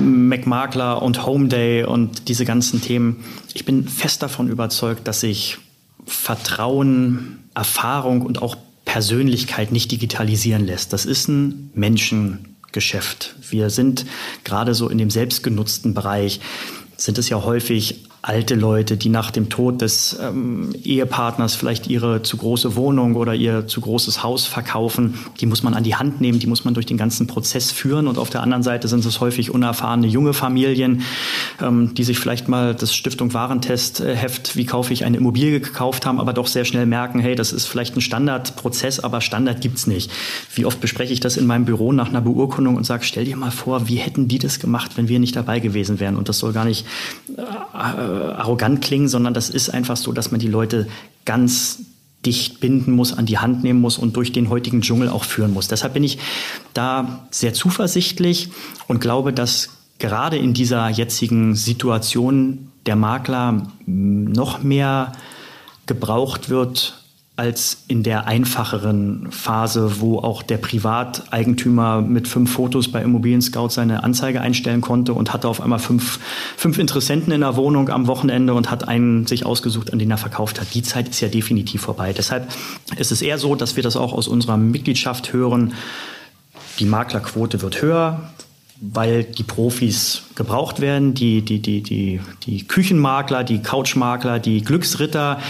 MacMakler 0.00 1.02
und 1.02 1.26
Homeday 1.26 1.84
und 1.84 2.28
diese 2.28 2.46
ganzen 2.46 2.80
Themen. 2.80 3.24
Ich 3.52 3.66
bin 3.66 3.86
fest 3.88 4.22
davon 4.22 4.48
überzeugt, 4.48 5.06
dass 5.06 5.20
sich 5.20 5.58
Vertrauen, 6.06 7.44
Erfahrung 7.54 8.22
und 8.22 8.40
auch 8.40 8.56
Persönlichkeit 8.90 9.70
nicht 9.70 9.92
digitalisieren 9.92 10.66
lässt. 10.66 10.92
Das 10.92 11.06
ist 11.06 11.28
ein 11.28 11.70
Menschengeschäft. 11.74 13.36
Wir 13.48 13.70
sind 13.70 14.04
gerade 14.42 14.74
so 14.74 14.88
in 14.88 14.98
dem 14.98 15.10
selbstgenutzten 15.10 15.94
Bereich, 15.94 16.40
sind 16.96 17.16
es 17.16 17.28
ja 17.28 17.44
häufig 17.44 18.09
alte 18.22 18.54
Leute, 18.54 18.98
die 18.98 19.08
nach 19.08 19.30
dem 19.30 19.48
Tod 19.48 19.80
des 19.80 20.18
ähm, 20.20 20.74
Ehepartners 20.84 21.54
vielleicht 21.54 21.86
ihre 21.88 22.22
zu 22.22 22.36
große 22.36 22.76
Wohnung 22.76 23.14
oder 23.14 23.34
ihr 23.34 23.66
zu 23.66 23.80
großes 23.80 24.22
Haus 24.22 24.44
verkaufen, 24.44 25.14
die 25.40 25.46
muss 25.46 25.62
man 25.62 25.72
an 25.72 25.84
die 25.84 25.94
Hand 25.94 26.20
nehmen, 26.20 26.38
die 26.38 26.46
muss 26.46 26.64
man 26.64 26.74
durch 26.74 26.84
den 26.84 26.98
ganzen 26.98 27.26
Prozess 27.26 27.70
führen. 27.72 28.06
Und 28.06 28.18
auf 28.18 28.28
der 28.28 28.42
anderen 28.42 28.62
Seite 28.62 28.88
sind 28.88 29.06
es 29.06 29.20
häufig 29.20 29.50
unerfahrene 29.50 30.06
junge 30.06 30.34
Familien, 30.34 31.02
ähm, 31.62 31.94
die 31.94 32.04
sich 32.04 32.18
vielleicht 32.18 32.46
mal 32.48 32.74
das 32.74 32.94
Stiftung 32.94 33.32
Warentest 33.32 34.00
äh, 34.00 34.14
Heft, 34.14 34.54
wie 34.54 34.66
kaufe 34.66 34.92
ich 34.92 35.06
eine 35.06 35.16
Immobilie 35.16 35.58
gekauft 35.58 36.04
haben, 36.04 36.20
aber 36.20 36.34
doch 36.34 36.46
sehr 36.46 36.66
schnell 36.66 36.84
merken, 36.84 37.20
hey, 37.20 37.34
das 37.34 37.52
ist 37.52 37.66
vielleicht 37.66 37.96
ein 37.96 38.02
Standardprozess, 38.02 39.00
aber 39.00 39.22
Standard 39.22 39.62
gibt's 39.62 39.86
nicht. 39.86 40.10
Wie 40.54 40.66
oft 40.66 40.80
bespreche 40.80 41.14
ich 41.14 41.20
das 41.20 41.38
in 41.38 41.46
meinem 41.46 41.64
Büro 41.64 41.92
nach 41.92 42.10
einer 42.10 42.20
Beurkundung 42.20 42.76
und 42.76 42.84
sage, 42.84 43.04
stell 43.04 43.24
dir 43.24 43.36
mal 43.36 43.50
vor, 43.50 43.88
wie 43.88 43.96
hätten 43.96 44.28
die 44.28 44.38
das 44.38 44.58
gemacht, 44.58 44.92
wenn 44.96 45.08
wir 45.08 45.18
nicht 45.18 45.36
dabei 45.36 45.60
gewesen 45.60 46.00
wären? 46.00 46.16
Und 46.16 46.28
das 46.28 46.38
soll 46.38 46.52
gar 46.52 46.66
nicht 46.66 46.84
arrogant 47.38 48.82
klingen, 48.82 49.08
sondern 49.08 49.34
das 49.34 49.50
ist 49.50 49.70
einfach 49.70 49.96
so, 49.96 50.12
dass 50.12 50.30
man 50.30 50.40
die 50.40 50.48
Leute 50.48 50.88
ganz 51.24 51.80
dicht 52.24 52.60
binden 52.60 52.92
muss, 52.92 53.16
an 53.16 53.26
die 53.26 53.38
Hand 53.38 53.64
nehmen 53.64 53.80
muss 53.80 53.96
und 53.98 54.16
durch 54.16 54.32
den 54.32 54.50
heutigen 54.50 54.82
Dschungel 54.82 55.08
auch 55.08 55.24
führen 55.24 55.52
muss. 55.52 55.68
Deshalb 55.68 55.94
bin 55.94 56.04
ich 56.04 56.18
da 56.74 57.26
sehr 57.30 57.54
zuversichtlich 57.54 58.50
und 58.88 59.00
glaube, 59.00 59.32
dass 59.32 59.70
gerade 59.98 60.36
in 60.36 60.52
dieser 60.52 60.88
jetzigen 60.88 61.54
Situation 61.54 62.70
der 62.86 62.96
Makler 62.96 63.66
noch 63.86 64.62
mehr 64.62 65.12
gebraucht 65.86 66.50
wird 66.50 66.99
als 67.36 67.84
in 67.88 68.02
der 68.02 68.26
einfacheren 68.26 69.32
Phase, 69.32 70.00
wo 70.00 70.18
auch 70.18 70.42
der 70.42 70.58
Privateigentümer 70.58 72.02
mit 72.02 72.28
fünf 72.28 72.52
Fotos 72.52 72.92
bei 72.92 73.00
Immobilien 73.00 73.40
Scout 73.40 73.70
seine 73.70 74.04
Anzeige 74.04 74.42
einstellen 74.42 74.82
konnte 74.82 75.14
und 75.14 75.32
hatte 75.32 75.48
auf 75.48 75.62
einmal 75.62 75.78
fünf, 75.78 76.20
fünf 76.58 76.78
Interessenten 76.78 77.32
in 77.32 77.40
der 77.40 77.56
Wohnung 77.56 77.88
am 77.88 78.06
Wochenende 78.08 78.52
und 78.52 78.70
hat 78.70 78.86
einen 78.88 79.26
sich 79.26 79.46
ausgesucht, 79.46 79.90
an 79.90 79.98
den 79.98 80.10
er 80.10 80.18
verkauft 80.18 80.60
hat. 80.60 80.74
Die 80.74 80.82
Zeit 80.82 81.08
ist 81.08 81.20
ja 81.20 81.28
definitiv 81.28 81.80
vorbei. 81.80 82.12
Deshalb 82.12 82.46
ist 82.98 83.10
es 83.10 83.22
eher 83.22 83.38
so, 83.38 83.54
dass 83.54 83.74
wir 83.74 83.82
das 83.82 83.96
auch 83.96 84.12
aus 84.12 84.28
unserer 84.28 84.58
Mitgliedschaft 84.58 85.32
hören. 85.32 85.72
Die 86.78 86.84
Maklerquote 86.84 87.62
wird 87.62 87.80
höher, 87.80 88.32
weil 88.82 89.24
die 89.24 89.44
Profis 89.44 90.24
gebraucht 90.34 90.80
werden, 90.80 91.14
die, 91.14 91.42
die, 91.42 91.60
die, 91.60 91.82
die, 91.82 92.20
die 92.44 92.66
Küchenmakler, 92.66 93.44
die 93.44 93.62
Couchmakler, 93.62 94.38
die 94.40 94.62
Glücksritter, 94.62 95.40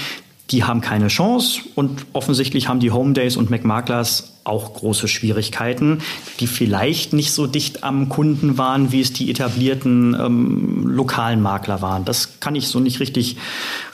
die 0.51 0.65
haben 0.65 0.81
keine 0.81 1.09
Chance 1.09 1.61
und 1.75 2.07
offensichtlich 2.13 2.69
haben 2.69 2.81
die 2.81 2.91
Home 2.91 3.13
Days 3.13 3.37
und 3.37 3.51
McMaklers 3.51 4.39
auch 4.45 4.75
große 4.75 5.07
Schwierigkeiten, 5.07 5.99
die 6.41 6.47
vielleicht 6.47 7.13
nicht 7.13 7.33
so 7.33 7.47
dicht 7.47 7.85
am 7.85 8.09
Kunden 8.09 8.59
waren, 8.59 8.91
wie 8.91 9.01
es 9.01 9.13
die 9.13 9.31
etablierten 9.31 10.17
ähm, 10.19 10.87
lokalen 10.87 11.41
Makler 11.41 11.83
waren. 11.83 12.05
Das 12.05 12.41
kann 12.41 12.55
ich 12.55 12.69
so 12.69 12.81
nicht 12.81 13.01
richtig, 13.01 13.37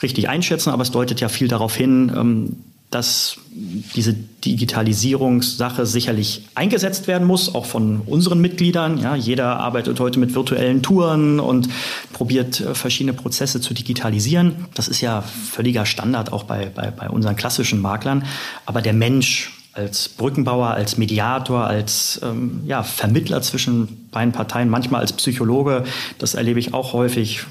richtig 0.01 0.29
einschätzen, 0.29 0.71
aber 0.71 0.81
es 0.81 0.91
deutet 0.91 1.19
ja 1.19 1.29
viel 1.29 1.47
darauf 1.47 1.75
hin, 1.75 2.11
ähm, 2.15 2.57
dass 2.89 3.37
diese 3.51 4.13
Digitalisierungssache 4.13 5.85
sicherlich 5.85 6.43
eingesetzt 6.55 7.07
werden 7.07 7.27
muss, 7.27 7.53
auch 7.53 7.65
von 7.65 8.01
unseren 8.05 8.39
Mitgliedern. 8.39 8.97
Ja, 8.99 9.13
jeder 9.13 9.59
arbeitet 9.59 9.99
heute 9.99 10.19
mit 10.19 10.33
virtuellen 10.33 10.81
Touren 10.81 11.41
und 11.41 11.67
probiert 12.13 12.61
äh, 12.61 12.73
verschiedene 12.75 13.13
Prozesse 13.13 13.59
zu 13.59 13.73
digitalisieren. 13.73 14.67
Das 14.73 14.87
ist 14.87 15.01
ja 15.01 15.21
völliger 15.21 15.85
Standard 15.85 16.31
auch 16.31 16.45
bei, 16.45 16.71
bei, 16.73 16.89
bei 16.91 17.09
unseren 17.09 17.35
klassischen 17.35 17.81
Maklern. 17.81 18.23
Aber 18.65 18.81
der 18.81 18.93
Mensch 18.93 19.51
als 19.73 20.09
Brückenbauer, 20.09 20.69
als 20.69 20.97
Mediator, 20.97 21.67
als 21.67 22.19
ähm, 22.23 22.61
ja, 22.65 22.83
Vermittler 22.83 23.41
zwischen 23.41 24.09
beiden 24.11 24.31
Parteien, 24.31 24.69
manchmal 24.69 25.01
als 25.01 25.13
Psychologe, 25.13 25.83
das 26.17 26.33
erlebe 26.33 26.59
ich 26.59 26.73
auch 26.73 26.93
häufig 26.93 27.41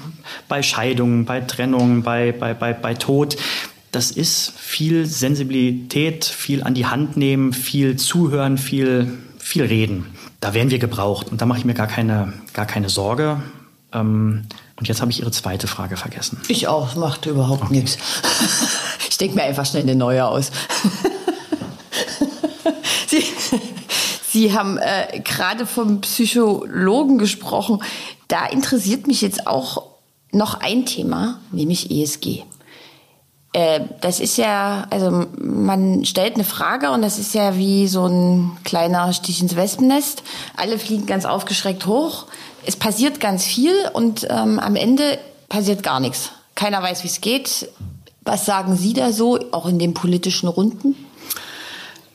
bei 0.49 0.61
Scheidungen, 0.61 1.25
bei 1.25 1.41
Trennungen, 1.41 2.03
bei, 2.03 2.33
bei, 2.33 2.53
bei, 2.53 2.73
bei 2.73 2.95
Tod 2.95 3.37
das 3.97 4.11
ist 4.11 4.53
viel 4.55 5.07
Sensibilität, 5.07 6.23
viel 6.23 6.61
an 6.61 6.75
die 6.75 6.85
Hand 6.85 7.17
nehmen, 7.17 7.51
viel 7.51 7.95
zuhören, 7.95 8.59
viel, 8.59 9.17
viel 9.39 9.65
reden. 9.65 10.05
Da 10.39 10.53
werden 10.53 10.69
wir 10.69 10.77
gebraucht 10.77 11.31
und 11.31 11.41
da 11.41 11.47
mache 11.47 11.57
ich 11.57 11.65
mir 11.65 11.73
gar 11.73 11.87
keine, 11.87 12.31
gar 12.53 12.67
keine 12.67 12.89
Sorge. 12.89 13.41
Ähm, 13.91 14.45
und 14.75 14.87
jetzt 14.87 15.01
habe 15.01 15.09
ich 15.09 15.21
Ihre 15.21 15.31
zweite 15.31 15.65
Frage 15.65 15.97
vergessen. 15.97 16.39
Ich 16.47 16.67
auch, 16.67 16.95
macht 16.95 17.25
überhaupt 17.25 17.63
okay. 17.63 17.73
nichts. 17.73 17.97
Ich 19.09 19.17
denke 19.17 19.37
mir 19.37 19.43
einfach 19.45 19.65
schnell 19.65 19.81
eine 19.81 19.95
neue 19.95 20.27
aus. 20.27 20.51
Sie, 23.07 23.23
Sie 24.29 24.53
haben 24.53 24.77
äh, 24.77 25.21
gerade 25.21 25.65
vom 25.65 26.01
Psychologen 26.01 27.17
gesprochen. 27.17 27.81
Da 28.27 28.45
interessiert 28.45 29.07
mich 29.07 29.23
jetzt 29.23 29.47
auch 29.47 29.85
noch 30.31 30.61
ein 30.61 30.85
Thema, 30.85 31.39
nämlich 31.51 31.89
ESG. 31.89 32.43
Äh, 33.57 33.79
das 34.01 34.19
ist 34.19 34.37
ja, 34.37 34.85
also 34.91 35.25
man 35.39 36.05
stellt 36.05 36.35
eine 36.35 36.43
Frage 36.43 36.91
und 36.91 37.01
das 37.01 37.17
ist 37.17 37.33
ja 37.33 37.57
wie 37.57 37.87
so 37.87 38.05
ein 38.05 38.55
kleiner 38.63 39.11
Stich 39.13 39.41
ins 39.41 39.55
Wespennest. 39.55 40.21
Alle 40.55 40.77
fliegen 40.77 41.07
ganz 41.07 41.25
aufgeschreckt 41.25 41.87
hoch. 41.87 42.27
Es 42.67 42.75
passiert 42.75 43.19
ganz 43.19 43.45
viel 43.45 43.73
und 43.93 44.27
ähm, 44.29 44.59
am 44.59 44.75
Ende 44.75 45.17
passiert 45.49 45.81
gar 45.81 45.99
nichts. 45.99 46.33
Keiner 46.53 46.83
weiß, 46.83 47.03
wie 47.03 47.07
es 47.07 47.19
geht. 47.19 47.67
Was 48.21 48.45
sagen 48.45 48.75
Sie 48.75 48.93
da 48.93 49.11
so, 49.11 49.39
auch 49.51 49.65
in 49.65 49.79
den 49.79 49.95
politischen 49.95 50.47
Runden? 50.49 50.95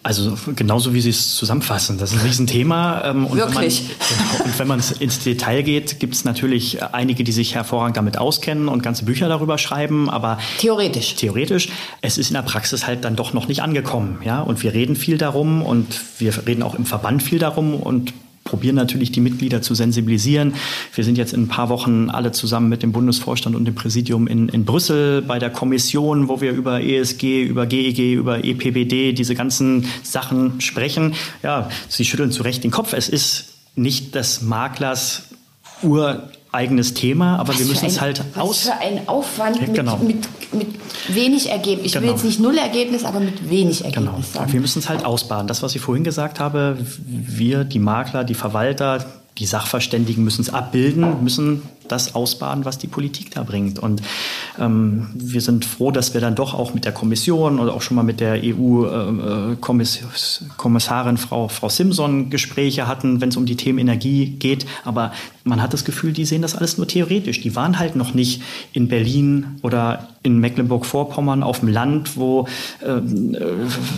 Also 0.05 0.37
genauso 0.57 0.95
wie 0.95 1.01
Sie 1.01 1.11
es 1.11 1.37
zusammenfassen, 1.37 1.97
das 1.97 2.13
ist 2.13 2.21
ein 2.21 2.27
Riesenthema. 2.27 3.05
Ähm, 3.05 3.27
und 3.27 3.39
Wirklich? 3.39 3.85
Wenn 3.89 3.97
man, 4.17 4.29
genau, 4.33 4.45
und 4.45 4.59
wenn 4.59 4.69
man 4.69 4.83
ins 4.99 5.21
Detail 5.21 5.63
geht, 5.63 6.01
gibt 6.01 6.15
es 6.15 6.25
natürlich 6.25 6.83
einige, 6.83 7.23
die 7.23 7.31
sich 7.31 7.55
hervorragend 7.55 7.97
damit 7.97 8.19
auskennen 8.19 8.67
und 8.67 8.83
ganze 8.83 9.05
Bücher 9.05 9.29
darüber 9.29 9.59
schreiben. 9.59 10.11
Aber 10.11 10.39
theoretisch. 10.59 11.15
Theoretisch. 11.15 11.69
Es 12.01 12.19
ist 12.19 12.31
in 12.31 12.35
der 12.35 12.43
Praxis 12.43 12.87
halt 12.87 13.05
dann 13.05 13.15
doch 13.15 13.33
noch 13.33 13.47
nicht 13.47 13.63
angekommen, 13.63 14.19
ja. 14.25 14.41
Und 14.41 14.63
wir 14.65 14.75
reden 14.75 14.97
viel 14.97 15.19
darum 15.19 15.63
und 15.63 16.01
wir 16.19 16.47
reden 16.47 16.65
auch 16.65 16.75
im 16.75 16.85
Verband 16.85 17.23
viel 17.23 17.39
darum 17.39 17.75
und 17.75 18.13
probieren 18.45 18.75
natürlich 18.75 19.13
die 19.13 19.21
Mitglieder 19.21 19.63
zu 19.63 19.75
sensibilisieren. 19.75 20.55
Wir 20.95 21.05
sind 21.05 21.19
jetzt 21.19 21.33
in 21.33 21.45
ein 21.45 21.49
paar 21.49 21.69
Wochen 21.69 22.11
alle 22.11 22.33
zusammen 22.33 22.69
mit 22.69 22.83
dem 22.83 22.93
Bundesvorstand 22.93 23.55
und 23.55 23.65
dem 23.65 23.75
Präsidium 23.75 24.27
in, 24.27 24.49
in 24.49 24.65
Brüssel 24.65 25.23
bei 25.23 25.39
der 25.39 25.51
Kommission, 25.51 26.29
wo 26.29 26.41
wir 26.41 26.53
über 26.53 26.83
ESG, 26.83 27.43
über 27.43 27.67
GEG, 27.67 28.15
über 28.15 28.45
EPBD, 28.45 29.13
diese 29.13 29.35
ganzen 29.35 29.87
Sachen 30.03 30.61
sprechen. 30.61 31.15
Ja, 31.43 31.69
Sie 31.89 32.05
schütteln 32.05 32.33
zu 32.33 32.43
Recht 32.43 32.65
den 32.65 32.71
Kopf. 32.71 32.93
Es 32.93 33.09
ist 33.09 33.55
nicht 33.75 34.15
des 34.15 34.43
Maklers 34.43 35.29
Ur 35.83 36.29
eigenes 36.53 36.93
Thema, 36.93 37.39
aber 37.39 37.51
was 37.51 37.59
wir 37.59 37.67
müssen 37.67 37.87
ein, 37.87 37.91
es 37.91 38.01
halt 38.01 38.23
was 38.35 38.43
aus. 38.43 38.59
für 38.65 38.75
ein 38.75 39.09
Aufwand 39.09 39.59
ja, 39.59 39.67
genau. 39.73 39.97
mit, 39.97 40.29
mit, 40.53 40.55
mit, 40.55 40.69
wenig 41.09 41.51
Ergebnis. 41.51 41.87
Ich 41.87 41.93
genau. 41.93 42.05
will 42.05 42.13
jetzt 42.13 42.25
nicht 42.25 42.41
null 42.41 42.59
Ergebnis, 42.59 43.05
aber 43.05 43.21
mit 43.21 43.49
wenig 43.49 43.85
Ergebnis 43.85 44.13
genau. 44.13 44.23
sagen. 44.23 44.53
Wir 44.53 44.61
müssen 44.61 44.81
es 44.81 44.89
halt 44.89 45.05
ausbaden. 45.05 45.49
Das, 45.49 45.63
was 45.63 45.75
ich 45.75 45.81
vorhin 45.81 46.05
gesagt 46.05 46.41
habe, 46.41 46.77
wir, 47.07 47.65
die 47.65 47.79
Makler, 47.79 48.25
die 48.25 48.35
Verwalter, 48.35 49.05
die 49.43 49.47
Sachverständigen 49.47 50.23
müssen 50.23 50.43
es 50.43 50.51
abbilden, 50.51 51.25
müssen 51.25 51.63
das 51.89 52.15
ausbaden, 52.15 52.65
was 52.65 52.79
die 52.79 52.87
Politik 52.87 53.33
da 53.33 53.43
bringt. 53.43 53.81
Und 53.81 54.01
ähm, 54.57 55.09
wir 55.15 55.41
sind 55.41 55.65
froh, 55.65 55.91
dass 55.91 56.15
wir 56.15 56.21
dann 56.21 56.37
doch 56.37 56.55
auch 56.55 56.75
mit 56.75 56.85
der 56.85 56.93
Kommission 56.93 57.59
oder 57.59 57.75
auch 57.75 57.83
schon 57.83 57.97
mal 57.97 58.05
mit 58.05 58.21
der 58.21 58.41
EU-Kommissarin 58.43 61.17
äh, 61.17 61.19
Frau, 61.19 61.49
Frau 61.49 61.69
Simson 61.69 62.31
Gespräche 62.31 62.87
hatten, 62.87 63.21
wenn 63.21 63.31
es 63.31 63.37
um 63.37 63.47
die 63.47 63.57
Themen 63.57 63.81
Energie 63.81 64.27
geht. 64.27 64.65
Aber 64.85 65.11
man 65.43 65.61
hat 65.61 65.73
das 65.73 65.85
Gefühl, 65.85 66.13
die 66.13 66.25
sehen 66.25 66.43
das 66.43 66.55
alles 66.55 66.79
nur 66.79 66.87
theoretisch. 66.87 67.41
Die 67.41 67.57
waren 67.57 67.81
halt 67.81 67.97
noch 67.97 68.15
nicht 68.15 68.43
in 68.73 68.87
Berlin 68.87 69.59
oder 69.63 70.07
in 70.23 70.39
Mecklenburg-Vorpommern 70.39 71.43
auf 71.43 71.59
dem 71.61 71.69
Land, 71.69 72.17
wo 72.17 72.47
äh, 72.81 73.01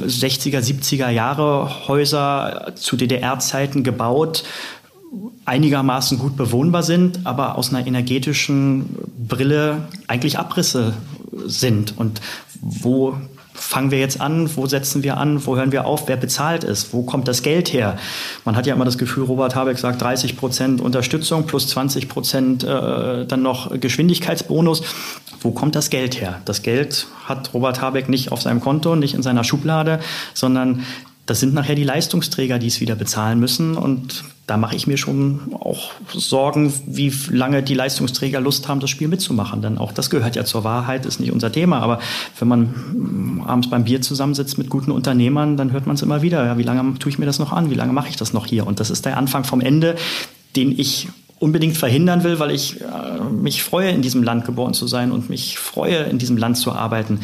60er, 0.06 0.60
70er 0.60 1.10
Jahre 1.10 1.86
Häuser 1.86 2.72
zu 2.76 2.96
DDR-Zeiten 2.96 3.84
gebaut 3.84 4.44
einigermaßen 5.44 6.18
gut 6.18 6.36
bewohnbar 6.36 6.82
sind, 6.82 7.20
aber 7.24 7.56
aus 7.56 7.72
einer 7.72 7.86
energetischen 7.86 8.96
Brille 9.18 9.88
eigentlich 10.06 10.38
Abrisse 10.38 10.94
sind. 11.46 11.98
Und 11.98 12.20
wo 12.60 13.16
fangen 13.54 13.90
wir 13.90 13.98
jetzt 13.98 14.20
an? 14.20 14.50
Wo 14.56 14.66
setzen 14.66 15.02
wir 15.02 15.16
an? 15.16 15.46
Wo 15.46 15.56
hören 15.56 15.72
wir 15.72 15.86
auf? 15.86 16.08
Wer 16.08 16.16
bezahlt 16.16 16.64
es? 16.64 16.92
Wo 16.92 17.02
kommt 17.02 17.28
das 17.28 17.42
Geld 17.42 17.72
her? 17.72 17.96
Man 18.44 18.56
hat 18.56 18.66
ja 18.66 18.74
immer 18.74 18.84
das 18.84 18.98
Gefühl, 18.98 19.24
Robert 19.24 19.54
Habeck 19.54 19.78
sagt 19.78 20.02
30 20.02 20.36
Prozent 20.36 20.80
Unterstützung 20.80 21.46
plus 21.46 21.68
20 21.68 22.08
Prozent 22.08 22.64
äh, 22.64 23.24
dann 23.26 23.42
noch 23.42 23.78
Geschwindigkeitsbonus. 23.78 24.82
Wo 25.40 25.52
kommt 25.52 25.76
das 25.76 25.90
Geld 25.90 26.20
her? 26.20 26.40
Das 26.44 26.62
Geld 26.62 27.06
hat 27.26 27.54
Robert 27.54 27.80
Habeck 27.80 28.08
nicht 28.08 28.32
auf 28.32 28.42
seinem 28.42 28.60
Konto, 28.60 28.96
nicht 28.96 29.14
in 29.14 29.22
seiner 29.22 29.44
Schublade, 29.44 30.00
sondern 30.34 30.84
das 31.26 31.40
sind 31.40 31.54
nachher 31.54 31.74
die 31.74 31.84
Leistungsträger, 31.84 32.58
die 32.58 32.66
es 32.66 32.80
wieder 32.80 32.96
bezahlen 32.96 33.38
müssen. 33.38 33.76
Und 33.76 34.24
da 34.46 34.58
mache 34.58 34.76
ich 34.76 34.86
mir 34.86 34.98
schon 34.98 35.54
auch 35.58 35.92
Sorgen, 36.12 36.72
wie 36.86 37.12
lange 37.30 37.62
die 37.62 37.72
Leistungsträger 37.72 38.40
Lust 38.40 38.68
haben, 38.68 38.78
das 38.80 38.90
Spiel 38.90 39.08
mitzumachen. 39.08 39.62
Denn 39.62 39.78
auch 39.78 39.90
das 39.90 40.10
gehört 40.10 40.36
ja 40.36 40.44
zur 40.44 40.64
Wahrheit, 40.64 41.06
ist 41.06 41.18
nicht 41.18 41.32
unser 41.32 41.50
Thema. 41.50 41.80
Aber 41.80 41.98
wenn 42.38 42.48
man 42.48 43.42
abends 43.46 43.70
beim 43.70 43.84
Bier 43.84 44.02
zusammensitzt 44.02 44.58
mit 44.58 44.68
guten 44.68 44.90
Unternehmern, 44.90 45.56
dann 45.56 45.72
hört 45.72 45.86
man 45.86 45.96
es 45.96 46.02
immer 46.02 46.20
wieder. 46.20 46.44
Ja, 46.44 46.58
wie 46.58 46.62
lange 46.62 46.98
tue 46.98 47.10
ich 47.10 47.18
mir 47.18 47.24
das 47.24 47.38
noch 47.38 47.52
an? 47.52 47.70
Wie 47.70 47.74
lange 47.74 47.94
mache 47.94 48.10
ich 48.10 48.16
das 48.16 48.34
noch 48.34 48.46
hier? 48.46 48.66
Und 48.66 48.80
das 48.80 48.90
ist 48.90 49.06
der 49.06 49.16
Anfang 49.16 49.44
vom 49.44 49.62
Ende, 49.62 49.96
den 50.56 50.78
ich 50.78 51.08
unbedingt 51.38 51.78
verhindern 51.78 52.22
will, 52.22 52.38
weil 52.38 52.50
ich 52.50 52.82
äh, 52.82 53.24
mich 53.30 53.62
freue, 53.62 53.90
in 53.90 54.02
diesem 54.02 54.22
Land 54.22 54.44
geboren 54.44 54.74
zu 54.74 54.86
sein 54.86 55.10
und 55.10 55.30
mich 55.30 55.58
freue, 55.58 56.04
in 56.04 56.18
diesem 56.18 56.36
Land 56.36 56.58
zu 56.58 56.72
arbeiten. 56.72 57.20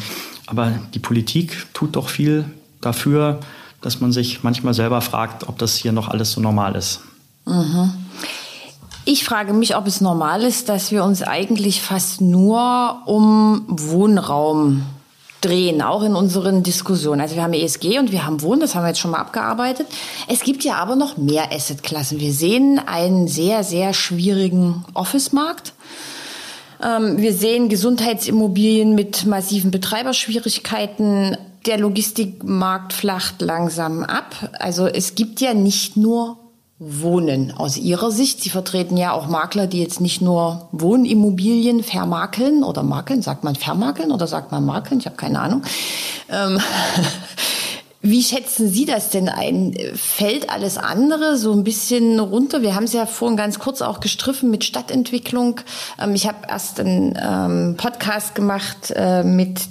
Aber 0.47 0.73
die 0.95 0.99
Politik 0.99 1.67
tut 1.73 1.95
doch 1.95 2.09
viel 2.09 2.45
dafür, 2.81 3.39
dass 3.81 3.99
man 3.99 4.11
sich 4.11 4.43
manchmal 4.43 4.73
selber 4.73 5.01
fragt, 5.01 5.47
ob 5.47 5.59
das 5.59 5.75
hier 5.75 5.91
noch 5.91 6.07
alles 6.07 6.31
so 6.31 6.41
normal 6.41 6.75
ist. 6.75 7.01
Mhm. 7.45 7.93
Ich 9.03 9.23
frage 9.23 9.53
mich, 9.53 9.75
ob 9.75 9.87
es 9.87 9.99
normal 9.99 10.43
ist, 10.43 10.69
dass 10.69 10.91
wir 10.91 11.03
uns 11.03 11.23
eigentlich 11.23 11.81
fast 11.81 12.21
nur 12.21 13.01
um 13.05 13.65
Wohnraum 13.67 14.83
drehen, 15.41 15.81
auch 15.81 16.03
in 16.03 16.15
unseren 16.15 16.61
Diskussionen. 16.61 17.19
Also 17.19 17.35
wir 17.35 17.43
haben 17.43 17.53
ESG 17.53 17.97
und 17.97 18.11
wir 18.11 18.25
haben 18.25 18.41
Wohnen, 18.43 18.61
das 18.61 18.75
haben 18.75 18.83
wir 18.83 18.89
jetzt 18.89 18.99
schon 18.99 19.11
mal 19.11 19.19
abgearbeitet. 19.19 19.87
Es 20.27 20.41
gibt 20.41 20.63
ja 20.63 20.75
aber 20.75 20.95
noch 20.95 21.17
mehr 21.17 21.51
Assetklassen. 21.51 22.19
Wir 22.19 22.31
sehen 22.31 22.79
einen 22.85 23.27
sehr, 23.27 23.63
sehr 23.63 23.93
schwierigen 23.93 24.85
Office-Markt. 24.93 25.73
Ähm, 26.83 27.17
wir 27.17 27.33
sehen 27.33 27.69
Gesundheitsimmobilien 27.69 28.93
mit 28.93 29.25
massiven 29.25 29.71
Betreiberschwierigkeiten. 29.71 31.37
Der 31.65 31.79
Logistikmarkt 31.79 32.93
flacht 32.93 33.41
langsam 33.41 34.03
ab. 34.03 34.35
Also 34.59 34.85
es 34.85 35.15
gibt 35.15 35.41
ja 35.41 35.53
nicht 35.53 35.97
nur 35.97 36.37
Wohnen 36.83 37.53
aus 37.55 37.77
Ihrer 37.77 38.09
Sicht. 38.09 38.41
Sie 38.41 38.49
vertreten 38.49 38.97
ja 38.97 39.11
auch 39.11 39.27
Makler, 39.27 39.67
die 39.67 39.79
jetzt 39.79 40.01
nicht 40.01 40.19
nur 40.19 40.67
Wohnimmobilien 40.71 41.83
vermakeln 41.83 42.63
oder 42.63 42.81
makeln. 42.81 43.21
Sagt 43.21 43.43
man 43.43 43.55
vermakeln 43.55 44.11
oder 44.11 44.25
sagt 44.25 44.51
man 44.51 44.65
makeln? 44.65 44.99
Ich 44.99 45.05
habe 45.05 45.15
keine 45.15 45.39
Ahnung. 45.41 45.61
Ähm, 46.27 46.59
wie 48.01 48.23
schätzen 48.23 48.67
Sie 48.67 48.85
das 48.85 49.11
denn 49.11 49.29
ein? 49.29 49.77
Fällt 49.93 50.49
alles 50.49 50.79
andere 50.79 51.37
so 51.37 51.53
ein 51.53 51.63
bisschen 51.63 52.19
runter? 52.19 52.63
Wir 52.63 52.73
haben 52.73 52.85
es 52.85 52.93
ja 52.93 53.05
vorhin 53.05 53.37
ganz 53.37 53.59
kurz 53.59 53.83
auch 53.83 53.99
gestriffen 53.99 54.49
mit 54.49 54.63
Stadtentwicklung. 54.63 55.61
Ähm, 56.01 56.15
ich 56.15 56.27
habe 56.27 56.47
erst 56.49 56.79
einen 56.79 57.15
ähm, 57.21 57.75
Podcast 57.77 58.33
gemacht 58.33 58.91
äh, 58.95 59.21
mit 59.23 59.61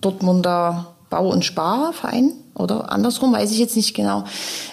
Dortmunder 0.00 0.93
Bau- 1.14 1.30
und 1.30 1.44
Sparverein 1.44 2.32
oder 2.56 2.90
andersrum, 2.90 3.32
weiß 3.32 3.52
ich 3.52 3.60
jetzt 3.60 3.76
nicht 3.76 3.94
genau. 3.94 4.24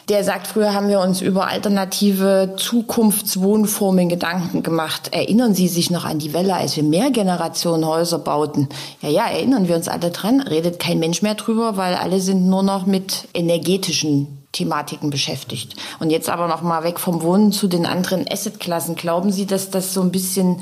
Der 0.10 0.24
sagt, 0.24 0.48
früher 0.48 0.74
haben 0.74 0.88
wir 0.88 1.00
uns 1.00 1.22
über 1.22 1.48
alternative 1.48 2.56
Zukunftswohnformen 2.58 4.10
Gedanken 4.10 4.64
gemacht. 4.64 5.10
Erinnern 5.12 5.54
Sie 5.54 5.68
sich 5.68 5.92
noch 5.92 6.04
an 6.04 6.18
die 6.18 6.34
Welle, 6.34 6.56
als 6.56 6.76
wir 6.76 6.84
Mehrgenerationenhäuser 6.84 8.18
bauten? 8.18 8.70
Ja, 9.04 9.10
ja, 9.10 9.28
erinnern 9.28 9.68
wir 9.68 9.76
uns 9.76 9.88
alle 9.88 10.10
dran. 10.10 10.42
Redet 10.42 10.80
kein 10.80 10.98
Mensch 10.98 11.22
mehr 11.22 11.36
drüber, 11.36 11.78
weil 11.78 11.94
alle 11.94 12.22
sind 12.22 12.48
nur 12.48 12.64
noch 12.64 12.88
mit 12.88 13.28
energetischen 13.36 14.40
Thematiken 14.52 15.12
beschäftigt. 15.12 15.76
Und 16.00 16.10
jetzt 16.10 16.28
aber 16.28 16.48
noch 16.48 16.64
mal 16.64 16.84
weg 16.84 17.00
vom 17.00 17.22
Wohnen 17.22 17.52
zu 17.52 17.68
den 17.68 17.86
anderen 17.86 18.26
Assetklassen. 18.28 18.96
Glauben 18.96 19.32
Sie, 19.32 19.46
dass 19.46 19.70
das 19.70 19.94
so 19.94 20.02
ein 20.02 20.12
bisschen 20.12 20.60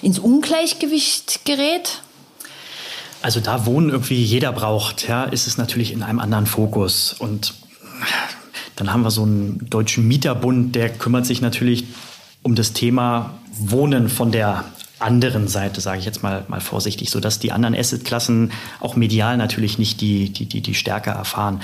ins 0.00 0.18
Ungleichgewicht 0.18 1.44
gerät? 1.44 2.00
Also 3.22 3.40
da 3.40 3.66
Wohnen 3.66 3.90
irgendwie 3.90 4.22
jeder 4.22 4.52
braucht, 4.52 5.08
ja, 5.08 5.24
ist 5.24 5.46
es 5.46 5.58
natürlich 5.58 5.92
in 5.92 6.02
einem 6.02 6.20
anderen 6.20 6.46
Fokus. 6.46 7.14
Und 7.18 7.54
dann 8.76 8.92
haben 8.92 9.02
wir 9.02 9.10
so 9.10 9.22
einen 9.22 9.68
deutschen 9.70 10.06
Mieterbund, 10.06 10.74
der 10.74 10.90
kümmert 10.90 11.26
sich 11.26 11.40
natürlich 11.40 11.86
um 12.42 12.54
das 12.54 12.72
Thema 12.72 13.34
Wohnen 13.58 14.08
von 14.08 14.30
der 14.30 14.64
anderen 14.98 15.46
Seite, 15.46 15.80
sage 15.80 15.98
ich 15.98 16.06
jetzt 16.06 16.22
mal, 16.22 16.44
mal 16.48 16.60
vorsichtig, 16.60 17.10
so 17.10 17.20
dass 17.20 17.38
die 17.38 17.52
anderen 17.52 17.74
Assetklassen 17.74 18.52
auch 18.80 18.96
medial 18.96 19.36
natürlich 19.36 19.78
nicht 19.78 20.00
die, 20.00 20.30
die, 20.30 20.46
die, 20.46 20.62
die 20.62 20.74
Stärke 20.74 21.10
erfahren. 21.10 21.60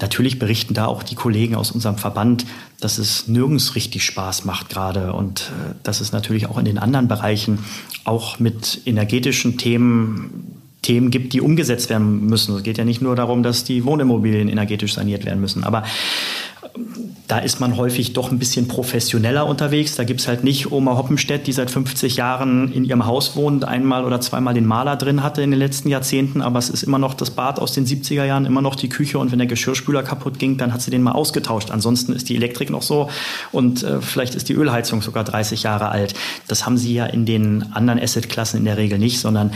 Natürlich 0.00 0.38
berichten 0.38 0.74
da 0.74 0.86
auch 0.86 1.02
die 1.02 1.16
Kollegen 1.16 1.56
aus 1.56 1.72
unserem 1.72 1.98
Verband, 1.98 2.46
dass 2.80 2.98
es 2.98 3.26
nirgends 3.26 3.74
richtig 3.74 4.04
Spaß 4.04 4.44
macht 4.44 4.68
gerade 4.68 5.14
und 5.14 5.40
äh, 5.40 5.74
dass 5.82 6.00
es 6.00 6.12
natürlich 6.12 6.46
auch 6.46 6.58
in 6.58 6.64
den 6.64 6.78
anderen 6.78 7.08
Bereichen 7.08 7.58
auch 8.04 8.38
mit 8.38 8.82
energetischen 8.86 9.58
Themen 9.58 10.55
Themen 10.86 11.10
gibt, 11.10 11.32
die 11.32 11.40
umgesetzt 11.40 11.90
werden 11.90 12.26
müssen. 12.26 12.54
Es 12.54 12.62
geht 12.62 12.78
ja 12.78 12.84
nicht 12.84 13.02
nur 13.02 13.16
darum, 13.16 13.42
dass 13.42 13.64
die 13.64 13.84
Wohnimmobilien 13.84 14.48
energetisch 14.48 14.94
saniert 14.94 15.24
werden 15.24 15.40
müssen, 15.40 15.64
aber 15.64 15.82
da 17.26 17.38
ist 17.40 17.58
man 17.58 17.76
häufig 17.76 18.12
doch 18.12 18.30
ein 18.30 18.38
bisschen 18.38 18.68
professioneller 18.68 19.46
unterwegs. 19.46 19.96
Da 19.96 20.04
gibt 20.04 20.20
es 20.20 20.28
halt 20.28 20.44
nicht 20.44 20.70
Oma 20.70 20.96
Hoppenstedt, 20.96 21.48
die 21.48 21.52
seit 21.52 21.72
50 21.72 22.16
Jahren 22.16 22.72
in 22.72 22.84
ihrem 22.84 23.04
Haus 23.04 23.34
wohnt, 23.34 23.64
einmal 23.64 24.04
oder 24.04 24.20
zweimal 24.20 24.54
den 24.54 24.64
Maler 24.64 24.94
drin 24.94 25.24
hatte 25.24 25.42
in 25.42 25.50
den 25.50 25.58
letzten 25.58 25.88
Jahrzehnten, 25.88 26.40
aber 26.40 26.60
es 26.60 26.70
ist 26.70 26.84
immer 26.84 26.98
noch 26.98 27.14
das 27.14 27.32
Bad 27.32 27.58
aus 27.58 27.72
den 27.72 27.84
70er 27.84 28.24
Jahren, 28.24 28.46
immer 28.46 28.62
noch 28.62 28.76
die 28.76 28.88
Küche 28.88 29.18
und 29.18 29.32
wenn 29.32 29.38
der 29.38 29.48
Geschirrspüler 29.48 30.04
kaputt 30.04 30.38
ging, 30.38 30.56
dann 30.56 30.72
hat 30.72 30.82
sie 30.82 30.92
den 30.92 31.02
mal 31.02 31.12
ausgetauscht. 31.12 31.72
Ansonsten 31.72 32.12
ist 32.12 32.28
die 32.28 32.36
Elektrik 32.36 32.70
noch 32.70 32.82
so 32.82 33.10
und 33.50 33.82
äh, 33.82 34.00
vielleicht 34.00 34.36
ist 34.36 34.48
die 34.48 34.54
Ölheizung 34.54 35.02
sogar 35.02 35.24
30 35.24 35.64
Jahre 35.64 35.88
alt. 35.88 36.14
Das 36.46 36.64
haben 36.64 36.76
sie 36.76 36.94
ja 36.94 37.06
in 37.06 37.26
den 37.26 37.72
anderen 37.72 37.98
Assetklassen 37.98 38.58
in 38.58 38.64
der 38.64 38.76
Regel 38.76 39.00
nicht, 39.00 39.18
sondern 39.18 39.50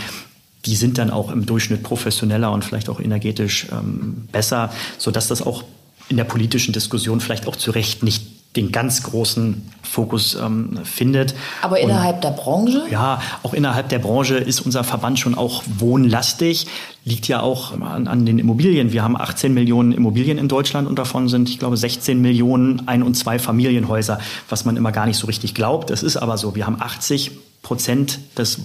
die 0.67 0.77
sind 0.77 0.99
dann 0.99 1.11
auch 1.11 1.31
im 1.31 1.47
Durchschnitt 1.47 1.83
professioneller 1.83 2.53
und 2.53 2.65
vielleicht 2.65 2.89
auch 2.89 3.01
energetisch 3.01 3.67
ähm, 3.73 4.29
besser, 4.33 4.71
sodass 4.99 5.29
das 5.29 5.43
auch 5.43 5.65
in 6.09 6.17
der 6.17 6.25
politischen 6.25 6.73
Diskussion 6.73 7.21
vielleicht 7.21 7.47
auch 7.47 7.57
zu 7.57 7.71
Recht 7.71 8.03
nicht 8.03 8.41
den 8.57 8.73
ganz 8.73 9.05
großen 9.05 9.71
Fokus 9.83 10.35
ähm, 10.35 10.81
findet. 10.83 11.35
Aber 11.63 11.79
innerhalb 11.79 12.17
Und, 12.17 12.25
der 12.25 12.31
Branche? 12.31 12.83
Ja, 12.91 13.23
auch 13.45 13.55
innerhalb 13.55 13.89
der 13.91 14.01
Branche 14.01 14.37
ist 14.37 14.61
unser 14.61 14.83
Verband 14.83 15.21
schon 15.21 15.37
auch 15.37 15.63
wohnlastig. 15.79 16.67
Liegt 17.05 17.29
ja 17.29 17.41
auch 17.41 17.81
an, 17.81 18.09
an, 18.09 18.27
den 18.27 18.41
Immobilien. 18.41 18.93
Wir 18.93 19.05
haben 19.05 19.17
18 19.17 19.55
Millionen 19.55 19.93
Immobilien 19.93 20.37
in 20.37 20.49
Deutschland 20.49 20.89
und 20.89 20.99
davon 20.99 21.29
sind, 21.29 21.49
ich 21.49 21.61
glaube, 21.61 21.77
16 21.77 22.21
Millionen 22.21 22.89
Ein- 22.89 23.05
und 23.05 23.15
Zwei-Familienhäuser, 23.15 24.19
was 24.49 24.65
man 24.65 24.77
immer 24.77 24.91
gar 24.91 25.07
nicht 25.07 25.19
so 25.19 25.29
richtig 25.29 25.55
glaubt. 25.55 25.91
Es 25.91 26.03
ist 26.03 26.17
aber 26.17 26.37
so. 26.37 26.57
Wir 26.57 26.67
haben 26.67 26.81
80 26.81 27.31
Prozent 27.63 28.19
des 28.37 28.59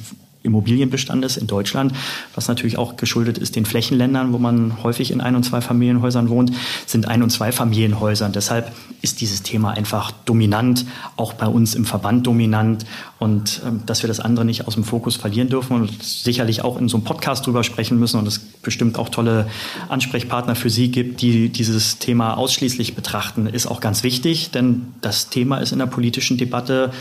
Immobilienbestandes 0.45 1.37
in 1.37 1.47
Deutschland, 1.47 1.93
was 2.33 2.47
natürlich 2.47 2.77
auch 2.77 2.95
geschuldet 2.95 3.37
ist 3.37 3.55
den 3.55 3.65
Flächenländern, 3.65 4.31
wo 4.31 4.37
man 4.37 4.83
häufig 4.83 5.11
in 5.11 5.21
Ein- 5.21 5.35
und 5.35 5.43
Zwei-Familienhäusern 5.43 6.29
wohnt, 6.29 6.51
sind 6.85 7.07
Ein- 7.07 7.23
und 7.23 7.31
Zwei-Familienhäuser. 7.31 8.29
Deshalb 8.29 8.71
ist 9.01 9.21
dieses 9.21 9.43
Thema 9.43 9.71
einfach 9.71 10.11
dominant, 10.11 10.85
auch 11.17 11.33
bei 11.33 11.47
uns 11.47 11.75
im 11.75 11.85
Verband 11.85 12.25
dominant 12.25 12.85
und 13.19 13.61
ähm, 13.65 13.81
dass 13.85 14.03
wir 14.03 14.07
das 14.07 14.19
andere 14.19 14.45
nicht 14.45 14.67
aus 14.67 14.75
dem 14.75 14.83
Fokus 14.83 15.15
verlieren 15.15 15.49
dürfen 15.49 15.73
und 15.75 16.03
sicherlich 16.03 16.63
auch 16.63 16.79
in 16.79 16.89
so 16.89 16.97
einem 16.97 17.03
Podcast 17.03 17.45
drüber 17.45 17.63
sprechen 17.63 17.99
müssen 17.99 18.19
und 18.19 18.27
es 18.27 18.41
bestimmt 18.65 18.99
auch 18.99 19.07
tolle 19.07 19.47
Ansprechpartner 19.87 20.55
für 20.55 20.69
Sie 20.69 20.91
gibt, 20.91 21.21
die 21.21 21.47
dieses 21.47 21.99
Thema 21.99 22.37
ausschließlich 22.37 22.95
betrachten, 22.95 23.47
ist 23.47 23.67
auch 23.67 23.79
ganz 23.79 24.03
wichtig, 24.03 24.51
denn 24.51 24.87
das 24.99 25.29
Thema 25.29 25.59
ist 25.59 25.71
in 25.71 25.79
der 25.79 25.85
politischen 25.85 26.37
Debatte 26.37 26.91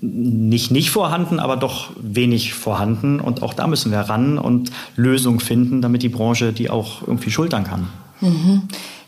nicht 0.00 0.72
nicht 0.72 0.90
vorhanden, 0.90 1.38
aber 1.38 1.56
doch 1.56 1.90
wenig 2.00 2.54
vorhanden. 2.54 3.20
Und 3.20 3.42
auch 3.42 3.54
da 3.54 3.68
müssen 3.68 3.92
wir 3.92 4.00
ran 4.00 4.38
und 4.38 4.72
Lösungen 4.96 5.40
finden, 5.40 5.82
damit 5.82 6.02
die 6.02 6.08
Branche 6.08 6.52
die 6.52 6.70
auch 6.70 7.02
irgendwie 7.02 7.30
schultern 7.30 7.64
kann. 7.64 7.88
Mhm. 8.20 8.62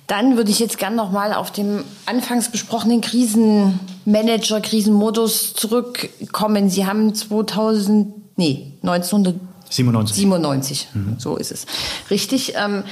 Dann 0.06 0.36
würde 0.36 0.50
ich 0.50 0.58
jetzt 0.58 0.78
gern 0.78 0.94
noch 0.94 1.12
mal 1.12 1.32
auf 1.32 1.50
den 1.50 1.84
anfangs 2.06 2.50
besprochenen 2.50 3.00
Krisenmanager, 3.00 4.60
Krisenmodus 4.60 5.54
zurückkommen. 5.54 6.68
Sie 6.68 6.86
haben 6.86 7.14
2000, 7.14 8.12
nee, 8.36 8.72
1997, 8.82 9.51
97, 9.74 10.88
mhm. 10.94 11.16
so 11.18 11.36
ist 11.36 11.52
es. 11.52 11.66
Richtig. 12.10 12.54
Ähm, 12.56 12.84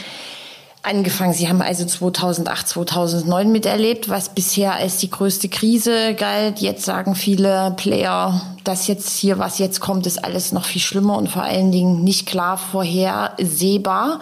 angefangen. 0.83 1.35
Sie 1.35 1.49
haben 1.49 1.61
also 1.61 1.85
2008, 1.85 2.69
2009 2.69 3.53
miterlebt, 3.53 4.09
was 4.09 4.35
bisher 4.35 4.75
als 4.75 4.97
die 4.97 5.11
größte 5.11 5.49
Krise 5.49 6.15
galt. 6.15 6.61
Jetzt 6.61 6.85
sagen 6.85 7.15
viele 7.15 7.75
Player, 7.77 8.41
dass 8.65 8.87
jetzt 8.87 9.19
hier, 9.19 9.39
was 9.39 9.59
jetzt 9.59 9.81
kommt, 9.81 10.07
ist 10.07 10.25
alles 10.25 10.53
noch 10.53 10.65
viel 10.65 10.81
schlimmer 10.81 11.19
und 11.19 11.29
vor 11.29 11.43
allen 11.43 11.71
Dingen 11.71 12.03
nicht 12.03 12.27
klar 12.27 12.57
vorhersehbar. 12.57 14.21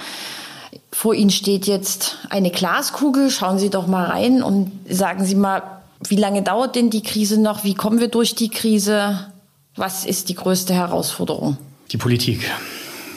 Vor 0.90 1.14
Ihnen 1.14 1.30
steht 1.30 1.66
jetzt 1.66 2.16
eine 2.28 2.50
Glaskugel. 2.50 3.30
Schauen 3.30 3.58
Sie 3.58 3.70
doch 3.70 3.86
mal 3.86 4.06
rein 4.06 4.42
und 4.42 4.72
sagen 4.88 5.24
Sie 5.24 5.36
mal, 5.36 5.62
wie 6.08 6.16
lange 6.16 6.42
dauert 6.42 6.76
denn 6.76 6.90
die 6.90 7.02
Krise 7.02 7.40
noch? 7.40 7.64
Wie 7.64 7.74
kommen 7.74 8.00
wir 8.00 8.08
durch 8.08 8.34
die 8.34 8.48
Krise? 8.48 9.26
Was 9.76 10.04
ist 10.04 10.28
die 10.28 10.34
größte 10.34 10.74
Herausforderung? 10.74 11.56
Die 11.90 11.96
Politik. 11.96 12.50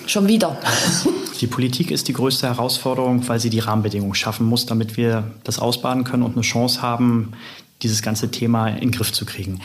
Schon 0.07 0.27
wieder. 0.27 0.57
Die 1.41 1.47
Politik 1.47 1.89
ist 1.89 2.07
die 2.07 2.13
größte 2.13 2.47
Herausforderung, 2.47 3.27
weil 3.27 3.39
sie 3.39 3.49
die 3.49 3.57
Rahmenbedingungen 3.57 4.13
schaffen 4.13 4.45
muss, 4.45 4.67
damit 4.67 4.95
wir 4.95 5.23
das 5.43 5.57
ausbaden 5.57 6.03
können 6.03 6.21
und 6.21 6.33
eine 6.33 6.43
Chance 6.43 6.83
haben, 6.83 7.31
dieses 7.81 8.03
ganze 8.03 8.29
Thema 8.29 8.67
in 8.67 8.79
den 8.79 8.91
Griff 8.91 9.11
zu 9.11 9.25
kriegen. 9.25 9.59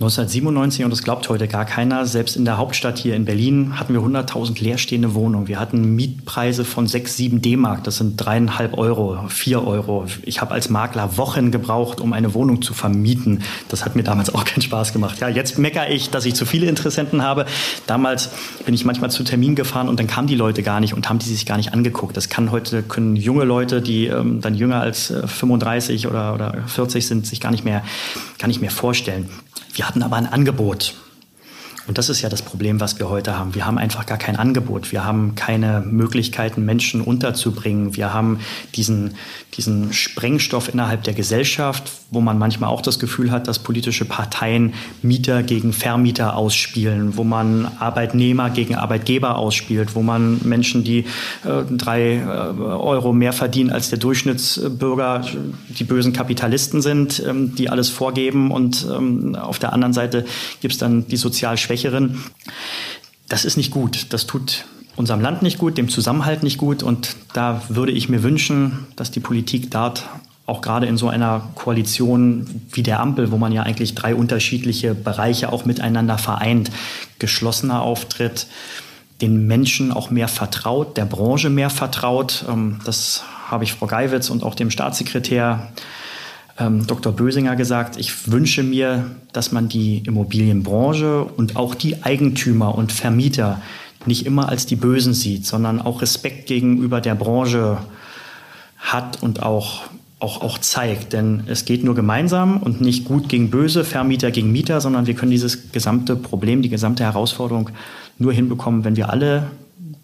1997, 0.00 0.82
und 0.82 0.90
das 0.90 1.02
glaubt 1.02 1.28
heute 1.28 1.46
gar 1.46 1.66
keiner, 1.66 2.06
selbst 2.06 2.34
in 2.34 2.46
der 2.46 2.56
Hauptstadt 2.56 2.96
hier 2.96 3.14
in 3.14 3.26
Berlin 3.26 3.78
hatten 3.78 3.92
wir 3.92 4.00
100.000 4.00 4.58
leerstehende 4.58 5.12
Wohnungen. 5.12 5.46
Wir 5.46 5.60
hatten 5.60 5.94
Mietpreise 5.94 6.64
von 6.64 6.86
6, 6.86 7.18
7 7.18 7.42
D-Mark, 7.42 7.84
das 7.84 7.98
sind 7.98 8.16
dreieinhalb 8.16 8.78
Euro, 8.78 9.28
vier 9.28 9.62
Euro. 9.62 10.06
Ich 10.22 10.40
habe 10.40 10.52
als 10.54 10.70
Makler 10.70 11.18
Wochen 11.18 11.50
gebraucht, 11.50 12.00
um 12.00 12.14
eine 12.14 12.32
Wohnung 12.32 12.62
zu 12.62 12.72
vermieten. 12.72 13.42
Das 13.68 13.84
hat 13.84 13.94
mir 13.94 14.02
damals 14.02 14.34
auch 14.34 14.46
keinen 14.46 14.62
Spaß 14.62 14.94
gemacht. 14.94 15.18
Ja, 15.20 15.28
jetzt 15.28 15.58
meckere 15.58 15.90
ich, 15.90 16.08
dass 16.08 16.24
ich 16.24 16.34
zu 16.34 16.46
viele 16.46 16.66
Interessenten 16.66 17.22
habe. 17.22 17.44
Damals 17.86 18.30
bin 18.64 18.72
ich 18.72 18.86
manchmal 18.86 19.10
zu 19.10 19.22
Terminen 19.22 19.54
gefahren 19.54 19.90
und 19.90 20.00
dann 20.00 20.06
kamen 20.06 20.28
die 20.28 20.34
Leute 20.34 20.62
gar 20.62 20.80
nicht 20.80 20.94
und 20.94 21.10
haben 21.10 21.18
die 21.18 21.28
sich 21.28 21.44
gar 21.44 21.58
nicht 21.58 21.74
angeguckt. 21.74 22.16
Das 22.16 22.30
kann 22.30 22.50
heute, 22.50 22.82
können 22.82 23.16
junge 23.16 23.44
Leute, 23.44 23.82
die 23.82 24.06
ähm, 24.06 24.40
dann 24.40 24.54
jünger 24.54 24.80
als 24.80 25.10
äh, 25.10 25.26
35 25.26 26.06
oder, 26.06 26.32
oder 26.32 26.54
40 26.68 27.06
sind, 27.06 27.26
sich 27.26 27.38
gar 27.38 27.50
nicht 27.50 27.66
mehr, 27.66 27.84
gar 28.38 28.48
nicht 28.48 28.62
mehr 28.62 28.70
vorstellen. 28.70 29.28
Wir 29.74 29.86
hatten 29.86 30.02
aber 30.02 30.16
ein 30.16 30.26
Angebot. 30.26 30.94
Und 31.90 31.98
das 31.98 32.08
ist 32.08 32.22
ja 32.22 32.28
das 32.28 32.42
Problem, 32.42 32.78
was 32.78 33.00
wir 33.00 33.10
heute 33.10 33.36
haben. 33.36 33.56
Wir 33.56 33.66
haben 33.66 33.76
einfach 33.76 34.06
gar 34.06 34.16
kein 34.16 34.36
Angebot. 34.36 34.92
Wir 34.92 35.04
haben 35.04 35.34
keine 35.34 35.80
Möglichkeiten, 35.80 36.64
Menschen 36.64 37.00
unterzubringen. 37.00 37.96
Wir 37.96 38.14
haben 38.14 38.38
diesen, 38.76 39.16
diesen 39.56 39.92
Sprengstoff 39.92 40.72
innerhalb 40.72 41.02
der 41.02 41.14
Gesellschaft, 41.14 41.90
wo 42.12 42.20
man 42.20 42.38
manchmal 42.38 42.70
auch 42.70 42.80
das 42.80 43.00
Gefühl 43.00 43.32
hat, 43.32 43.48
dass 43.48 43.58
politische 43.58 44.04
Parteien 44.04 44.74
Mieter 45.02 45.42
gegen 45.42 45.72
Vermieter 45.72 46.36
ausspielen, 46.36 47.16
wo 47.16 47.24
man 47.24 47.66
Arbeitnehmer 47.80 48.50
gegen 48.50 48.76
Arbeitgeber 48.76 49.36
ausspielt, 49.36 49.96
wo 49.96 50.02
man 50.02 50.38
Menschen, 50.44 50.84
die 50.84 51.06
äh, 51.44 51.64
drei 51.70 52.18
äh, 52.18 52.22
Euro 52.22 53.12
mehr 53.12 53.32
verdienen 53.32 53.70
als 53.70 53.90
der 53.90 53.98
Durchschnittsbürger, 53.98 55.24
die 55.70 55.82
bösen 55.82 56.12
Kapitalisten 56.12 56.82
sind, 56.82 57.20
ähm, 57.26 57.56
die 57.56 57.68
alles 57.68 57.90
vorgeben. 57.90 58.52
Und 58.52 58.86
ähm, 58.88 59.34
auf 59.34 59.58
der 59.58 59.72
anderen 59.72 59.92
Seite 59.92 60.24
gibt 60.60 60.74
es 60.74 60.78
dann 60.78 61.08
die 61.08 61.16
sozial 61.16 61.56
Schwächeren. 61.80 62.22
Das 63.28 63.44
ist 63.44 63.56
nicht 63.56 63.70
gut. 63.70 64.12
Das 64.12 64.26
tut 64.26 64.64
unserem 64.96 65.20
Land 65.20 65.40
nicht 65.42 65.58
gut, 65.58 65.78
dem 65.78 65.88
Zusammenhalt 65.88 66.42
nicht 66.42 66.58
gut. 66.58 66.82
Und 66.82 67.16
da 67.32 67.62
würde 67.68 67.92
ich 67.92 68.08
mir 68.08 68.22
wünschen, 68.22 68.86
dass 68.96 69.10
die 69.10 69.20
Politik 69.20 69.70
dort 69.70 70.04
auch 70.44 70.60
gerade 70.60 70.86
in 70.86 70.98
so 70.98 71.08
einer 71.08 71.48
Koalition 71.54 72.62
wie 72.72 72.82
der 72.82 73.00
Ampel, 73.00 73.30
wo 73.30 73.38
man 73.38 73.52
ja 73.52 73.62
eigentlich 73.62 73.94
drei 73.94 74.14
unterschiedliche 74.14 74.94
Bereiche 74.94 75.52
auch 75.52 75.64
miteinander 75.64 76.18
vereint, 76.18 76.70
geschlossener 77.18 77.80
auftritt, 77.82 78.46
den 79.22 79.46
Menschen 79.46 79.92
auch 79.92 80.10
mehr 80.10 80.28
vertraut, 80.28 80.96
der 80.96 81.04
Branche 81.04 81.50
mehr 81.50 81.70
vertraut. 81.70 82.44
Ähm, 82.48 82.80
das 82.84 83.22
habe 83.46 83.64
ich 83.64 83.72
Frau 83.72 83.86
Geiwitz 83.86 84.28
und 84.28 84.42
auch 84.42 84.54
dem 84.54 84.70
Staatssekretär 84.70 85.72
ähm, 86.60 86.86
Dr. 86.86 87.12
Bösinger 87.12 87.56
gesagt, 87.56 87.96
ich 87.96 88.30
wünsche 88.30 88.62
mir, 88.62 89.06
dass 89.32 89.50
man 89.50 89.68
die 89.68 89.98
Immobilienbranche 90.06 91.24
und 91.24 91.56
auch 91.56 91.74
die 91.74 92.02
Eigentümer 92.02 92.74
und 92.76 92.92
Vermieter 92.92 93.60
nicht 94.06 94.26
immer 94.26 94.48
als 94.48 94.66
die 94.66 94.76
Bösen 94.76 95.14
sieht, 95.14 95.46
sondern 95.46 95.80
auch 95.80 96.02
Respekt 96.02 96.46
gegenüber 96.46 97.00
der 97.00 97.14
Branche 97.14 97.78
hat 98.78 99.22
und 99.22 99.42
auch 99.42 99.82
auch, 100.20 100.42
auch 100.42 100.58
zeigt. 100.58 101.14
Denn 101.14 101.44
es 101.46 101.64
geht 101.64 101.82
nur 101.82 101.94
gemeinsam 101.94 102.58
und 102.58 102.80
nicht 102.80 103.06
gut 103.06 103.28
gegen 103.28 103.50
böse, 103.50 103.84
Vermieter 103.84 104.30
gegen 104.30 104.52
Mieter, 104.52 104.80
sondern 104.80 105.06
wir 105.06 105.14
können 105.14 105.32
dieses 105.32 105.72
gesamte 105.72 106.14
Problem, 106.14 106.62
die 106.62 106.68
gesamte 106.68 107.02
Herausforderung 107.02 107.70
nur 108.18 108.32
hinbekommen, 108.32 108.84
wenn 108.84 108.96
wir 108.96 109.10
alle 109.10 109.50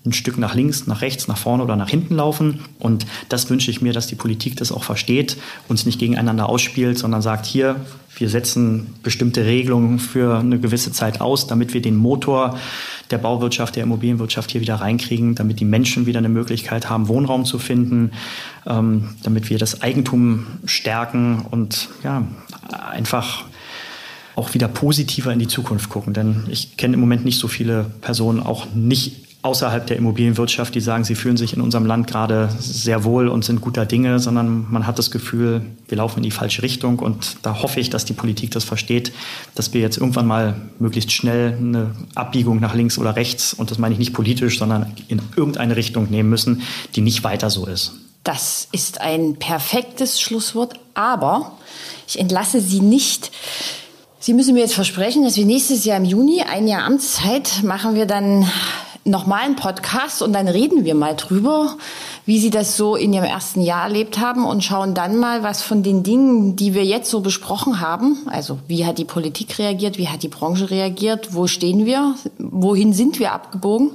ein 0.07 0.13
Stück 0.13 0.39
nach 0.39 0.55
links, 0.55 0.87
nach 0.87 1.03
rechts, 1.03 1.29
nach 1.29 1.37
vorne 1.37 1.63
oder 1.65 1.77
nach 1.77 1.91
hinten 1.91 2.15
laufen. 2.15 2.61
Und 2.79 3.07
das 3.29 3.51
wünsche 3.51 3.71
ich 3.71 3.83
mir, 3.83 3.93
dass 3.93 4.07
die 4.07 4.15
Politik 4.15 4.57
das 4.57 4.73
auch 4.73 4.85
versteht, 4.85 5.37
uns 5.69 5.85
nicht 5.85 5.99
gegeneinander 5.99 6.49
ausspielt, 6.49 6.99
sondern 6.99 7.23
sagt, 7.23 7.47
hier, 7.47 7.77
wir 8.17 8.31
setzen 8.31 8.95
bestimmte 9.03 9.45
Regelungen 9.45 9.99
für 9.99 10.39
eine 10.39 10.59
gewisse 10.59 10.91
Zeit 10.93 11.21
aus, 11.21 11.47
damit 11.47 11.75
wir 11.75 11.83
den 11.83 11.97
Motor 11.97 12.59
der 13.11 13.19
Bauwirtschaft, 13.19 13.77
der 13.77 13.83
Immobilienwirtschaft 13.83 14.51
hier 14.51 14.61
wieder 14.61 14.77
reinkriegen, 14.77 15.35
damit 15.35 15.61
die 15.61 15.65
Menschen 15.65 16.07
wieder 16.07 16.19
eine 16.19 16.29
Möglichkeit 16.29 16.89
haben, 16.89 17.09
Wohnraum 17.09 17.45
zu 17.45 17.59
finden, 17.59 18.13
ähm, 18.67 19.11
damit 19.23 19.51
wir 19.51 19.59
das 19.59 19.83
Eigentum 19.83 20.47
stärken 20.65 21.45
und 21.51 21.89
ja, 22.03 22.27
einfach 22.91 23.45
auch 24.35 24.55
wieder 24.55 24.69
positiver 24.69 25.33
in 25.33 25.39
die 25.39 25.49
Zukunft 25.49 25.89
gucken. 25.89 26.13
Denn 26.13 26.45
ich 26.51 26.77
kenne 26.77 26.95
im 26.95 27.01
Moment 27.01 27.25
nicht 27.25 27.39
so 27.39 27.49
viele 27.49 27.85
Personen, 28.03 28.41
auch 28.41 28.67
nicht 28.75 29.26
außerhalb 29.47 29.86
der 29.86 29.97
Immobilienwirtschaft, 29.97 30.74
die 30.74 30.80
sagen, 30.80 31.05
sie 31.05 31.14
fühlen 31.14 31.36
sich 31.36 31.55
in 31.55 31.62
unserem 31.62 31.86
Land 31.86 32.07
gerade 32.07 32.51
sehr 32.59 33.05
wohl 33.05 33.28
und 33.28 33.44
sind 33.44 33.61
guter 33.61 33.86
Dinge, 33.86 34.18
sondern 34.18 34.66
man 34.70 34.86
hat 34.86 34.99
das 34.99 35.11
Gefühl, 35.11 35.62
wir 35.88 35.99
laufen 35.99 36.18
in 36.18 36.24
die 36.24 36.30
falsche 36.30 36.62
Richtung. 36.62 36.99
Und 36.99 37.36
da 37.42 37.62
hoffe 37.62 37.80
ich, 37.80 37.88
dass 37.88 38.05
die 38.05 38.12
Politik 38.12 38.51
das 38.51 38.64
versteht, 38.64 39.12
dass 39.55 39.72
wir 39.72 39.80
jetzt 39.80 39.97
irgendwann 39.97 40.26
mal 40.26 40.57
möglichst 40.78 41.12
schnell 41.12 41.57
eine 41.59 41.92
Abbiegung 42.14 42.61
nach 42.61 42.74
links 42.74 42.99
oder 42.99 43.16
rechts, 43.16 43.55
und 43.55 43.70
das 43.70 43.78
meine 43.78 43.92
ich 43.94 43.99
nicht 43.99 44.12
politisch, 44.12 44.59
sondern 44.59 44.92
in 45.09 45.22
irgendeine 45.36 45.76
Richtung 45.76 46.11
nehmen 46.11 46.28
müssen, 46.28 46.62
die 46.94 47.01
nicht 47.01 47.24
weiter 47.24 47.49
so 47.49 47.66
ist. 47.66 47.92
Das 48.24 48.66
ist 48.72 49.01
ein 49.01 49.36
perfektes 49.36 50.20
Schlusswort, 50.20 50.74
aber 50.94 51.53
ich 52.09 52.18
entlasse 52.18 52.61
Sie 52.61 52.80
nicht. 52.80 53.30
Sie 54.18 54.34
müssen 54.34 54.55
mir 54.55 54.61
jetzt 54.61 54.74
versprechen, 54.74 55.22
dass 55.22 55.36
wir 55.36 55.44
nächstes 55.44 55.84
Jahr 55.84 55.99
im 55.99 56.05
Juni, 56.05 56.42
ein 56.42 56.66
Jahr 56.66 56.82
Amtszeit, 56.82 57.62
machen 57.62 57.94
wir 57.94 58.07
dann 58.07 58.44
nochmal 59.07 59.45
einen 59.45 59.57
Podcast 59.57 60.23
und 60.23 60.33
dann 60.33 60.49
reden 60.49 60.85
wir 60.85 60.95
mal 60.95 61.15
drüber, 61.15 61.77
wie 62.25 62.39
Sie 62.39 62.51
das 62.51 62.77
so 62.77 62.97
in 62.97 63.13
Ihrem 63.13 63.25
ersten 63.25 63.63
Jahr 63.63 63.85
erlebt 63.85 64.19
haben 64.19 64.45
und 64.45 64.65
schauen 64.65 64.95
dann 64.95 65.17
mal, 65.17 65.43
was 65.43 65.63
von 65.63 65.83
den 65.83 66.03
Dingen, 66.03 66.57
die 66.57 66.75
wir 66.75 66.85
jetzt 66.85 67.11
so 67.11 67.21
besprochen 67.21 67.81
haben, 67.81 68.19
also 68.27 68.59
wie 68.67 68.85
hat 68.85 68.99
die 68.99 69.05
Politik 69.05 69.59
reagiert, 69.59 69.99
wie 69.99 70.09
hat 70.09 70.23
die 70.23 70.29
Branche 70.29 70.71
reagiert, 70.71 71.35
wo 71.35 71.47
stehen 71.47 71.87
wir, 71.87 72.15
wohin 72.39 72.93
sind 72.93 73.19
wir 73.19 73.33
abgebogen, 73.33 73.91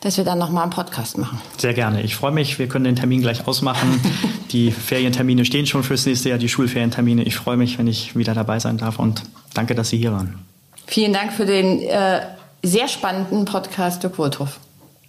dass 0.00 0.16
wir 0.16 0.24
dann 0.24 0.38
nochmal 0.38 0.64
einen 0.64 0.72
Podcast 0.72 1.16
machen. 1.16 1.40
Sehr 1.56 1.74
gerne. 1.74 2.02
Ich 2.02 2.16
freue 2.16 2.32
mich. 2.32 2.58
Wir 2.58 2.68
können 2.68 2.84
den 2.84 2.96
Termin 2.96 3.20
gleich 3.20 3.46
ausmachen. 3.46 4.00
die 4.50 4.70
Ferientermine 4.70 5.44
stehen 5.44 5.66
schon 5.66 5.84
fürs 5.84 6.06
nächste 6.06 6.28
Jahr, 6.28 6.38
die 6.38 6.48
Schulferientermine. 6.48 7.22
Ich 7.22 7.36
freue 7.36 7.56
mich, 7.56 7.78
wenn 7.78 7.86
ich 7.86 8.16
wieder 8.16 8.34
dabei 8.34 8.58
sein 8.58 8.78
darf 8.78 8.98
und 8.98 9.22
danke, 9.54 9.74
dass 9.74 9.90
Sie 9.90 9.98
hier 9.98 10.12
waren. 10.12 10.38
Vielen 10.86 11.12
Dank 11.12 11.32
für 11.32 11.46
den 11.46 11.80
äh, 11.82 12.20
sehr 12.62 12.88
spannenden 12.88 13.44
Podcast, 13.44 14.02
Dirk 14.02 14.18
Wohlthoff. 14.18 14.58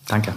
Danke. 0.07 0.33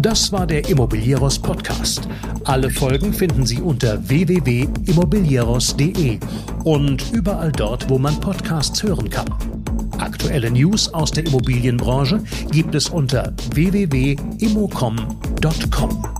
Das 0.00 0.32
war 0.32 0.46
der 0.46 0.66
Immobilieros 0.68 1.38
Podcast. 1.38 2.08
Alle 2.44 2.70
Folgen 2.70 3.12
finden 3.12 3.44
Sie 3.44 3.60
unter 3.60 4.08
www.immobilieros.de 4.08 6.18
und 6.64 7.12
überall 7.12 7.52
dort, 7.52 7.90
wo 7.90 7.98
man 7.98 8.18
Podcasts 8.18 8.82
hören 8.82 9.10
kann. 9.10 9.28
Aktuelle 9.98 10.50
News 10.50 10.88
aus 10.94 11.10
der 11.10 11.26
Immobilienbranche 11.26 12.22
gibt 12.50 12.74
es 12.74 12.88
unter 12.88 13.34
www.immocom.com. 13.52 16.19